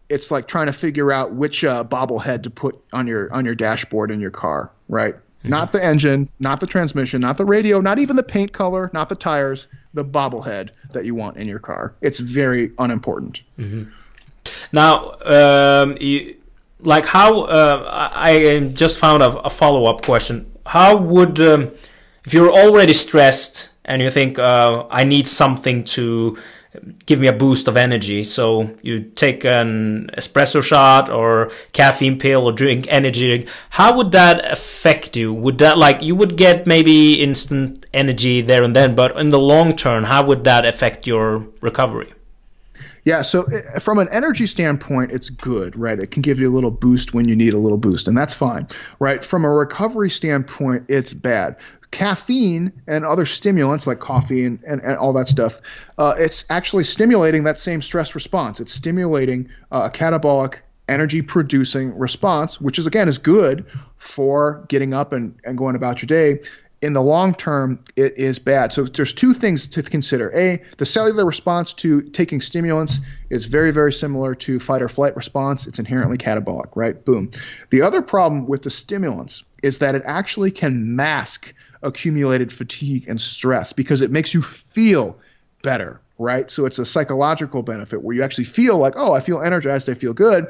it's 0.10 0.32
like 0.32 0.48
trying 0.48 0.68
to 0.68 0.74
figure 0.74 1.12
out 1.12 1.34
which 1.34 1.64
uh, 1.64 1.84
bobblehead 1.84 2.44
to 2.44 2.50
put 2.50 2.80
on 2.94 3.08
your 3.08 3.32
on 3.34 3.46
your 3.46 3.56
dashboard 3.56 4.12
in 4.12 4.20
your 4.20 4.32
car 4.32 4.72
right 4.90 5.16
mm-hmm. 5.16 5.50
not 5.50 5.72
the 5.72 5.84
engine 5.84 6.30
not 6.40 6.60
the 6.60 6.68
transmission 6.68 7.22
not 7.22 7.38
the 7.38 7.46
radio 7.46 7.80
not 7.80 8.00
even 8.00 8.16
the 8.16 8.24
paint 8.24 8.52
color 8.54 8.90
not 8.94 9.10
the 9.10 9.16
tires 9.16 9.68
the 9.94 10.06
bobblehead 10.06 10.72
that 10.92 11.06
you 11.06 11.16
want 11.16 11.38
in 11.38 11.48
your 11.48 11.60
car 11.60 11.94
it's 12.02 12.20
very 12.20 12.72
unimportant 12.80 13.42
mm-hmm. 13.58 13.90
now 14.72 15.14
um, 15.26 15.98
you, 16.00 16.36
like 16.82 17.06
how 17.06 17.42
uh, 17.42 18.12
i 18.14 18.60
just 18.74 18.98
found 18.98 19.24
a, 19.24 19.40
a 19.42 19.50
follow-up 19.50 20.02
question 20.04 20.50
how 20.66 20.96
would 20.96 21.40
um, 21.40 21.72
if 22.26 22.34
you're 22.34 22.52
already 22.52 22.94
stressed 22.94 23.70
and 23.88 24.02
you 24.02 24.12
think 24.12 24.38
uh, 24.38 24.86
I 24.90 25.06
need 25.06 25.28
something 25.28 25.84
to 25.86 26.38
give 27.06 27.20
me 27.20 27.28
a 27.28 27.34
boost 27.34 27.68
of 27.68 27.78
energy, 27.78 28.24
so 28.24 28.70
you 28.82 29.02
take 29.02 29.46
an 29.46 30.10
espresso 30.18 30.62
shot 30.62 31.10
or 31.10 31.52
caffeine 31.74 32.18
pill 32.20 32.46
or 32.46 32.52
drink 32.52 32.86
energy, 32.90 33.48
how 33.70 33.96
would 33.96 34.12
that 34.12 34.52
affect 34.52 35.16
you? 35.16 35.34
Would 35.34 35.58
that 35.60 35.78
like 35.78 36.02
you 36.02 36.16
would 36.16 36.38
get 36.38 36.68
maybe 36.68 37.22
instant 37.22 37.86
energy 37.94 38.42
there 38.42 38.64
and 38.64 38.76
then, 38.76 38.96
but 38.96 39.18
in 39.18 39.30
the 39.30 39.40
long 39.40 39.76
term, 39.76 40.04
how 40.04 40.26
would 40.26 40.44
that 40.44 40.66
affect 40.66 41.08
your 41.08 41.46
recovery? 41.62 42.14
Yeah, 43.08 43.22
so 43.22 43.44
uh, 43.44 43.80
from 43.80 44.00
an 44.00 44.10
energy 44.12 44.46
standpoint, 44.46 45.12
it's 45.14 45.30
good, 45.30 45.78
right? 45.78 45.98
It 45.98 46.12
can 46.12 46.22
give 46.22 46.42
you 46.42 46.50
a 46.50 46.54
little 46.54 46.72
boost 46.72 47.14
when 47.14 47.26
you 47.26 47.38
need 47.38 47.54
a 47.54 47.58
little 47.58 47.78
boost, 47.78 48.10
and 48.10 48.18
that's 48.18 48.34
fine, 48.34 48.68
right? 49.00 49.24
From 49.24 49.46
a 49.46 49.50
recovery 49.50 50.10
standpoint, 50.10 50.84
it's 50.90 51.14
bad 51.14 51.56
caffeine 51.92 52.72
and 52.88 53.06
other 53.06 53.26
stimulants 53.26 53.88
like 53.88 54.00
coffee 54.00 54.46
and, 54.46 54.60
and, 54.64 54.82
and 54.82 54.98
all 54.98 55.14
that 55.14 55.28
stuff, 55.28 55.60
uh, 55.98 56.16
it's 56.18 56.46
actually 56.50 56.84
stimulating 56.84 57.46
that 57.46 57.60
same 57.60 57.82
stress 57.82 58.16
response. 58.16 58.60
It's 58.60 58.74
stimulating 58.74 59.50
uh, 59.72 59.90
a 59.92 59.98
catabolic 59.98 60.56
energy 60.88 61.22
producing 61.22 61.98
response, 61.98 62.62
which 62.62 62.80
is 62.80 62.88
again 62.88 63.08
is 63.08 63.18
good 63.18 63.66
for 63.98 64.66
getting 64.68 64.94
up 64.94 65.14
and, 65.14 65.36
and 65.44 65.58
going 65.58 65.76
about 65.76 66.02
your 66.02 66.08
day. 66.08 66.42
In 66.80 66.94
the 66.94 67.02
long 67.02 67.34
term, 67.34 67.84
it 67.96 68.20
is 68.20 68.38
bad. 68.38 68.72
So 68.72 68.84
there's 68.84 69.12
two 69.12 69.34
things 69.34 69.66
to 69.70 69.82
consider. 69.82 70.32
A, 70.38 70.62
the 70.78 70.86
cellular 70.86 71.26
response 71.26 71.74
to 71.76 72.04
taking 72.04 72.40
stimulants 72.40 73.00
is 73.32 73.46
very, 73.46 73.72
very 73.72 73.92
similar 73.92 74.36
to 74.36 74.60
fight 74.60 74.84
or 74.84 74.88
flight 74.88 75.16
response. 75.16 75.66
It's 75.66 75.80
inherently 75.80 76.20
catabolic, 76.20 76.76
right? 76.76 77.04
Boom. 77.04 77.32
The 77.72 77.82
other 77.82 78.04
problem 78.04 78.46
with 78.46 78.62
the 78.62 78.70
stimulants 78.70 79.44
is 79.64 79.80
that 79.80 79.96
it 79.96 80.04
actually 80.06 80.52
can 80.52 80.96
mask 80.96 81.52
accumulated 81.82 82.52
fatigue 82.52 83.06
and 83.08 83.20
stress 83.20 83.74
because 83.74 84.02
it 84.02 84.12
makes 84.12 84.34
you 84.34 84.42
feel 84.42 85.20
better, 85.62 86.02
right? 86.18 86.50
So 86.50 86.66
it's 86.66 86.80
a 86.80 86.86
psychological 86.86 87.64
benefit 87.64 88.02
where 88.02 88.16
you 88.16 88.24
actually 88.24 88.46
feel 88.46 88.78
like, 88.78 88.94
oh, 88.96 89.14
I 89.14 89.20
feel 89.20 89.42
energized, 89.42 89.90
I 89.90 89.94
feel 89.94 90.14
good. 90.14 90.48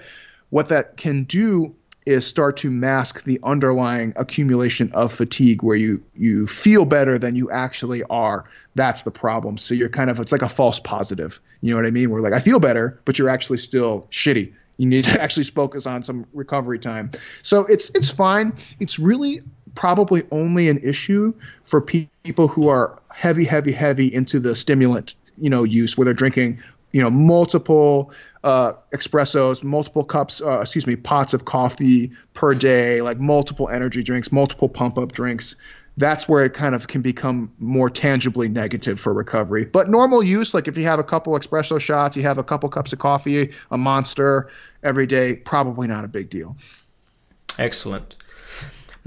What 0.50 0.70
that 0.70 0.98
can 0.98 1.26
do 1.26 1.76
is 2.08 2.26
start 2.26 2.56
to 2.56 2.72
mask 2.72 3.26
the 3.26 3.38
underlying 3.44 4.14
accumulation 4.16 4.94
of 4.94 5.12
fatigue 5.12 5.62
where 5.62 5.76
you 5.76 6.02
you 6.16 6.48
feel 6.48 6.86
better 6.86 7.20
than 7.20 7.36
you 7.36 7.52
actually 7.52 8.02
are. 8.04 8.46
That's 8.76 9.02
the 9.02 9.12
problem. 9.12 9.58
So 9.58 9.76
you're 9.76 9.90
kind 9.90 10.10
of 10.10 10.18
it's 10.22 10.32
like 10.32 10.42
a 10.42 10.48
false 10.48 10.80
positive. 10.80 11.42
You 11.60 11.72
know 11.72 11.76
what 11.76 11.86
I 11.86 11.92
mean? 11.92 12.10
Where 12.10 12.22
like 12.22 12.32
I 12.32 12.40
feel 12.40 12.62
better, 12.62 13.02
but 13.04 13.20
you're 13.20 13.28
actually 13.28 13.58
still 13.58 14.08
shitty. 14.10 14.54
You 14.78 14.86
need 14.86 15.04
to 15.04 15.22
actually 15.22 15.44
focus 15.46 15.86
on 15.86 16.02
some 16.04 16.26
recovery 16.32 16.80
time. 16.80 17.12
So 17.44 17.66
it's 17.66 17.90
it's 17.90 18.10
fine. 18.10 18.54
It's 18.80 19.00
really 19.00 19.42
probably 19.78 20.24
only 20.32 20.70
an 20.70 20.80
issue 20.80 21.32
for 21.66 21.80
pe- 21.80 22.08
people 22.24 22.48
who 22.48 22.68
are 22.68 23.00
heavy, 23.12 23.46
heavy, 23.46 23.72
heavy 23.72 24.12
into 24.12 24.40
the 24.40 24.56
stimulant, 24.56 25.14
you 25.38 25.52
know, 25.52 25.64
use 25.64 25.96
where 25.96 26.04
they're 26.04 26.16
drinking, 26.16 26.60
you 26.94 27.02
know, 27.02 27.12
multiple 27.12 28.12
uh, 28.44 28.74
espressos, 28.92 29.64
multiple 29.64 30.04
cups, 30.04 30.42
uh, 30.42 30.62
excuse 30.62 30.88
me, 30.88 30.96
pots 30.96 31.36
of 31.36 31.46
coffee 31.46 32.12
per 32.34 32.56
day, 32.56 33.02
like 33.02 33.20
multiple 33.20 33.70
energy 33.70 34.02
drinks, 34.02 34.32
multiple 34.32 34.68
pump 34.68 34.98
up 34.98 35.12
drinks. 35.12 35.56
That's 35.96 36.28
where 36.28 36.44
it 36.44 36.56
kind 36.56 36.74
of 36.74 36.88
can 36.88 37.04
become 37.04 37.52
more 37.60 37.90
tangibly 37.90 38.50
negative 38.50 39.00
for 39.00 39.14
recovery. 39.14 39.66
But 39.66 39.90
normal 39.90 40.24
use, 40.24 40.56
like 40.56 40.68
if 40.68 40.76
you 40.76 40.86
have 40.86 40.98
a 40.98 41.04
couple 41.04 41.34
espresso 41.34 41.80
shots, 41.80 42.18
you 42.18 42.24
have 42.24 42.40
a 42.40 42.44
couple 42.44 42.68
cups 42.70 42.94
of 42.94 43.00
coffee, 43.00 43.54
a 43.70 43.78
monster 43.78 44.50
every 44.82 45.06
day, 45.06 45.36
probably 45.36 45.88
not 45.88 46.04
a 46.04 46.08
big 46.08 46.32
deal. 46.32 46.58
Excellent. 47.60 48.16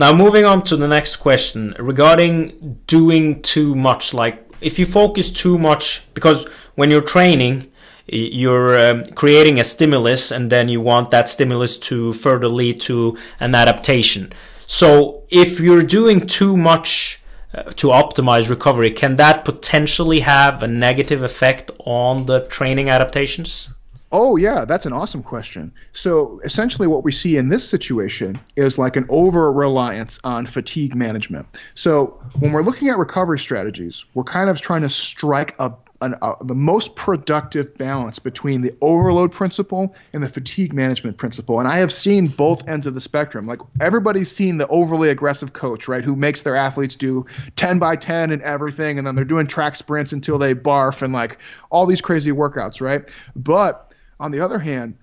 Now, 0.01 0.15
moving 0.15 0.47
on 0.47 0.65
to 0.65 0.79
the 0.79 0.89
next 0.89 1.17
question 1.17 1.77
regarding 1.79 2.81
doing 2.87 3.43
too 3.43 3.75
much. 3.75 4.15
Like, 4.15 4.43
if 4.63 4.79
you 4.79 4.87
focus 4.87 5.31
too 5.31 5.59
much, 5.59 6.07
because 6.15 6.49
when 6.75 6.91
you're 6.91 7.03
training, 7.03 7.71
you're 8.07 8.81
um, 8.81 9.05
creating 9.15 9.61
a 9.61 9.65
stimulus 9.65 10.31
and 10.31 10.51
then 10.51 10.69
you 10.69 10.81
want 10.81 11.11
that 11.11 11.29
stimulus 11.29 11.79
to 11.81 12.15
further 12.15 12.49
lead 12.49 12.81
to 12.89 13.19
an 13.41 13.55
adaptation. 13.55 14.33
So, 14.67 15.25
if 15.29 15.61
you're 15.61 15.83
doing 15.83 16.27
too 16.27 16.57
much 16.57 17.21
uh, 17.53 17.65
to 17.65 17.89
optimize 17.89 18.49
recovery, 18.49 18.93
can 18.93 19.17
that 19.17 19.45
potentially 19.45 20.21
have 20.21 20.63
a 20.63 20.67
negative 20.67 21.23
effect 21.23 21.73
on 21.81 22.25
the 22.25 22.47
training 22.47 22.89
adaptations? 22.89 23.69
Oh, 24.13 24.37
yeah, 24.37 24.65
that's 24.65 24.87
an 24.87 24.93
awesome 24.93 25.23
question. 25.23 25.73
So, 25.93 26.41
essentially, 26.43 26.89
what 26.89 27.05
we 27.05 27.13
see 27.13 27.37
in 27.37 27.49
this 27.49 27.69
situation 27.69 28.41
is 28.57 28.77
like 28.77 28.97
an 28.97 29.07
over 29.09 29.53
reliance 29.53 30.19
on 30.25 30.47
fatigue 30.47 30.97
management. 30.97 31.47
So, 31.77 32.21
when 32.41 32.51
we're 32.51 32.63
looking 32.63 32.89
at 32.89 32.99
recovery 32.99 33.39
strategies, 33.39 34.05
we're 34.15 34.25
kind 34.25 34.51
of 34.51 34.61
trying 34.61 34.83
to 34.83 34.89
strike 34.89 35.55
a, 35.61 35.75
an, 36.01 36.17
a, 36.23 36.35
the 36.43 36.57
most 36.57 36.97
productive 36.97 37.79
balance 37.79 38.19
between 38.19 38.63
the 38.63 38.75
overload 38.81 39.31
principle 39.31 39.95
and 40.13 40.25
the 40.25 40.29
fatigue 40.29 40.73
management 40.73 41.17
principle. 41.17 41.61
And 41.61 41.69
I 41.69 41.79
have 41.79 41.93
seen 41.93 42.27
both 42.27 42.69
ends 42.69 42.89
of 42.89 42.97
the 42.97 43.01
spectrum. 43.01 43.47
Like, 43.47 43.61
everybody's 43.81 44.33
seen 44.33 44.59
the 44.59 44.67
overly 44.67 45.11
aggressive 45.11 45.53
coach, 45.53 45.87
right, 45.87 46.03
who 46.03 46.17
makes 46.17 46.43
their 46.43 46.57
athletes 46.57 46.97
do 46.97 47.27
10 47.55 47.79
by 47.79 47.95
10 47.95 48.33
and 48.33 48.43
everything, 48.43 48.99
and 48.99 49.07
then 49.07 49.15
they're 49.15 49.25
doing 49.25 49.47
track 49.47 49.77
sprints 49.77 50.13
until 50.13 50.37
they 50.37 50.57
barf 50.57 51.03
and 51.03 51.13
like 51.13 51.39
all 51.71 51.87
these 51.87 52.01
crazy 52.01 52.33
workouts, 52.33 52.81
right? 52.81 53.09
But 53.37 53.87
on 54.21 54.31
the 54.31 54.41
other 54.41 54.59
hand, 54.59 54.99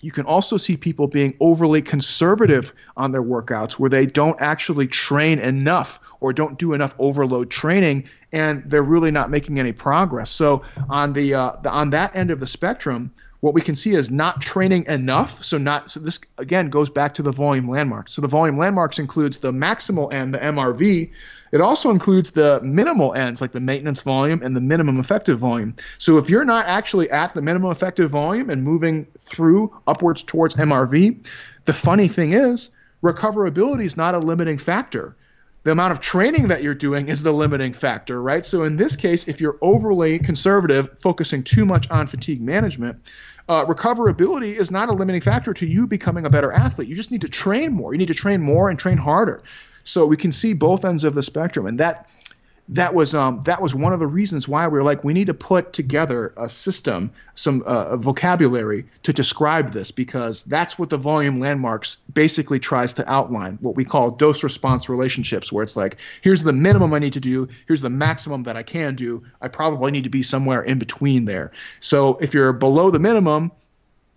you 0.00 0.10
can 0.10 0.26
also 0.26 0.56
see 0.56 0.76
people 0.76 1.08
being 1.08 1.36
overly 1.40 1.82
conservative 1.82 2.72
on 2.96 3.12
their 3.12 3.22
workouts 3.22 3.74
where 3.74 3.90
they 3.90 4.06
don't 4.06 4.40
actually 4.40 4.86
train 4.86 5.38
enough 5.38 6.00
or 6.20 6.32
don't 6.32 6.58
do 6.58 6.72
enough 6.72 6.94
overload 6.98 7.50
training 7.50 8.08
and 8.32 8.64
they're 8.66 8.82
really 8.82 9.10
not 9.10 9.30
making 9.30 9.58
any 9.58 9.72
progress. 9.72 10.30
So 10.30 10.62
on 10.88 11.12
the, 11.12 11.34
uh, 11.34 11.56
the 11.62 11.70
on 11.70 11.90
that 11.90 12.16
end 12.16 12.30
of 12.30 12.40
the 12.40 12.46
spectrum, 12.46 13.12
what 13.40 13.54
we 13.54 13.62
can 13.62 13.74
see 13.74 13.94
is 13.94 14.10
not 14.10 14.40
training 14.40 14.86
enough. 14.86 15.42
So 15.42 15.58
not 15.58 15.90
so 15.90 16.00
this 16.00 16.20
again 16.36 16.68
goes 16.68 16.90
back 16.90 17.14
to 17.14 17.22
the 17.22 17.32
volume 17.32 17.68
landmarks. 17.68 18.12
So 18.12 18.22
the 18.22 18.28
volume 18.28 18.58
landmarks 18.58 18.98
includes 18.98 19.38
the 19.38 19.50
maximal 19.50 20.12
end, 20.12 20.34
the 20.34 20.38
MRV, 20.38 21.10
it 21.52 21.60
also 21.60 21.90
includes 21.90 22.30
the 22.30 22.60
minimal 22.62 23.14
ends, 23.14 23.40
like 23.40 23.52
the 23.52 23.60
maintenance 23.60 24.02
volume 24.02 24.42
and 24.42 24.54
the 24.54 24.60
minimum 24.60 24.98
effective 24.98 25.38
volume. 25.38 25.74
So 25.98 26.18
if 26.18 26.30
you're 26.30 26.44
not 26.44 26.66
actually 26.66 27.10
at 27.10 27.34
the 27.34 27.42
minimum 27.42 27.70
effective 27.70 28.10
volume 28.10 28.50
and 28.50 28.62
moving 28.62 29.06
through 29.18 29.74
upwards 29.86 30.22
towards 30.22 30.54
MRV, 30.54 31.26
the 31.64 31.72
funny 31.72 32.08
thing 32.08 32.32
is, 32.32 32.70
recoverability 33.02 33.84
is 33.84 33.96
not 33.96 34.14
a 34.14 34.18
limiting 34.18 34.58
factor. 34.58 35.16
The 35.62 35.72
amount 35.72 35.92
of 35.92 36.00
training 36.00 36.48
that 36.48 36.62
you're 36.62 36.74
doing 36.74 37.08
is 37.08 37.22
the 37.22 37.32
limiting 37.32 37.74
factor, 37.74 38.20
right? 38.20 38.46
So 38.46 38.64
in 38.64 38.76
this 38.76 38.96
case, 38.96 39.28
if 39.28 39.42
you're 39.42 39.58
overly 39.60 40.18
conservative, 40.18 40.96
focusing 41.00 41.42
too 41.44 41.66
much 41.66 41.90
on 41.90 42.06
fatigue 42.06 42.40
management, 42.40 43.02
uh, 43.46 43.66
recoverability 43.66 44.54
is 44.54 44.70
not 44.70 44.88
a 44.88 44.92
limiting 44.92 45.20
factor 45.20 45.52
to 45.52 45.66
you 45.66 45.86
becoming 45.86 46.24
a 46.24 46.30
better 46.30 46.50
athlete. 46.50 46.88
You 46.88 46.94
just 46.94 47.10
need 47.10 47.22
to 47.22 47.28
train 47.28 47.72
more. 47.72 47.92
You 47.92 47.98
need 47.98 48.08
to 48.08 48.14
train 48.14 48.40
more 48.40 48.70
and 48.70 48.78
train 48.78 48.96
harder. 48.96 49.42
So 49.90 50.06
we 50.06 50.16
can 50.16 50.30
see 50.30 50.52
both 50.52 50.84
ends 50.84 51.02
of 51.02 51.14
the 51.14 51.22
spectrum, 51.22 51.66
and 51.66 51.80
that 51.80 52.08
that 52.68 52.94
was 52.94 53.12
um, 53.16 53.40
that 53.42 53.60
was 53.60 53.74
one 53.74 53.92
of 53.92 53.98
the 53.98 54.06
reasons 54.06 54.46
why 54.46 54.68
we 54.68 54.78
were 54.78 54.84
like 54.84 55.02
we 55.02 55.12
need 55.12 55.26
to 55.26 55.34
put 55.34 55.72
together 55.72 56.32
a 56.36 56.48
system, 56.48 57.10
some 57.34 57.62
uh, 57.62 57.96
vocabulary 57.96 58.86
to 59.02 59.12
describe 59.12 59.72
this 59.72 59.90
because 59.90 60.44
that's 60.44 60.78
what 60.78 60.90
the 60.90 60.96
volume 60.96 61.40
landmarks 61.40 61.96
basically 62.12 62.60
tries 62.60 62.92
to 62.94 63.10
outline. 63.10 63.58
What 63.60 63.74
we 63.74 63.84
call 63.84 64.12
dose 64.12 64.44
response 64.44 64.88
relationships, 64.88 65.50
where 65.50 65.64
it's 65.64 65.76
like 65.76 65.96
here's 66.22 66.44
the 66.44 66.52
minimum 66.52 66.94
I 66.94 67.00
need 67.00 67.14
to 67.14 67.20
do, 67.20 67.48
here's 67.66 67.80
the 67.80 67.90
maximum 67.90 68.44
that 68.44 68.56
I 68.56 68.62
can 68.62 68.94
do. 68.94 69.24
I 69.40 69.48
probably 69.48 69.90
need 69.90 70.04
to 70.04 70.10
be 70.10 70.22
somewhere 70.22 70.62
in 70.62 70.78
between 70.78 71.24
there. 71.24 71.50
So 71.80 72.16
if 72.18 72.32
you're 72.32 72.52
below 72.52 72.90
the 72.90 73.00
minimum, 73.00 73.50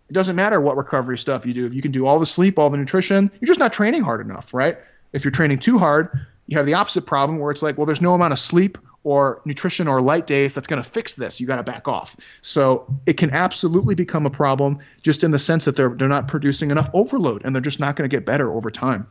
it 0.08 0.14
doesn't 0.14 0.36
matter 0.36 0.62
what 0.62 0.78
recovery 0.78 1.18
stuff 1.18 1.48
you 1.48 1.54
do. 1.54 1.66
If 1.66 1.74
you 1.74 1.82
can 1.82 1.92
do 1.92 2.06
all 2.06 2.20
the 2.20 2.28
sleep, 2.28 2.60
all 2.60 2.70
the 2.70 2.78
nutrition, 2.78 3.32
you're 3.42 3.48
just 3.48 3.60
not 3.60 3.74
training 3.74 4.04
hard 4.04 4.22
enough, 4.22 4.54
right? 4.54 4.78
If 5.14 5.24
you're 5.24 5.32
training 5.32 5.60
too 5.60 5.78
hard, 5.78 6.10
you 6.48 6.58
have 6.58 6.66
the 6.66 6.74
opposite 6.74 7.06
problem 7.06 7.40
where 7.40 7.52
it's 7.52 7.62
like, 7.62 7.78
well, 7.78 7.86
there's 7.86 8.02
no 8.02 8.14
amount 8.14 8.34
of 8.34 8.40
sleep 8.40 8.78
or 9.04 9.42
nutrition 9.46 9.88
or 9.88 10.02
light 10.02 10.28
days 10.28 10.54
that's 10.54 10.68
going 10.68 10.82
to 10.82 10.90
fix 10.90 11.14
this. 11.14 11.40
You 11.40 11.48
got 11.48 11.58
to 11.58 11.64
back 11.64 11.88
off. 11.88 12.16
So 12.42 12.88
it 13.06 13.18
can 13.18 13.32
absolutely 13.32 13.96
become 13.96 14.26
a 14.26 14.30
problem 14.30 14.80
just 15.02 15.24
in 15.24 15.32
the 15.32 15.40
sense 15.40 15.66
that 15.66 15.76
they're 15.76 15.90
they're 15.90 16.08
not 16.08 16.28
producing 16.28 16.72
enough 16.72 16.90
overload 16.94 17.44
and 17.46 17.56
they're 17.56 17.62
just 17.62 17.80
not 17.80 17.96
going 17.96 18.10
to 18.10 18.14
get 18.14 18.26
better 18.26 18.52
over 18.52 18.72
time. 18.72 19.08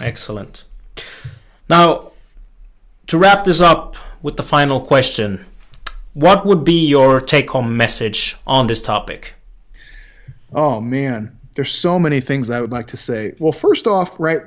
Excellent. 0.00 0.64
Now, 1.68 2.12
to 3.06 3.18
wrap 3.18 3.44
this 3.44 3.60
up 3.60 3.96
with 4.22 4.36
the 4.36 4.42
final 4.42 4.80
question, 4.80 5.44
what 6.14 6.46
would 6.46 6.64
be 6.64 6.86
your 6.86 7.20
take-home 7.20 7.76
message 7.76 8.36
on 8.46 8.66
this 8.66 8.80
topic? 8.80 9.34
Oh 10.52 10.80
man, 10.80 11.38
there's 11.54 11.72
so 11.72 11.98
many 11.98 12.20
things 12.20 12.48
I 12.48 12.60
would 12.60 12.72
like 12.72 12.88
to 12.88 12.96
say. 12.96 13.34
Well, 13.38 13.52
first 13.52 13.86
off, 13.86 14.18
right, 14.18 14.42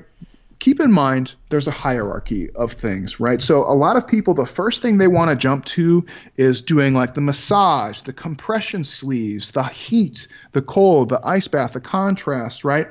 keep 0.68 0.82
in 0.82 0.92
mind 0.92 1.34
there's 1.48 1.68
a 1.68 1.72
hierarchy 1.72 2.50
of 2.50 2.74
things, 2.74 3.22
right? 3.22 3.42
So 3.42 3.64
a 3.64 3.72
lot 3.72 3.96
of 3.96 4.06
people, 4.06 4.34
the 4.34 4.46
first 4.46 4.82
thing 4.82 4.98
they 4.98 5.08
want 5.08 5.32
to 5.32 5.38
jump 5.38 5.64
to 5.78 6.06
is 6.36 6.62
doing 6.62 6.94
like 6.94 7.14
the 7.14 7.22
massage, 7.22 8.02
the 8.02 8.12
compression 8.12 8.84
sleeves, 8.84 9.52
the 9.52 9.64
heat, 9.64 10.28
the 10.52 10.62
cold, 10.62 11.08
the 11.08 11.26
ice 11.26 11.48
bath, 11.48 11.72
the 11.72 11.80
contrast, 11.80 12.66
right? 12.66 12.90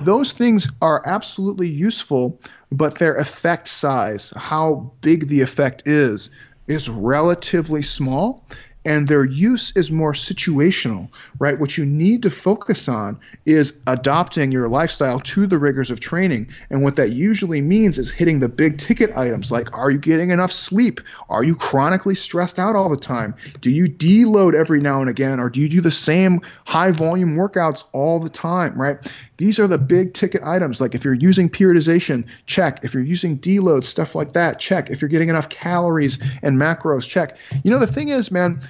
Those 0.00 0.30
things 0.30 0.70
are 0.80 1.02
absolutely 1.04 1.68
useful, 1.68 2.40
but 2.70 3.00
their 3.00 3.16
effect 3.16 3.66
size, 3.66 4.32
how 4.36 4.92
big 5.00 5.26
the 5.26 5.40
effect 5.40 5.88
is, 5.88 6.30
is 6.68 6.88
relatively 6.88 7.82
small 7.82 8.46
and 8.84 9.06
their 9.06 9.24
use 9.24 9.72
is 9.76 9.90
more 9.90 10.12
situational, 10.12 11.10
right? 11.38 11.58
What 11.58 11.76
you 11.76 11.84
need 11.84 12.22
to 12.22 12.30
focus 12.30 12.88
on 12.88 13.18
is 13.44 13.74
adopting 13.86 14.52
your 14.52 14.68
lifestyle 14.68 15.20
to 15.20 15.46
the 15.46 15.58
rigors 15.58 15.90
of 15.90 16.00
training. 16.00 16.48
And 16.70 16.82
what 16.82 16.96
that 16.96 17.12
usually 17.12 17.60
means 17.60 17.98
is 17.98 18.10
hitting 18.10 18.40
the 18.40 18.48
big 18.48 18.78
ticket 18.78 19.10
items 19.16 19.50
like 19.50 19.76
are 19.76 19.90
you 19.90 19.98
getting 19.98 20.30
enough 20.30 20.52
sleep? 20.52 21.00
Are 21.28 21.44
you 21.44 21.56
chronically 21.56 22.14
stressed 22.14 22.58
out 22.58 22.76
all 22.76 22.88
the 22.88 22.96
time? 22.96 23.34
Do 23.60 23.70
you 23.70 23.86
deload 23.86 24.54
every 24.54 24.80
now 24.80 25.00
and 25.00 25.10
again? 25.10 25.40
Or 25.40 25.50
do 25.50 25.60
you 25.60 25.68
do 25.68 25.80
the 25.80 25.90
same 25.90 26.40
high 26.64 26.92
volume 26.92 27.36
workouts 27.36 27.84
all 27.92 28.20
the 28.20 28.30
time, 28.30 28.80
right? 28.80 28.98
These 29.38 29.58
are 29.60 29.66
the 29.66 29.78
big 29.78 30.14
ticket 30.14 30.42
items. 30.44 30.80
Like 30.80 30.94
if 30.94 31.04
you're 31.04 31.14
using 31.14 31.50
periodization, 31.50 32.26
check. 32.46 32.84
If 32.84 32.94
you're 32.94 33.02
using 33.04 33.38
deload, 33.38 33.84
stuff 33.84 34.14
like 34.14 34.32
that, 34.32 34.58
check. 34.58 34.90
If 34.90 35.00
you're 35.00 35.08
getting 35.08 35.28
enough 35.28 35.48
calories 35.48 36.18
and 36.42 36.58
macros, 36.58 37.08
check. 37.08 37.36
You 37.62 37.70
know, 37.70 37.78
the 37.78 37.86
thing 37.86 38.08
is, 38.08 38.30
man, 38.30 38.60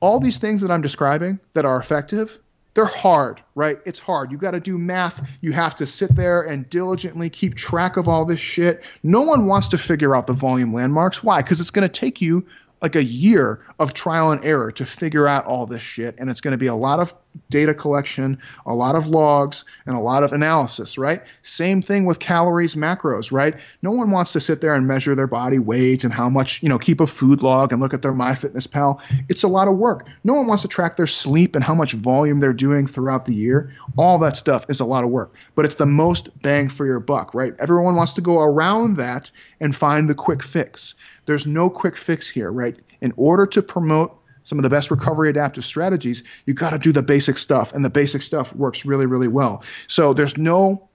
all 0.00 0.18
these 0.18 0.38
things 0.38 0.62
that 0.62 0.70
I'm 0.70 0.82
describing 0.82 1.38
that 1.52 1.64
are 1.64 1.78
effective, 1.78 2.38
they're 2.74 2.84
hard, 2.84 3.42
right? 3.54 3.78
It's 3.84 3.98
hard. 3.98 4.30
You 4.30 4.38
got 4.38 4.52
to 4.52 4.60
do 4.60 4.78
math. 4.78 5.28
You 5.40 5.52
have 5.52 5.74
to 5.76 5.86
sit 5.86 6.14
there 6.14 6.42
and 6.42 6.68
diligently 6.68 7.28
keep 7.28 7.54
track 7.54 7.96
of 7.96 8.08
all 8.08 8.24
this 8.24 8.40
shit. 8.40 8.82
No 9.02 9.22
one 9.22 9.46
wants 9.46 9.68
to 9.68 9.78
figure 9.78 10.14
out 10.14 10.26
the 10.26 10.32
volume 10.32 10.72
landmarks. 10.72 11.22
Why? 11.22 11.42
Because 11.42 11.60
it's 11.60 11.70
going 11.70 11.88
to 11.88 11.92
take 11.92 12.20
you 12.20 12.46
like 12.80 12.96
a 12.96 13.04
year 13.04 13.60
of 13.78 13.92
trial 13.92 14.30
and 14.30 14.44
error 14.44 14.72
to 14.72 14.86
figure 14.86 15.26
out 15.26 15.44
all 15.44 15.66
this 15.66 15.82
shit. 15.82 16.14
And 16.18 16.30
it's 16.30 16.40
going 16.40 16.52
to 16.52 16.58
be 16.58 16.68
a 16.68 16.74
lot 16.74 17.00
of 17.00 17.14
data 17.48 17.74
collection, 17.74 18.38
a 18.66 18.74
lot 18.74 18.94
of 18.94 19.06
logs, 19.06 19.64
and 19.86 19.96
a 19.96 20.00
lot 20.00 20.22
of 20.22 20.32
analysis, 20.32 20.98
right? 20.98 21.22
Same 21.42 21.82
thing 21.82 22.04
with 22.04 22.18
calories, 22.18 22.74
macros, 22.74 23.32
right? 23.32 23.56
No 23.82 23.92
one 23.92 24.10
wants 24.10 24.32
to 24.32 24.40
sit 24.40 24.60
there 24.60 24.74
and 24.74 24.86
measure 24.86 25.14
their 25.14 25.26
body 25.26 25.58
weight 25.58 26.04
and 26.04 26.12
how 26.12 26.28
much, 26.28 26.62
you 26.62 26.68
know, 26.68 26.78
keep 26.78 27.00
a 27.00 27.06
food 27.06 27.42
log 27.42 27.72
and 27.72 27.80
look 27.80 27.94
at 27.94 28.02
their 28.02 28.12
MyFitnessPal. 28.12 29.00
It's 29.28 29.42
a 29.42 29.48
lot 29.48 29.68
of 29.68 29.76
work. 29.76 30.06
No 30.24 30.34
one 30.34 30.46
wants 30.46 30.62
to 30.62 30.68
track 30.68 30.96
their 30.96 31.06
sleep 31.06 31.54
and 31.54 31.64
how 31.64 31.74
much 31.74 31.92
volume 31.92 32.40
they're 32.40 32.52
doing 32.52 32.86
throughout 32.86 33.26
the 33.26 33.34
year. 33.34 33.74
All 33.96 34.18
that 34.18 34.36
stuff 34.36 34.66
is 34.68 34.80
a 34.80 34.84
lot 34.84 35.04
of 35.04 35.10
work, 35.10 35.34
but 35.54 35.64
it's 35.64 35.76
the 35.76 35.86
most 35.86 36.42
bang 36.42 36.68
for 36.68 36.86
your 36.86 37.00
buck, 37.00 37.34
right? 37.34 37.54
Everyone 37.58 37.96
wants 37.96 38.14
to 38.14 38.20
go 38.20 38.40
around 38.40 38.96
that 38.96 39.30
and 39.60 39.74
find 39.74 40.08
the 40.08 40.14
quick 40.14 40.42
fix. 40.42 40.94
There's 41.26 41.46
no 41.46 41.70
quick 41.70 41.96
fix 41.96 42.28
here, 42.28 42.50
right? 42.50 42.78
In 43.00 43.12
order 43.16 43.46
to 43.46 43.62
promote 43.62 44.19
some 44.44 44.58
of 44.58 44.62
the 44.62 44.70
best 44.70 44.90
recovery 44.90 45.30
adaptive 45.30 45.64
strategies, 45.64 46.24
you 46.46 46.54
got 46.54 46.70
to 46.70 46.78
do 46.78 46.92
the 46.92 47.02
basic 47.02 47.38
stuff, 47.38 47.72
and 47.72 47.84
the 47.84 47.90
basic 47.90 48.22
stuff 48.22 48.54
works 48.54 48.84
really, 48.84 49.06
really 49.06 49.28
well. 49.28 49.62
So 49.86 50.12
there's 50.12 50.36
no 50.36 50.88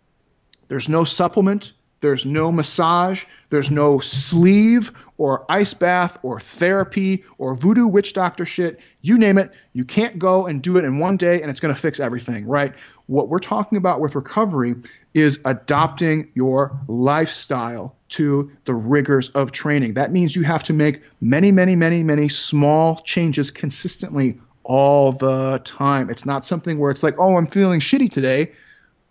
there's 0.68 0.90
no 0.90 1.04
supplement, 1.04 1.74
there's 2.02 2.26
no 2.26 2.52
massage, 2.52 3.26
there's 3.50 3.72
no 3.72 4.00
sleeve 4.00 4.92
or 5.18 5.46
ice 5.50 5.74
bath 5.74 6.18
or 6.24 6.40
therapy 6.40 7.24
or 7.38 7.56
voodoo 7.56 7.88
witch 7.88 8.14
doctor 8.14 8.46
shit. 8.46 8.80
You 9.02 9.18
name 9.18 9.38
it, 9.38 9.52
you 9.74 9.86
can't 9.86 10.20
go 10.20 10.46
and 10.46 10.62
do 10.62 10.78
it 10.78 10.86
in 10.86 11.00
one 11.00 11.18
day 11.18 11.42
and 11.42 11.50
it's 11.50 11.60
going 11.60 11.74
to 11.74 11.80
fix 11.80 12.00
everything, 12.00 12.48
right? 12.48 12.74
What 13.08 13.30
we're 13.30 13.40
talking 13.40 13.78
about 13.78 14.02
with 14.02 14.16
recovery 14.16 14.76
is 15.14 15.40
adopting 15.46 16.32
your 16.34 16.80
lifestyle 16.88 17.96
to 18.16 18.52
the 18.64 18.74
rigors 18.74 19.30
of 19.30 19.52
training. 19.52 19.96
That 19.96 20.12
means 20.12 20.36
you 20.36 20.44
have 20.44 20.64
to 20.64 20.74
make 20.74 21.02
many, 21.20 21.52
many, 21.52 21.76
many, 21.76 22.02
many 22.02 22.30
small 22.30 22.98
changes 23.00 23.52
consistently 23.52 24.40
all 24.64 25.12
the 25.12 25.62
time. 25.64 26.10
It's 26.10 26.26
not 26.26 26.46
something 26.46 26.80
where 26.80 26.92
it's 26.92 27.04
like, 27.04 27.16
oh, 27.20 27.38
I'm 27.38 27.46
feeling 27.46 27.82
shitty 27.82 28.10
today. 28.10 28.54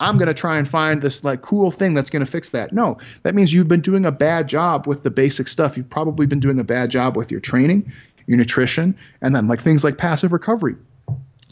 I'm 0.00 0.16
going 0.16 0.28
to 0.28 0.34
try 0.34 0.59
and 0.59 0.68
find 0.68 1.02
this 1.02 1.22
like 1.22 1.42
cool 1.42 1.70
thing 1.70 1.94
that's 1.94 2.11
going 2.11 2.24
to 2.24 2.30
fix 2.30 2.50
that. 2.50 2.72
No, 2.72 2.98
that 3.22 3.34
means 3.34 3.52
you've 3.52 3.68
been 3.68 3.82
doing 3.82 4.07
a 4.07 4.12
bad 4.12 4.48
job 4.48 4.86
with 4.86 5.02
the 5.02 5.11
basic 5.11 5.48
stuff. 5.48 5.76
You've 5.76 5.90
probably 5.90 6.26
been 6.26 6.40
doing 6.40 6.59
a 6.59 6.64
bad 6.64 6.90
job 6.90 7.16
with 7.16 7.30
your 7.30 7.40
training, 7.40 7.92
your 8.26 8.38
nutrition, 8.38 8.96
and 9.20 9.36
then 9.36 9.48
like 9.48 9.61
things 9.61 9.84
like 9.84 9.98
passive 9.98 10.32
recovery. 10.32 10.76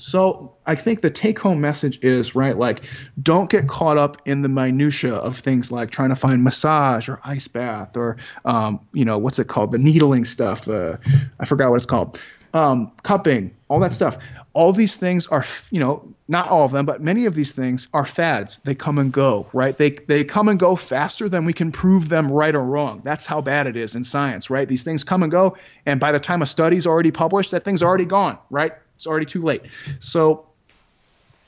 So 0.03 0.57
I 0.66 0.74
think 0.74 1.00
the 1.00 1.11
take 1.11 1.38
home 1.38 1.61
message 1.61 2.00
is 2.03 2.34
right, 2.34 2.59
like 2.59 2.82
don't 3.22 3.48
get 3.48 3.68
caught 3.68 3.98
up 3.98 4.20
in 4.26 4.42
the 4.42 4.48
minutia 4.48 5.14
of 5.14 5.38
things 5.38 5.70
like 5.70 5.90
trying 5.90 6.09
to 6.09 6.16
find 6.16 6.42
massage 6.42 7.09
or 7.09 7.20
ice 7.24 7.46
bath 7.46 7.96
or 7.96 8.16
um, 8.44 8.80
you 8.92 9.05
know 9.05 9.18
what's 9.18 9.38
it 9.38 9.46
called, 9.46 9.70
the 9.70 9.78
needling 9.78 10.24
stuff. 10.24 10.68
Uh, 10.68 10.96
I 11.38 11.44
forgot 11.44 11.70
what 11.70 11.76
it's 11.76 11.86
called. 11.86 12.20
Um, 12.53 12.92
cupping, 13.03 13.55
all 13.68 13.80
that 13.80 13.94
stuff. 13.94 14.18
All 14.53 14.74
these 14.74 14.94
things 14.96 15.26
are, 15.28 15.46
you 15.70 15.80
know, 15.80 16.12
not 16.28 16.48
all 16.48 16.66
of 16.66 16.72
them, 16.72 16.84
but 16.84 17.00
many 17.00 17.24
of 17.24 17.34
these 17.34 17.53
things 17.53 17.88
are 17.94 18.05
fads. 18.05 18.59
They 18.59 18.74
come 18.74 18.98
and 18.98 19.11
go, 19.11 19.46
right? 19.55 19.74
They 19.74 19.90
they 19.90 20.24
come 20.24 20.48
and 20.48 20.59
go 20.59 20.76
faster 20.76 21.28
than 21.28 21.44
we 21.44 21.53
can 21.53 21.72
prove 21.72 22.09
them 22.09 22.30
right 22.30 22.55
or 22.55 22.62
wrong. 22.62 23.00
That's 23.05 23.24
how 23.24 23.40
bad 23.40 23.68
it 23.68 23.76
is 23.76 23.94
in 23.94 24.05
science, 24.05 24.50
right? 24.50 24.68
These 24.68 24.82
things 24.82 25.05
come 25.05 25.22
and 25.22 25.30
go, 25.30 25.57
and 25.86 26.00
by 26.00 26.12
the 26.12 26.20
time 26.20 26.42
a 26.42 26.46
study's 26.46 26.86
already 26.86 27.12
published, 27.12 27.53
that 27.53 27.64
thing's 27.64 27.82
already 27.82 28.05
gone, 28.05 28.38
right? 28.50 28.72
It's 29.03 29.07
already 29.09 29.26
too 29.26 29.42
late. 29.42 29.62
So 29.98 30.46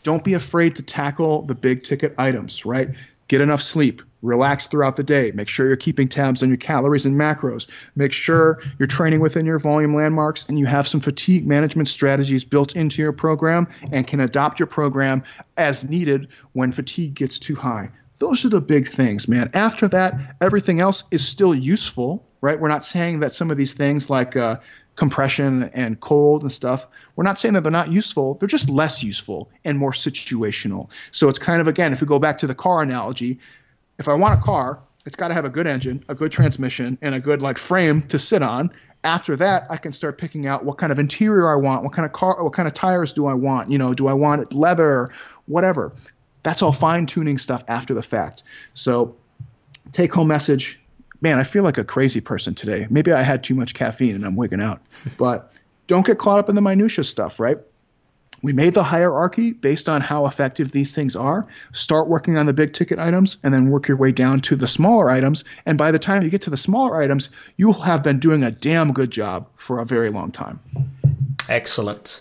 don't 0.03 0.25
be 0.25 0.35
afraid 0.35 0.75
to 0.75 0.83
tackle 0.83 1.43
the 1.43 1.55
big 1.55 1.85
ticket 1.85 2.17
items, 2.19 2.67
right? 2.67 2.89
Get 3.29 3.41
enough 3.41 3.63
sleep. 3.63 4.03
Relax 4.23 4.67
throughout 4.67 4.97
the 4.97 5.05
day. 5.05 5.31
Make 5.33 5.47
sure 5.47 5.69
you're 5.69 5.77
keeping 5.77 6.09
tabs 6.09 6.43
on 6.43 6.49
your 6.49 6.57
calories 6.57 7.07
and 7.07 7.15
macros. 7.15 7.69
Make 7.95 8.13
sure 8.13 8.61
you're 8.77 8.89
training 8.89 9.21
within 9.21 9.47
your 9.47 9.61
volume 9.61 9.95
landmarks 9.95 10.45
and 10.49 10.59
you 10.59 10.67
have 10.67 10.89
some 10.89 10.99
fatigue 10.99 11.47
management 11.47 11.87
strategies 11.87 12.45
built 12.45 12.75
into 12.75 13.01
your 13.01 13.13
program 13.13 13.69
and 13.93 14.05
can 14.05 14.19
adopt 14.19 14.59
your 14.59 14.67
program 14.67 15.23
as 15.57 15.89
needed 15.89 16.27
when 16.55 16.73
fatigue 16.73 17.15
gets 17.15 17.39
too 17.39 17.55
high. 17.55 17.89
Those 18.19 18.45
are 18.45 18.49
the 18.49 18.61
big 18.63 18.89
things, 18.89 19.29
man. 19.29 19.51
After 19.55 19.87
that, 19.89 20.37
everything 20.41 20.81
else 20.81 21.05
is 21.13 21.25
still 21.25 21.55
useful, 21.55 22.27
right? 22.41 22.59
We're 22.59 22.67
not 22.67 22.85
saying 22.85 23.21
that 23.21 23.33
some 23.33 23.53
of 23.53 23.57
these 23.57 23.75
things 23.75 24.11
like 24.11 24.35
uh, 24.35 24.57
compression 24.97 25.65
and 25.75 25.99
cold 25.99 26.43
and 26.43 26.53
stuff. 26.53 26.87
We're 27.17 27.25
not 27.25 27.39
saying 27.39 27.55
that 27.55 27.63
they're 27.63 27.73
not 27.73 27.91
useful, 27.91 28.35
they're 28.35 28.49
just 28.49 28.69
less 28.69 29.03
useful 29.03 29.51
and 29.65 29.79
more 29.79 29.93
situational. 29.93 30.91
So 31.11 31.29
it's 31.29 31.39
kind 31.39 31.61
of, 31.61 31.67
again, 31.67 31.93
if 31.93 32.01
we 32.01 32.07
go 32.07 32.19
back 32.19 32.39
to 32.39 32.47
the 32.47 32.55
car 32.55 32.83
analogy, 32.83 33.41
if 33.99 34.09
I 34.09 34.15
want 34.15 34.39
a 34.39 34.43
car, 34.43 34.81
it's 35.07 35.17
got 35.17 35.29
to 35.29 35.35
have 35.35 35.45
a 35.45 35.51
good 35.51 35.67
engine, 35.67 36.03
a 36.09 36.15
good 36.15 36.33
transmission, 36.33 36.99
and 37.03 37.15
a 37.15 37.21
good 37.21 37.43
like 37.43 37.59
frame 37.59 38.03
to 38.09 38.19
sit 38.19 38.43
on. 38.43 38.71
After 39.03 39.37
that, 39.37 39.67
I 39.69 39.77
can 39.77 39.93
start 39.93 40.17
picking 40.17 40.47
out 40.47 40.65
what 40.65 40.79
kind 40.79 40.91
of 40.91 40.99
interior 40.99 41.51
I 41.51 41.57
want, 41.57 41.85
what 41.85 41.93
kind 41.93 42.07
of 42.07 42.13
car, 42.13 42.43
what 42.43 42.55
kind 42.55 42.67
of 42.67 42.73
tires 42.73 43.13
do 43.13 43.27
I 43.27 43.35
want? 43.35 43.71
You 43.71 43.79
know, 43.79 43.93
do 43.93 44.09
I 44.09 44.15
want 44.15 44.55
leather, 44.55 45.11
whatever. 45.47 45.93
That's 46.43 46.63
all 46.63 46.73
fine 46.73 47.07
tuning 47.07 47.37
stuff 47.39 47.65
after 47.69 47.95
the 47.95 48.03
fact. 48.03 48.43
So, 48.73 49.17
take 49.93 50.13
home 50.13 50.29
message. 50.29 50.81
Man, 51.25 51.39
I 51.39 51.43
feel 51.43 51.63
like 51.63 51.79
a 51.79 51.85
crazy 51.85 52.21
person 52.21 52.55
today. 52.55 52.87
Maybe 52.91 53.11
I 53.11 53.23
had 53.23 53.43
too 53.43 53.55
much 53.55 53.73
caffeine 53.73 54.15
and 54.15 54.27
I'm 54.27 54.37
wigging 54.37 54.61
out. 54.61 54.83
But 55.17 55.51
don't 55.87 56.05
get 56.05 56.19
caught 56.19 56.39
up 56.39 56.51
in 56.51 56.55
the 56.55 56.61
minutia 56.61 57.03
stuff, 57.03 57.41
right? 57.41 57.57
We 58.43 58.53
made 58.53 58.75
the 58.75 58.83
hierarchy 58.83 59.55
based 59.55 59.89
on 59.89 60.03
how 60.03 60.27
effective 60.27 60.71
these 60.71 60.95
things 60.95 61.17
are. 61.17 61.47
Start 61.73 62.09
working 62.09 62.37
on 62.37 62.45
the 62.45 62.53
big 62.53 62.75
ticket 62.75 62.99
items 62.99 63.39
and 63.43 63.55
then 63.55 63.71
work 63.71 63.89
your 63.89 63.97
way 63.97 64.13
down 64.13 64.41
to 64.41 64.55
the 64.55 64.67
smaller 64.67 65.09
items. 65.09 65.45
And 65.65 65.79
by 65.79 65.93
the 65.93 65.99
time 65.99 66.23
you 66.23 66.29
get 66.29 66.43
to 66.43 66.51
the 66.51 66.59
smaller 66.59 67.01
items, 67.01 67.31
you'll 67.57 67.73
have 67.73 68.03
been 68.03 68.19
doing 68.19 68.43
a 68.43 68.51
damn 68.51 68.93
good 68.93 69.11
job 69.11 69.49
for 69.57 69.81
a 69.81 69.87
very 69.87 70.11
long 70.11 70.31
time. 70.31 70.61
Excellent. 71.49 72.21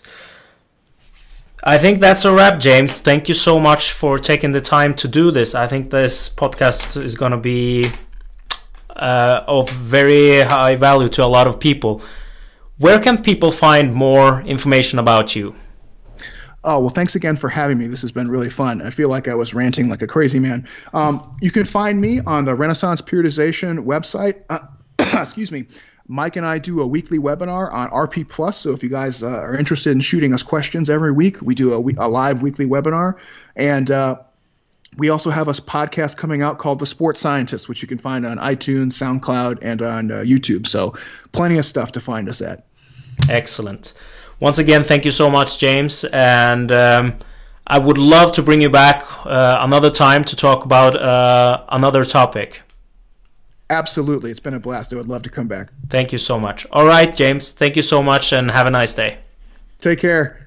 I 1.62 1.76
think 1.76 2.00
that's 2.00 2.24
a 2.24 2.32
wrap, 2.32 2.58
James. 2.58 2.98
Thank 2.98 3.28
you 3.28 3.34
so 3.34 3.60
much 3.60 3.92
for 3.92 4.16
taking 4.16 4.52
the 4.52 4.62
time 4.62 4.94
to 4.94 5.08
do 5.08 5.30
this. 5.30 5.54
I 5.54 5.66
think 5.66 5.90
this 5.90 6.30
podcast 6.30 7.02
is 7.02 7.16
going 7.16 7.32
to 7.32 7.38
be 7.38 7.92
uh, 9.04 9.44
of 9.46 9.68
very 9.70 10.40
high 10.40 10.76
value 10.76 11.10
to 11.10 11.22
a 11.22 11.26
lot 11.26 11.46
of 11.46 11.60
people. 11.60 12.00
Where 12.78 12.98
can 12.98 13.22
people 13.22 13.52
find 13.52 13.92
more 13.92 14.40
information 14.40 14.98
about 14.98 15.36
you? 15.36 15.54
Oh, 16.64 16.80
well, 16.80 16.88
thanks 16.88 17.14
again 17.14 17.36
for 17.36 17.50
having 17.50 17.76
me. 17.76 17.86
This 17.86 18.00
has 18.00 18.10
been 18.10 18.30
really 18.30 18.48
fun. 18.48 18.80
I 18.80 18.88
feel 18.88 19.10
like 19.10 19.28
I 19.28 19.34
was 19.34 19.52
ranting 19.52 19.90
like 19.90 20.00
a 20.00 20.06
crazy 20.06 20.40
man. 20.40 20.66
Um, 20.94 21.36
you 21.42 21.50
can 21.50 21.66
find 21.66 22.00
me 22.00 22.20
on 22.20 22.46
the 22.46 22.54
Renaissance 22.54 23.02
Periodization 23.02 23.84
website. 23.84 24.42
Uh, 24.48 24.60
excuse 25.20 25.52
me. 25.52 25.66
Mike 26.08 26.36
and 26.36 26.46
I 26.46 26.58
do 26.58 26.80
a 26.80 26.86
weekly 26.86 27.18
webinar 27.18 27.72
on 27.72 27.90
RP 27.90 28.26
Plus. 28.26 28.56
So 28.56 28.72
if 28.72 28.82
you 28.82 28.88
guys 28.88 29.22
uh, 29.22 29.28
are 29.28 29.56
interested 29.56 29.90
in 29.90 30.00
shooting 30.00 30.32
us 30.32 30.42
questions 30.42 30.88
every 30.88 31.12
week, 31.12 31.42
we 31.42 31.54
do 31.54 31.74
a, 31.74 32.06
a 32.06 32.08
live 32.08 32.40
weekly 32.40 32.66
webinar. 32.66 33.18
And 33.56 33.90
uh, 33.90 34.16
we 34.96 35.08
also 35.08 35.30
have 35.30 35.48
a 35.48 35.52
podcast 35.52 36.16
coming 36.16 36.42
out 36.42 36.58
called 36.58 36.78
The 36.78 36.86
Sports 36.86 37.20
Scientist, 37.20 37.68
which 37.68 37.82
you 37.82 37.88
can 37.88 37.98
find 37.98 38.24
on 38.24 38.38
iTunes, 38.38 38.92
SoundCloud, 38.92 39.58
and 39.62 39.82
on 39.82 40.10
uh, 40.10 40.14
YouTube. 40.16 40.66
So 40.66 40.96
plenty 41.32 41.58
of 41.58 41.66
stuff 41.66 41.92
to 41.92 42.00
find 42.00 42.28
us 42.28 42.40
at. 42.40 42.66
Excellent 43.28 43.94
once 44.40 44.58
again, 44.58 44.84
thank 44.84 45.04
you 45.04 45.10
so 45.10 45.30
much, 45.30 45.58
James. 45.58 46.04
And 46.12 46.70
um, 46.72 47.18
I 47.66 47.78
would 47.78 47.98
love 47.98 48.32
to 48.32 48.42
bring 48.42 48.60
you 48.60 48.70
back 48.70 49.02
uh, 49.24 49.58
another 49.60 49.90
time 49.90 50.24
to 50.24 50.36
talk 50.36 50.64
about 50.64 50.96
uh, 50.96 51.64
another 51.68 52.04
topic. 52.04 52.62
Absolutely. 53.70 54.30
It's 54.30 54.40
been 54.40 54.54
a 54.54 54.60
blast. 54.60 54.92
I 54.92 54.96
would 54.96 55.08
love 55.08 55.22
to 55.22 55.30
come 55.30 55.48
back. 55.48 55.70
Thank 55.88 56.12
you 56.12 56.18
so 56.18 56.38
much. 56.38 56.66
All 56.70 56.86
right, 56.86 57.14
James. 57.14 57.52
Thank 57.52 57.76
you 57.76 57.82
so 57.82 58.02
much 58.02 58.32
and 58.32 58.50
have 58.50 58.66
a 58.66 58.70
nice 58.70 58.94
day. 58.94 59.18
Take 59.80 60.00
care. 60.00 60.43